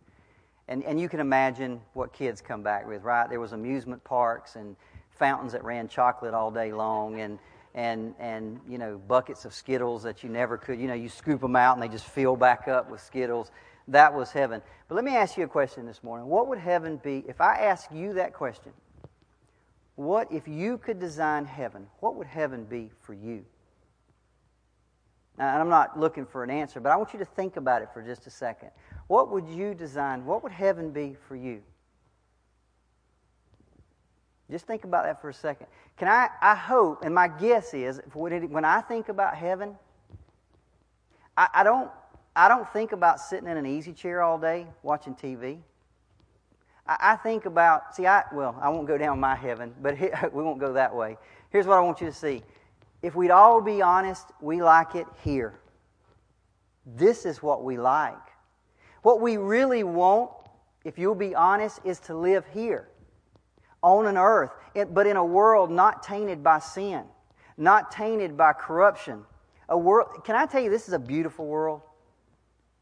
And, 0.68 0.82
and 0.84 1.00
you 1.00 1.08
can 1.08 1.20
imagine 1.20 1.80
what 1.92 2.12
kids 2.12 2.40
come 2.40 2.62
back 2.62 2.86
with, 2.86 3.02
right? 3.02 3.28
There 3.28 3.40
was 3.40 3.52
amusement 3.52 4.02
parks 4.04 4.56
and 4.56 4.76
fountains 5.10 5.52
that 5.52 5.64
ran 5.64 5.88
chocolate 5.88 6.34
all 6.34 6.50
day 6.50 6.72
long 6.72 7.20
and, 7.20 7.38
and, 7.74 8.14
and 8.18 8.60
you 8.68 8.78
know, 8.78 8.98
buckets 8.98 9.44
of 9.44 9.52
Skittles 9.52 10.02
that 10.04 10.22
you 10.22 10.30
never 10.30 10.56
could. 10.56 10.78
You 10.78 10.88
know, 10.88 10.94
you 10.94 11.08
scoop 11.08 11.40
them 11.40 11.56
out 11.56 11.76
and 11.76 11.82
they 11.82 11.88
just 11.88 12.06
fill 12.06 12.36
back 12.36 12.68
up 12.68 12.90
with 12.90 13.00
Skittles. 13.00 13.50
That 13.88 14.14
was 14.14 14.30
heaven. 14.30 14.62
But 14.88 14.94
let 14.94 15.04
me 15.04 15.14
ask 15.14 15.36
you 15.36 15.44
a 15.44 15.48
question 15.48 15.86
this 15.86 16.02
morning. 16.02 16.26
What 16.26 16.48
would 16.48 16.58
heaven 16.58 16.96
be 16.96 17.24
if 17.28 17.40
I 17.40 17.56
ask 17.56 17.90
you 17.92 18.14
that 18.14 18.32
question? 18.32 18.72
What 19.96 20.32
if 20.32 20.48
you 20.48 20.78
could 20.78 20.98
design 20.98 21.44
heaven? 21.44 21.86
What 22.00 22.16
would 22.16 22.26
heaven 22.26 22.64
be 22.64 22.90
for 23.02 23.14
you? 23.14 23.44
Now, 25.36 25.60
I'm 25.60 25.68
not 25.68 25.98
looking 25.98 26.26
for 26.26 26.44
an 26.44 26.50
answer, 26.50 26.80
but 26.80 26.90
I 26.90 26.96
want 26.96 27.12
you 27.12 27.18
to 27.18 27.24
think 27.24 27.56
about 27.56 27.82
it 27.82 27.88
for 27.92 28.02
just 28.02 28.26
a 28.26 28.30
second. 28.30 28.70
What 29.08 29.30
would 29.30 29.48
you 29.48 29.74
design? 29.74 30.24
What 30.24 30.42
would 30.42 30.52
heaven 30.52 30.90
be 30.90 31.16
for 31.28 31.36
you? 31.36 31.62
Just 34.50 34.66
think 34.66 34.84
about 34.84 35.04
that 35.04 35.20
for 35.20 35.30
a 35.30 35.34
second. 35.34 35.66
Can 35.96 36.06
I? 36.06 36.28
I 36.40 36.54
hope, 36.54 37.02
and 37.02 37.14
my 37.14 37.28
guess 37.28 37.74
is, 37.74 38.00
when 38.12 38.64
I 38.64 38.80
think 38.82 39.08
about 39.08 39.34
heaven, 39.36 39.76
I, 41.36 41.48
I 41.54 41.64
don't. 41.64 41.90
I 42.36 42.48
don't 42.48 42.68
think 42.72 42.92
about 42.92 43.20
sitting 43.20 43.48
in 43.48 43.56
an 43.56 43.66
easy 43.66 43.92
chair 43.92 44.22
all 44.22 44.38
day 44.38 44.66
watching 44.82 45.14
TV. 45.14 45.58
I, 46.86 46.96
I 47.00 47.16
think 47.16 47.46
about. 47.46 47.94
See, 47.94 48.06
I 48.06 48.24
well, 48.32 48.58
I 48.60 48.68
won't 48.68 48.86
go 48.86 48.98
down 48.98 49.20
my 49.20 49.36
heaven, 49.36 49.74
but 49.80 49.96
we 50.32 50.42
won't 50.42 50.58
go 50.58 50.72
that 50.72 50.94
way. 50.94 51.16
Here's 51.50 51.66
what 51.66 51.78
I 51.78 51.80
want 51.80 52.00
you 52.00 52.06
to 52.06 52.12
see. 52.12 52.42
If 53.02 53.14
we'd 53.14 53.30
all 53.30 53.60
be 53.60 53.82
honest, 53.82 54.26
we 54.40 54.62
like 54.62 54.94
it 54.94 55.06
here. 55.22 55.60
This 56.86 57.24
is 57.24 57.42
what 57.42 57.62
we 57.62 57.78
like. 57.78 58.14
What 59.02 59.20
we 59.20 59.36
really 59.36 59.84
want, 59.84 60.30
if 60.84 60.98
you'll 60.98 61.14
be 61.14 61.34
honest, 61.34 61.80
is 61.84 62.00
to 62.00 62.16
live 62.16 62.44
here 62.52 62.88
on 63.82 64.06
an 64.06 64.16
earth, 64.16 64.50
but 64.90 65.06
in 65.06 65.16
a 65.16 65.24
world 65.24 65.70
not 65.70 66.02
tainted 66.02 66.42
by 66.42 66.58
sin, 66.58 67.04
not 67.58 67.90
tainted 67.90 68.36
by 68.36 68.54
corruption. 68.54 69.22
A 69.68 69.76
world, 69.76 70.24
can 70.24 70.36
I 70.36 70.46
tell 70.46 70.62
you, 70.62 70.70
this 70.70 70.88
is 70.88 70.94
a 70.94 70.98
beautiful 70.98 71.46
world? 71.46 71.82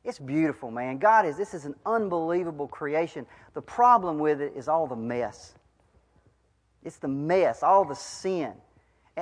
It's 0.05 0.19
beautiful, 0.19 0.71
man. 0.71 0.99
God 0.99 1.27
is, 1.27 1.37
this 1.37 1.55
is 1.55 1.65
an 1.65 1.75
unbelievable 1.87 2.67
creation. 2.67 3.27
The 3.55 3.63
problem 3.63 4.19
with 4.19 4.41
it 4.41 4.55
is 4.57 4.69
all 4.69 4.87
the 4.87 4.97
mess. 4.97 5.55
It's 6.85 6.97
the 6.97 7.09
mess, 7.09 7.63
all 7.63 7.85
the 7.85 7.95
sin. 7.95 8.53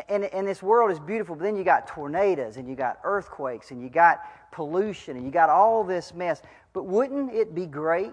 And, 0.08 0.24
and, 0.24 0.46
this 0.46 0.62
world 0.62 0.92
is 0.92 1.00
beautiful, 1.00 1.34
but 1.34 1.42
then 1.42 1.56
you 1.56 1.64
got 1.64 1.88
tornadoes 1.88 2.56
and 2.56 2.68
you 2.68 2.76
got 2.76 3.00
earthquakes 3.02 3.72
and 3.72 3.82
you 3.82 3.88
got 3.88 4.20
pollution 4.52 5.16
and 5.16 5.26
you 5.26 5.32
got 5.32 5.50
all 5.50 5.82
this 5.82 6.14
mess. 6.14 6.40
But 6.72 6.84
wouldn't 6.84 7.34
it 7.34 7.56
be 7.56 7.66
great 7.66 8.12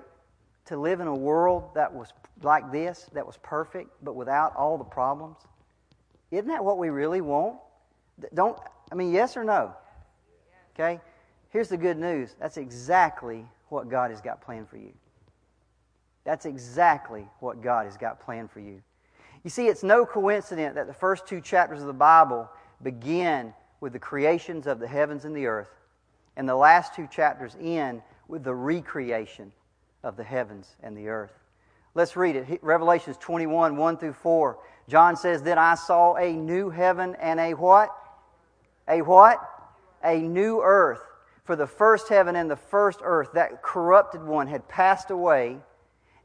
to 0.66 0.76
live 0.76 1.02
in 1.02 1.08
a 1.08 1.16
world 1.16 1.70
that 1.76 1.94
was 1.94 2.14
like 2.42 2.72
this, 2.72 3.08
that 3.14 3.26
was 3.26 3.38
perfect, 3.44 3.92
but 4.04 4.16
without 4.16 4.56
all 4.56 4.80
the 4.80 4.84
problems? 4.84 5.38
Isn't 6.32 6.48
that 6.48 6.66
what 6.66 6.80
we 6.80 6.90
really 6.90 7.22
want? 7.22 7.58
Don't, 8.34 8.58
I 8.92 8.96
mean, 8.96 9.14
yes 9.14 9.38
or 9.38 9.44
no? 9.44 9.76
Okay? 10.74 11.00
Here's 11.50 11.70
the 11.70 11.78
good 11.78 11.98
news 11.98 12.36
that's 12.40 12.58
exactly 12.58 13.46
what 13.70 13.90
God 13.90 14.12
has 14.12 14.22
got 14.22 14.42
planned 14.42 14.70
for 14.70 14.78
you. 14.78 14.94
That's 16.24 16.46
exactly 16.46 17.28
what 17.40 17.62
God 17.62 17.86
has 17.86 17.98
got 17.98 18.20
planned 18.20 18.52
for 18.52 18.60
you. 18.60 18.82
You 19.44 19.50
see, 19.50 19.68
it's 19.68 19.84
no 19.84 20.06
coincidence 20.06 20.76
that 20.76 20.88
the 20.88 20.94
first 20.94 21.26
two 21.26 21.40
chapters 21.40 21.80
of 21.80 21.88
the 21.88 21.94
Bible 21.94 22.50
begin 22.84 23.54
with 23.80 23.94
the 23.94 24.00
creations 24.00 24.68
of 24.68 24.80
the 24.80 24.88
heavens 24.88 25.24
and 25.24 25.36
the 25.36 25.46
earth, 25.46 25.70
and 26.36 26.48
the 26.48 26.56
last 26.56 26.94
two 26.94 27.08
chapters 27.08 27.56
end 27.62 28.02
with 28.28 28.44
the 28.44 28.54
recreation 28.54 29.52
of 30.04 30.18
the 30.18 30.24
heavens 30.24 30.76
and 30.84 30.98
the 30.98 31.08
earth. 31.08 31.32
Let's 31.96 32.16
read 32.16 32.36
it. 32.36 32.60
Revelations 32.62 33.18
21, 33.18 33.76
1 33.76 33.98
through 33.98 34.14
4. 34.14 34.60
John 34.88 35.16
says, 35.16 35.42
Then 35.42 35.58
I 35.58 35.76
saw 35.76 36.16
a 36.16 36.32
new 36.32 36.70
heaven 36.70 37.16
and 37.20 37.40
a 37.40 37.54
what? 37.54 37.90
A 38.88 39.02
what? 39.02 39.40
A 40.04 40.20
new 40.20 40.62
earth. 40.62 41.02
For 41.48 41.56
the 41.56 41.66
first 41.66 42.10
heaven 42.10 42.36
and 42.36 42.52
the 42.52 42.58
first 42.58 43.00
earth, 43.02 43.30
that 43.34 43.64
corrupted 43.64 44.22
one, 44.22 44.48
had 44.48 44.68
passed 44.68 45.12
away, 45.12 45.60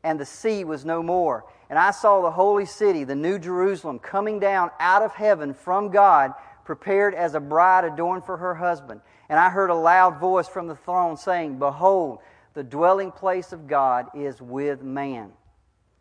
and 0.03 0.19
the 0.19 0.27
sea 0.27 0.65
was 0.65 0.85
no 0.85 1.01
more. 1.01 1.45
And 1.71 1.79
I 1.79 1.93
saw 1.93 2.21
the 2.21 2.33
holy 2.33 2.67
city, 2.67 3.05
the 3.05 3.15
new 3.15 3.39
Jerusalem, 3.39 4.01
coming 4.01 4.41
down 4.41 4.73
out 4.81 5.03
of 5.03 5.15
heaven 5.15 5.55
from 5.55 5.91
God, 5.91 6.33
prepared 6.65 7.15
as 7.15 7.37
a 7.37 7.41
bride 7.41 7.85
adorned 7.85 8.25
for 8.25 8.37
her 8.37 8.57
husband. 8.57 9.01
And 9.29 9.39
I 9.39 9.49
heard 9.49 9.71
a 9.71 9.77
loud 9.77 10.19
voice 10.19 10.49
from 10.49 10.67
the 10.67 10.75
throne 10.75 11.17
saying, 11.17 11.61
Behold, 11.61 12.19
the 12.55 12.65
dwelling 12.65 13.13
place 13.13 13.53
of 13.53 13.69
God 13.69 14.07
is 14.15 14.43
with 14.43 14.83
man. 14.83 15.31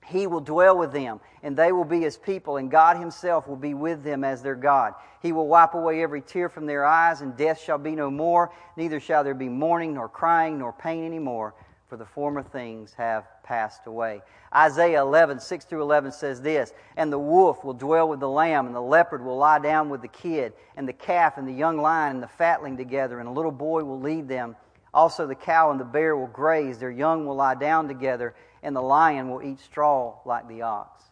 He 0.05 0.27
will 0.27 0.41
dwell 0.41 0.77
with 0.77 0.91
them, 0.91 1.19
and 1.43 1.55
they 1.55 1.71
will 1.71 1.85
be 1.85 2.01
his 2.01 2.17
people, 2.17 2.57
and 2.57 2.71
God 2.71 2.97
himself 2.97 3.47
will 3.47 3.55
be 3.55 3.73
with 3.73 4.03
them 4.03 4.23
as 4.23 4.41
their 4.41 4.55
God. 4.55 4.93
He 5.21 5.31
will 5.31 5.47
wipe 5.47 5.73
away 5.73 6.01
every 6.01 6.21
tear 6.21 6.49
from 6.49 6.65
their 6.65 6.85
eyes, 6.85 7.21
and 7.21 7.37
death 7.37 7.61
shall 7.61 7.77
be 7.77 7.95
no 7.95 8.09
more, 8.09 8.51
neither 8.75 8.99
shall 8.99 9.23
there 9.23 9.33
be 9.33 9.49
mourning, 9.49 9.93
nor 9.93 10.09
crying, 10.09 10.57
nor 10.59 10.73
pain 10.73 11.03
any 11.03 11.19
more 11.19 11.53
for 11.91 11.97
the 11.97 12.05
former 12.05 12.41
things 12.41 12.93
have 12.93 13.25
passed 13.43 13.85
away. 13.85 14.21
Isaiah 14.55 15.01
11, 15.01 15.41
6 15.41 15.65
through 15.65 15.81
11 15.81 16.13
says 16.13 16.41
this 16.41 16.71
And 16.95 17.11
the 17.11 17.19
wolf 17.19 17.65
will 17.65 17.73
dwell 17.73 18.07
with 18.07 18.21
the 18.21 18.29
lamb, 18.29 18.65
and 18.65 18.73
the 18.73 18.79
leopard 18.79 19.21
will 19.21 19.35
lie 19.35 19.59
down 19.59 19.89
with 19.89 20.01
the 20.01 20.07
kid, 20.07 20.53
and 20.77 20.87
the 20.87 20.93
calf 20.93 21.37
and 21.37 21.45
the 21.45 21.51
young 21.51 21.77
lion 21.77 22.15
and 22.15 22.23
the 22.23 22.29
fatling 22.29 22.77
together, 22.77 23.19
and 23.19 23.27
a 23.27 23.31
little 23.33 23.51
boy 23.51 23.83
will 23.83 23.99
lead 23.99 24.29
them. 24.29 24.55
Also, 24.93 25.27
the 25.27 25.35
cow 25.35 25.71
and 25.71 25.81
the 25.81 25.83
bear 25.83 26.15
will 26.15 26.27
graze, 26.27 26.79
their 26.79 26.91
young 26.91 27.25
will 27.25 27.35
lie 27.35 27.55
down 27.55 27.89
together, 27.89 28.35
and 28.63 28.75
the 28.75 28.81
lion 28.81 29.29
will 29.29 29.41
eat 29.41 29.59
straw 29.59 30.19
like 30.25 30.47
the 30.47 30.61
ox. 30.61 31.03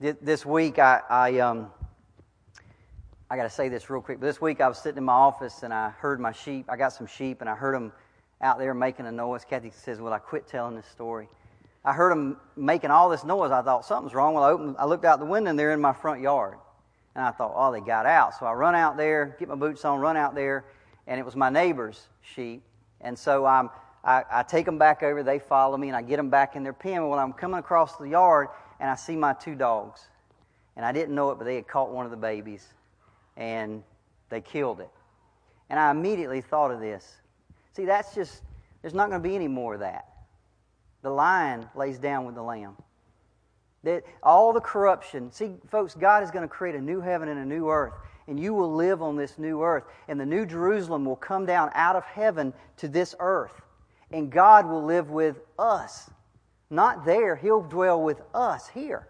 This 0.00 0.46
week, 0.46 0.78
I, 0.78 1.00
I, 1.08 1.38
um, 1.40 1.72
I 3.30 3.36
got 3.36 3.42
to 3.42 3.50
say 3.50 3.68
this 3.68 3.90
real 3.90 4.00
quick. 4.00 4.20
But 4.20 4.26
this 4.26 4.40
week, 4.40 4.60
I 4.60 4.68
was 4.68 4.78
sitting 4.78 4.98
in 4.98 5.04
my 5.04 5.12
office 5.12 5.62
and 5.64 5.74
I 5.74 5.90
heard 5.90 6.20
my 6.20 6.32
sheep. 6.32 6.66
I 6.68 6.76
got 6.76 6.92
some 6.92 7.06
sheep, 7.06 7.40
and 7.40 7.50
I 7.50 7.54
heard 7.54 7.74
them 7.74 7.92
out 8.40 8.58
there 8.58 8.74
making 8.74 9.06
a 9.06 9.12
noise. 9.12 9.44
Kathy 9.44 9.70
says, 9.70 10.00
Well, 10.00 10.12
I 10.12 10.18
quit 10.18 10.46
telling 10.46 10.76
this 10.76 10.86
story. 10.86 11.28
I 11.84 11.92
heard 11.92 12.12
them 12.12 12.36
making 12.56 12.90
all 12.90 13.08
this 13.08 13.24
noise. 13.24 13.50
I 13.50 13.62
thought 13.62 13.84
something's 13.84 14.14
wrong. 14.14 14.34
Well, 14.34 14.44
I, 14.44 14.50
opened, 14.50 14.76
I 14.78 14.84
looked 14.84 15.04
out 15.04 15.18
the 15.18 15.26
window 15.26 15.50
and 15.50 15.58
they're 15.58 15.72
in 15.72 15.80
my 15.80 15.92
front 15.92 16.20
yard. 16.20 16.58
And 17.14 17.24
I 17.24 17.30
thought, 17.30 17.52
Oh, 17.56 17.72
they 17.72 17.80
got 17.80 18.06
out. 18.06 18.38
So 18.38 18.46
I 18.46 18.52
run 18.52 18.74
out 18.74 18.96
there, 18.96 19.36
get 19.38 19.48
my 19.48 19.56
boots 19.56 19.84
on, 19.84 19.98
run 19.98 20.16
out 20.16 20.34
there, 20.34 20.64
and 21.06 21.18
it 21.18 21.24
was 21.24 21.34
my 21.34 21.50
neighbor's 21.50 22.00
sheep. 22.22 22.62
And 23.00 23.18
so 23.18 23.46
I'm, 23.46 23.70
I, 24.04 24.24
I 24.30 24.42
take 24.42 24.64
them 24.64 24.78
back 24.78 25.02
over. 25.02 25.22
They 25.22 25.38
follow 25.38 25.76
me, 25.76 25.88
and 25.88 25.96
I 25.96 26.02
get 26.02 26.16
them 26.16 26.30
back 26.30 26.56
in 26.56 26.62
their 26.62 26.72
pen. 26.72 27.08
When 27.08 27.18
I'm 27.18 27.32
coming 27.32 27.58
across 27.58 27.96
the 27.96 28.08
yard, 28.08 28.48
and 28.80 28.88
I 28.88 28.94
see 28.94 29.16
my 29.16 29.32
two 29.32 29.54
dogs. 29.54 30.08
And 30.76 30.86
I 30.86 30.92
didn't 30.92 31.14
know 31.14 31.30
it, 31.30 31.38
but 31.38 31.44
they 31.44 31.56
had 31.56 31.66
caught 31.66 31.90
one 31.90 32.04
of 32.04 32.10
the 32.10 32.16
babies, 32.16 32.66
and 33.36 33.82
they 34.30 34.40
killed 34.40 34.80
it. 34.80 34.90
And 35.70 35.78
I 35.78 35.90
immediately 35.90 36.40
thought 36.40 36.70
of 36.70 36.80
this. 36.80 37.16
See, 37.72 37.84
that's 37.84 38.14
just, 38.14 38.42
there's 38.80 38.94
not 38.94 39.10
going 39.10 39.22
to 39.22 39.28
be 39.28 39.34
any 39.34 39.48
more 39.48 39.74
of 39.74 39.80
that. 39.80 40.06
The 41.02 41.10
lion 41.10 41.68
lays 41.74 41.98
down 41.98 42.24
with 42.24 42.34
the 42.34 42.42
lamb. 42.42 42.76
That 43.84 44.04
all 44.22 44.52
the 44.52 44.60
corruption, 44.60 45.30
see, 45.30 45.54
folks, 45.70 45.94
God 45.94 46.22
is 46.22 46.30
going 46.30 46.42
to 46.42 46.48
create 46.48 46.74
a 46.74 46.80
new 46.80 47.00
heaven 47.00 47.28
and 47.28 47.38
a 47.38 47.44
new 47.44 47.68
earth, 47.68 47.94
and 48.26 48.38
you 48.38 48.52
will 48.54 48.74
live 48.74 49.02
on 49.02 49.16
this 49.16 49.38
new 49.38 49.62
earth. 49.62 49.84
And 50.08 50.18
the 50.18 50.26
new 50.26 50.44
Jerusalem 50.44 51.04
will 51.04 51.16
come 51.16 51.46
down 51.46 51.70
out 51.74 51.96
of 51.96 52.04
heaven 52.04 52.52
to 52.78 52.88
this 52.88 53.14
earth, 53.20 53.62
and 54.10 54.30
God 54.30 54.66
will 54.66 54.84
live 54.84 55.10
with 55.10 55.40
us. 55.58 56.10
Not 56.70 57.04
there, 57.04 57.36
He'll 57.36 57.62
dwell 57.62 58.02
with 58.02 58.20
us 58.34 58.68
here. 58.68 59.08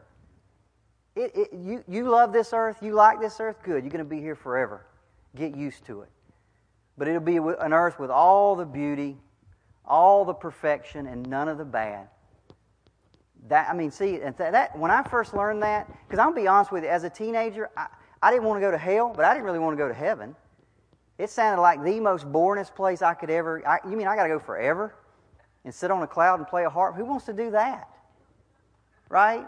It, 1.16 1.32
it, 1.34 1.48
you, 1.52 1.84
you 1.88 2.08
love 2.08 2.32
this 2.32 2.52
earth, 2.52 2.78
you 2.80 2.92
like 2.92 3.20
this 3.20 3.40
earth, 3.40 3.62
good. 3.62 3.82
You're 3.82 3.90
going 3.90 3.98
to 3.98 4.04
be 4.04 4.20
here 4.20 4.36
forever. 4.36 4.86
Get 5.34 5.56
used 5.56 5.84
to 5.86 6.02
it 6.02 6.08
but 6.98 7.06
it'll 7.06 7.20
be 7.20 7.36
an 7.36 7.72
earth 7.72 7.98
with 7.98 8.10
all 8.10 8.56
the 8.56 8.66
beauty, 8.66 9.16
all 9.84 10.24
the 10.24 10.34
perfection, 10.34 11.06
and 11.06 11.26
none 11.30 11.48
of 11.48 11.56
the 11.56 11.64
bad. 11.64 12.08
That 13.48 13.70
I 13.70 13.74
mean, 13.74 13.92
see, 13.92 14.18
that, 14.18 14.36
that 14.36 14.76
when 14.76 14.90
I 14.90 15.02
first 15.04 15.32
learned 15.32 15.62
that, 15.62 15.88
because 16.06 16.18
I'll 16.18 16.34
be 16.34 16.48
honest 16.48 16.72
with 16.72 16.82
you, 16.82 16.90
as 16.90 17.04
a 17.04 17.10
teenager, 17.10 17.70
I, 17.76 17.86
I 18.20 18.30
didn't 18.32 18.44
want 18.44 18.60
to 18.60 18.66
go 18.66 18.72
to 18.72 18.78
hell, 18.78 19.12
but 19.14 19.24
I 19.24 19.32
didn't 19.32 19.46
really 19.46 19.60
want 19.60 19.78
to 19.78 19.82
go 19.82 19.88
to 19.88 19.94
heaven. 19.94 20.34
It 21.18 21.30
sounded 21.30 21.60
like 21.60 21.82
the 21.82 21.98
most 21.98 22.30
boringest 22.30 22.76
place 22.76 23.02
I 23.02 23.14
could 23.14 23.28
ever. 23.28 23.66
I, 23.66 23.80
you 23.88 23.96
mean 23.96 24.06
I 24.06 24.14
got 24.14 24.22
to 24.22 24.28
go 24.28 24.38
forever 24.38 24.94
and 25.64 25.74
sit 25.74 25.90
on 25.90 26.00
a 26.02 26.06
cloud 26.06 26.38
and 26.38 26.46
play 26.46 26.64
a 26.64 26.70
harp? 26.70 26.94
Who 26.94 27.04
wants 27.04 27.26
to 27.26 27.32
do 27.32 27.50
that? 27.50 27.88
Right? 29.08 29.46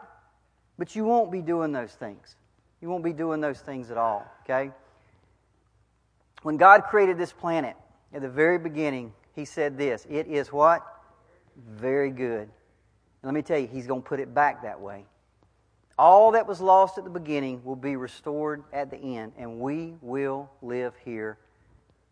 But 0.78 0.96
you 0.96 1.04
won't 1.04 1.30
be 1.30 1.40
doing 1.40 1.70
those 1.70 1.92
things. 1.92 2.36
You 2.80 2.88
won't 2.88 3.04
be 3.04 3.12
doing 3.12 3.40
those 3.40 3.60
things 3.60 3.90
at 3.90 3.98
all, 3.98 4.26
okay? 4.42 4.72
When 6.42 6.56
God 6.56 6.84
created 6.84 7.18
this 7.18 7.32
planet, 7.32 7.76
at 8.12 8.22
the 8.22 8.28
very 8.28 8.58
beginning, 8.58 9.12
He 9.36 9.44
said 9.44 9.78
this 9.78 10.06
It 10.10 10.26
is 10.26 10.52
what? 10.52 10.84
Very 11.68 12.10
good. 12.10 12.42
And 12.42 12.50
let 13.22 13.34
me 13.34 13.42
tell 13.42 13.58
you, 13.58 13.68
He's 13.68 13.86
going 13.86 14.02
to 14.02 14.08
put 14.08 14.18
it 14.18 14.34
back 14.34 14.62
that 14.62 14.80
way. 14.80 15.04
All 15.98 16.32
that 16.32 16.48
was 16.48 16.60
lost 16.60 16.96
at 16.96 17.04
the 17.04 17.10
beginning 17.10 17.62
will 17.62 17.76
be 17.76 17.94
restored 17.94 18.64
at 18.72 18.90
the 18.90 18.96
end, 18.96 19.32
and 19.36 19.60
we 19.60 19.94
will 20.00 20.50
live 20.62 20.94
here 21.04 21.38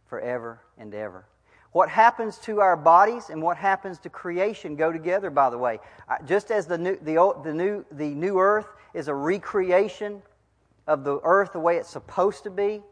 forever 0.09 0.61
and 0.77 0.95
ever. 0.95 1.25
What 1.73 1.91
happens 1.91 2.39
to 2.39 2.61
our 2.61 2.77
bodies 2.77 3.31
and 3.31 3.43
what 3.43 3.57
happens 3.57 3.99
to 4.01 4.11
creation 4.11 4.75
go 4.75 4.91
together, 4.91 5.31
by 5.31 5.51
the 5.51 5.59
way. 5.59 5.79
Just 6.25 6.51
as 6.51 6.67
the 6.67 6.79
new, 6.79 6.99
the, 7.03 7.19
old, 7.19 7.45
the, 7.45 7.53
new, 7.53 7.85
the 7.93 8.09
new 8.09 8.39
earth 8.39 8.67
is 8.95 9.09
a 9.09 9.15
recreation 9.15 10.23
of 10.87 11.05
the 11.05 11.21
earth 11.23 11.53
the 11.53 11.61
way 11.61 11.77
it's 11.77 11.91
supposed 11.91 12.45
to 12.45 12.51
be, 12.51 12.83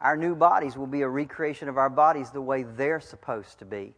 our 0.00 0.16
new 0.16 0.36
bodies 0.36 0.76
will 0.76 0.86
be 0.86 1.02
a 1.02 1.08
recreation 1.08 1.68
of 1.68 1.78
our 1.78 1.90
bodies 1.90 2.30
the 2.30 2.40
way 2.40 2.62
they're 2.62 3.00
supposed 3.00 3.58
to 3.58 3.64
be. 3.64 3.94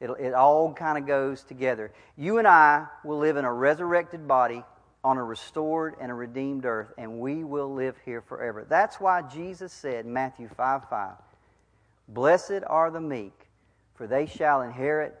It, 0.00 0.10
it 0.18 0.34
all 0.34 0.72
kind 0.72 0.98
of 0.98 1.06
goes 1.06 1.44
together. 1.44 1.92
You 2.16 2.38
and 2.38 2.48
I 2.48 2.86
will 3.04 3.18
live 3.18 3.36
in 3.36 3.44
a 3.44 3.52
resurrected 3.52 4.26
body 4.26 4.64
on 5.04 5.16
a 5.16 5.22
restored 5.22 5.94
and 6.00 6.10
a 6.10 6.14
redeemed 6.14 6.64
earth, 6.64 6.92
and 6.98 7.20
we 7.20 7.44
will 7.44 7.72
live 7.72 7.96
here 8.04 8.20
forever. 8.20 8.66
That's 8.68 9.00
why 9.00 9.22
Jesus 9.22 9.72
said, 9.72 10.06
Matthew 10.06 10.48
5 10.48 10.88
5, 10.88 11.12
Blessed 12.08 12.62
are 12.66 12.90
the 12.90 13.00
meek, 13.00 13.48
for 13.94 14.06
they 14.06 14.26
shall 14.26 14.62
inherit 14.62 15.18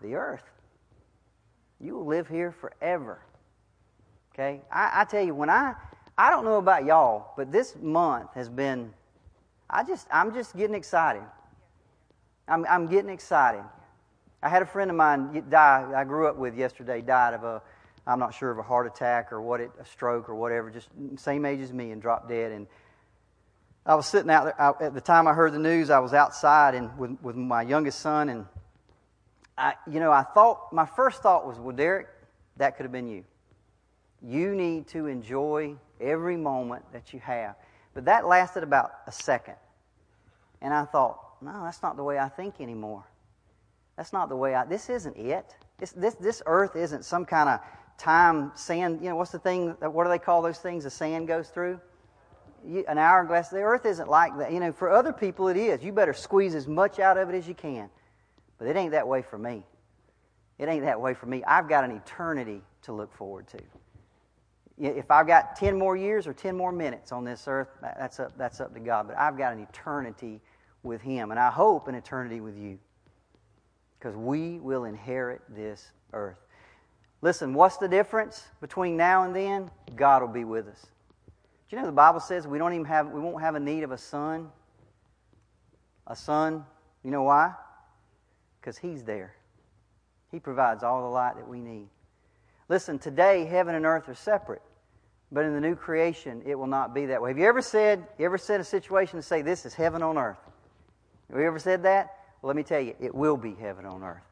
the 0.00 0.14
earth. 0.14 0.44
You 1.80 1.94
will 1.94 2.06
live 2.06 2.28
here 2.28 2.52
forever. 2.52 3.20
Okay? 4.34 4.60
I, 4.72 5.02
I 5.02 5.04
tell 5.04 5.24
you, 5.24 5.34
when 5.34 5.50
I 5.50 5.74
I 6.16 6.30
don't 6.30 6.44
know 6.44 6.58
about 6.58 6.84
y'all, 6.84 7.32
but 7.36 7.50
this 7.50 7.74
month 7.80 8.34
has 8.34 8.48
been, 8.48 8.92
I 9.70 9.82
just, 9.82 10.06
I'm 10.10 10.34
just 10.34 10.56
getting 10.56 10.74
excited. 10.74 11.22
I'm, 12.46 12.66
I'm 12.68 12.86
getting 12.86 13.10
excited. 13.10 13.64
I 14.42 14.48
had 14.48 14.62
a 14.62 14.66
friend 14.66 14.90
of 14.90 14.96
mine 14.96 15.44
die, 15.48 15.90
I 15.94 16.04
grew 16.04 16.26
up 16.26 16.36
with 16.36 16.56
yesterday, 16.56 17.00
died 17.00 17.34
of 17.34 17.44
a, 17.44 17.62
I'm 18.06 18.18
not 18.18 18.34
sure 18.34 18.50
of 18.50 18.58
a 18.58 18.62
heart 18.62 18.86
attack 18.86 19.32
or 19.32 19.40
what 19.40 19.60
it, 19.60 19.70
a 19.80 19.84
stroke 19.84 20.28
or 20.28 20.34
whatever, 20.34 20.70
just 20.70 20.88
same 21.16 21.46
age 21.46 21.60
as 21.60 21.72
me 21.72 21.92
and 21.92 22.02
dropped 22.02 22.28
dead. 22.28 22.52
And 22.52 22.66
I 23.84 23.94
was 23.96 24.06
sitting 24.06 24.30
out 24.30 24.44
there, 24.44 24.60
I, 24.60 24.86
at 24.86 24.94
the 24.94 25.00
time 25.00 25.26
I 25.26 25.32
heard 25.32 25.52
the 25.52 25.58
news, 25.58 25.90
I 25.90 25.98
was 25.98 26.14
outside 26.14 26.74
and 26.74 26.96
with, 26.96 27.18
with 27.20 27.36
my 27.36 27.62
youngest 27.62 28.00
son 28.00 28.28
and 28.28 28.46
I, 29.58 29.74
you 29.90 30.00
know, 30.00 30.12
I 30.12 30.22
thought, 30.22 30.72
my 30.72 30.86
first 30.86 31.22
thought 31.22 31.46
was, 31.46 31.58
well, 31.58 31.74
Derricke, 31.74 32.06
that 32.56 32.76
could 32.76 32.84
have 32.84 32.92
been 32.92 33.08
you. 33.08 33.24
You 34.22 34.54
need 34.54 34.86
to 34.88 35.06
enjoy 35.06 35.74
every 36.00 36.36
moment 36.36 36.84
that 36.92 37.12
you 37.12 37.20
have. 37.20 37.56
But 37.92 38.04
that 38.06 38.26
lasted 38.26 38.62
about 38.62 38.92
a 39.06 39.12
second. 39.12 39.56
And 40.60 40.72
I 40.72 40.84
thought, 40.84 41.18
no, 41.42 41.64
that's 41.64 41.82
not 41.82 41.96
the 41.96 42.04
way 42.04 42.18
I 42.18 42.28
think 42.28 42.60
anymore. 42.60 43.04
That's 43.96 44.12
not 44.12 44.28
the 44.28 44.36
way 44.36 44.54
I, 44.54 44.64
this 44.64 44.88
isn't 44.88 45.16
it. 45.16 45.54
This, 45.78 45.92
this, 45.92 46.14
this 46.14 46.42
earth 46.46 46.76
isn't 46.76 47.04
some 47.04 47.26
kind 47.26 47.48
of 47.48 47.60
time 47.98 48.52
sand, 48.54 49.00
you 49.02 49.10
know, 49.10 49.16
what's 49.16 49.32
the 49.32 49.38
thing, 49.38 49.70
what 49.80 50.04
do 50.04 50.10
they 50.10 50.18
call 50.18 50.40
those 50.40 50.58
things 50.58 50.84
the 50.84 50.90
sand 50.90 51.28
goes 51.28 51.48
through? 51.48 51.80
An 52.64 52.98
hourglass. 52.98 53.48
The 53.48 53.60
earth 53.60 53.86
isn't 53.86 54.08
like 54.08 54.36
that. 54.38 54.52
You 54.52 54.60
know, 54.60 54.72
for 54.72 54.90
other 54.90 55.12
people 55.12 55.48
it 55.48 55.56
is. 55.56 55.82
You 55.82 55.92
better 55.92 56.12
squeeze 56.12 56.54
as 56.54 56.68
much 56.68 56.98
out 56.98 57.18
of 57.18 57.28
it 57.28 57.34
as 57.34 57.48
you 57.48 57.54
can. 57.54 57.90
But 58.58 58.68
it 58.68 58.76
ain't 58.76 58.92
that 58.92 59.08
way 59.08 59.22
for 59.22 59.38
me. 59.38 59.64
It 60.58 60.68
ain't 60.68 60.84
that 60.84 61.00
way 61.00 61.14
for 61.14 61.26
me. 61.26 61.42
I've 61.44 61.68
got 61.68 61.84
an 61.84 61.90
eternity 61.90 62.62
to 62.82 62.92
look 62.92 63.12
forward 63.12 63.48
to 63.48 63.58
if 64.78 65.10
I've 65.10 65.26
got 65.26 65.56
10 65.56 65.78
more 65.78 65.96
years 65.96 66.26
or 66.26 66.32
10 66.32 66.56
more 66.56 66.72
minutes 66.72 67.12
on 67.12 67.24
this 67.24 67.44
earth, 67.46 67.68
that's 67.80 68.18
up, 68.18 68.36
that's 68.36 68.60
up 68.60 68.74
to 68.74 68.80
God. 68.80 69.06
But 69.06 69.18
I've 69.18 69.36
got 69.36 69.52
an 69.52 69.60
eternity 69.60 70.40
with 70.82 71.00
Him, 71.00 71.30
and 71.30 71.38
I 71.38 71.50
hope 71.50 71.88
an 71.88 71.94
eternity 71.94 72.40
with 72.40 72.56
you. 72.56 72.78
Because 73.98 74.16
we 74.16 74.58
will 74.58 74.84
inherit 74.84 75.42
this 75.48 75.92
earth. 76.12 76.38
Listen, 77.20 77.54
what's 77.54 77.76
the 77.76 77.86
difference 77.86 78.44
between 78.60 78.96
now 78.96 79.22
and 79.22 79.36
then? 79.36 79.70
God 79.94 80.22
will 80.22 80.28
be 80.28 80.44
with 80.44 80.66
us. 80.66 80.86
You 81.72 81.78
know 81.78 81.86
the 81.86 81.92
Bible 81.92 82.20
says 82.20 82.46
we 82.46 82.58
don't 82.58 82.74
even 82.74 82.84
have 82.84 83.08
we 83.08 83.18
won't 83.18 83.40
have 83.40 83.54
a 83.54 83.60
need 83.60 83.82
of 83.82 83.92
a 83.92 83.98
sun? 83.98 84.50
A 86.06 86.14
sun, 86.14 86.66
you 87.02 87.10
know 87.10 87.22
why? 87.22 87.54
Because 88.60 88.76
He's 88.76 89.02
there. 89.02 89.34
He 90.30 90.38
provides 90.38 90.82
all 90.82 91.00
the 91.02 91.08
light 91.08 91.36
that 91.36 91.48
we 91.48 91.60
need. 91.60 91.88
Listen, 92.68 92.98
today 92.98 93.46
heaven 93.46 93.74
and 93.74 93.86
earth 93.86 94.08
are 94.08 94.14
separate. 94.14 94.62
But 95.32 95.46
in 95.46 95.54
the 95.54 95.60
new 95.62 95.74
creation, 95.74 96.42
it 96.44 96.54
will 96.54 96.66
not 96.66 96.94
be 96.94 97.06
that 97.06 97.22
way. 97.22 97.30
Have 97.30 97.38
you 97.38 97.46
ever 97.46 97.62
said, 97.62 98.06
you 98.18 98.26
ever 98.26 98.36
said 98.36 98.60
a 98.60 98.64
situation 98.64 99.18
to 99.18 99.22
say, 99.22 99.40
this 99.40 99.64
is 99.64 99.72
heaven 99.72 100.02
on 100.02 100.18
earth? 100.18 100.36
Have 101.30 101.40
you 101.40 101.46
ever 101.46 101.58
said 101.58 101.84
that? 101.84 102.18
Well, 102.42 102.48
let 102.48 102.56
me 102.56 102.62
tell 102.62 102.80
you, 102.82 102.94
it 103.00 103.14
will 103.14 103.38
be 103.38 103.54
heaven 103.54 103.86
on 103.86 104.02
earth. 104.02 104.22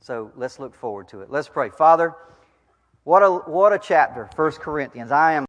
So 0.00 0.30
let's 0.36 0.58
look 0.58 0.74
forward 0.74 1.08
to 1.08 1.22
it. 1.22 1.30
Let's 1.30 1.48
pray. 1.48 1.70
Father, 1.70 2.14
what 3.04 3.22
a, 3.22 3.30
what 3.30 3.72
a 3.72 3.78
chapter, 3.78 4.28
1 4.34 4.52
Corinthians. 4.52 5.12
I 5.12 5.34
am 5.34 5.44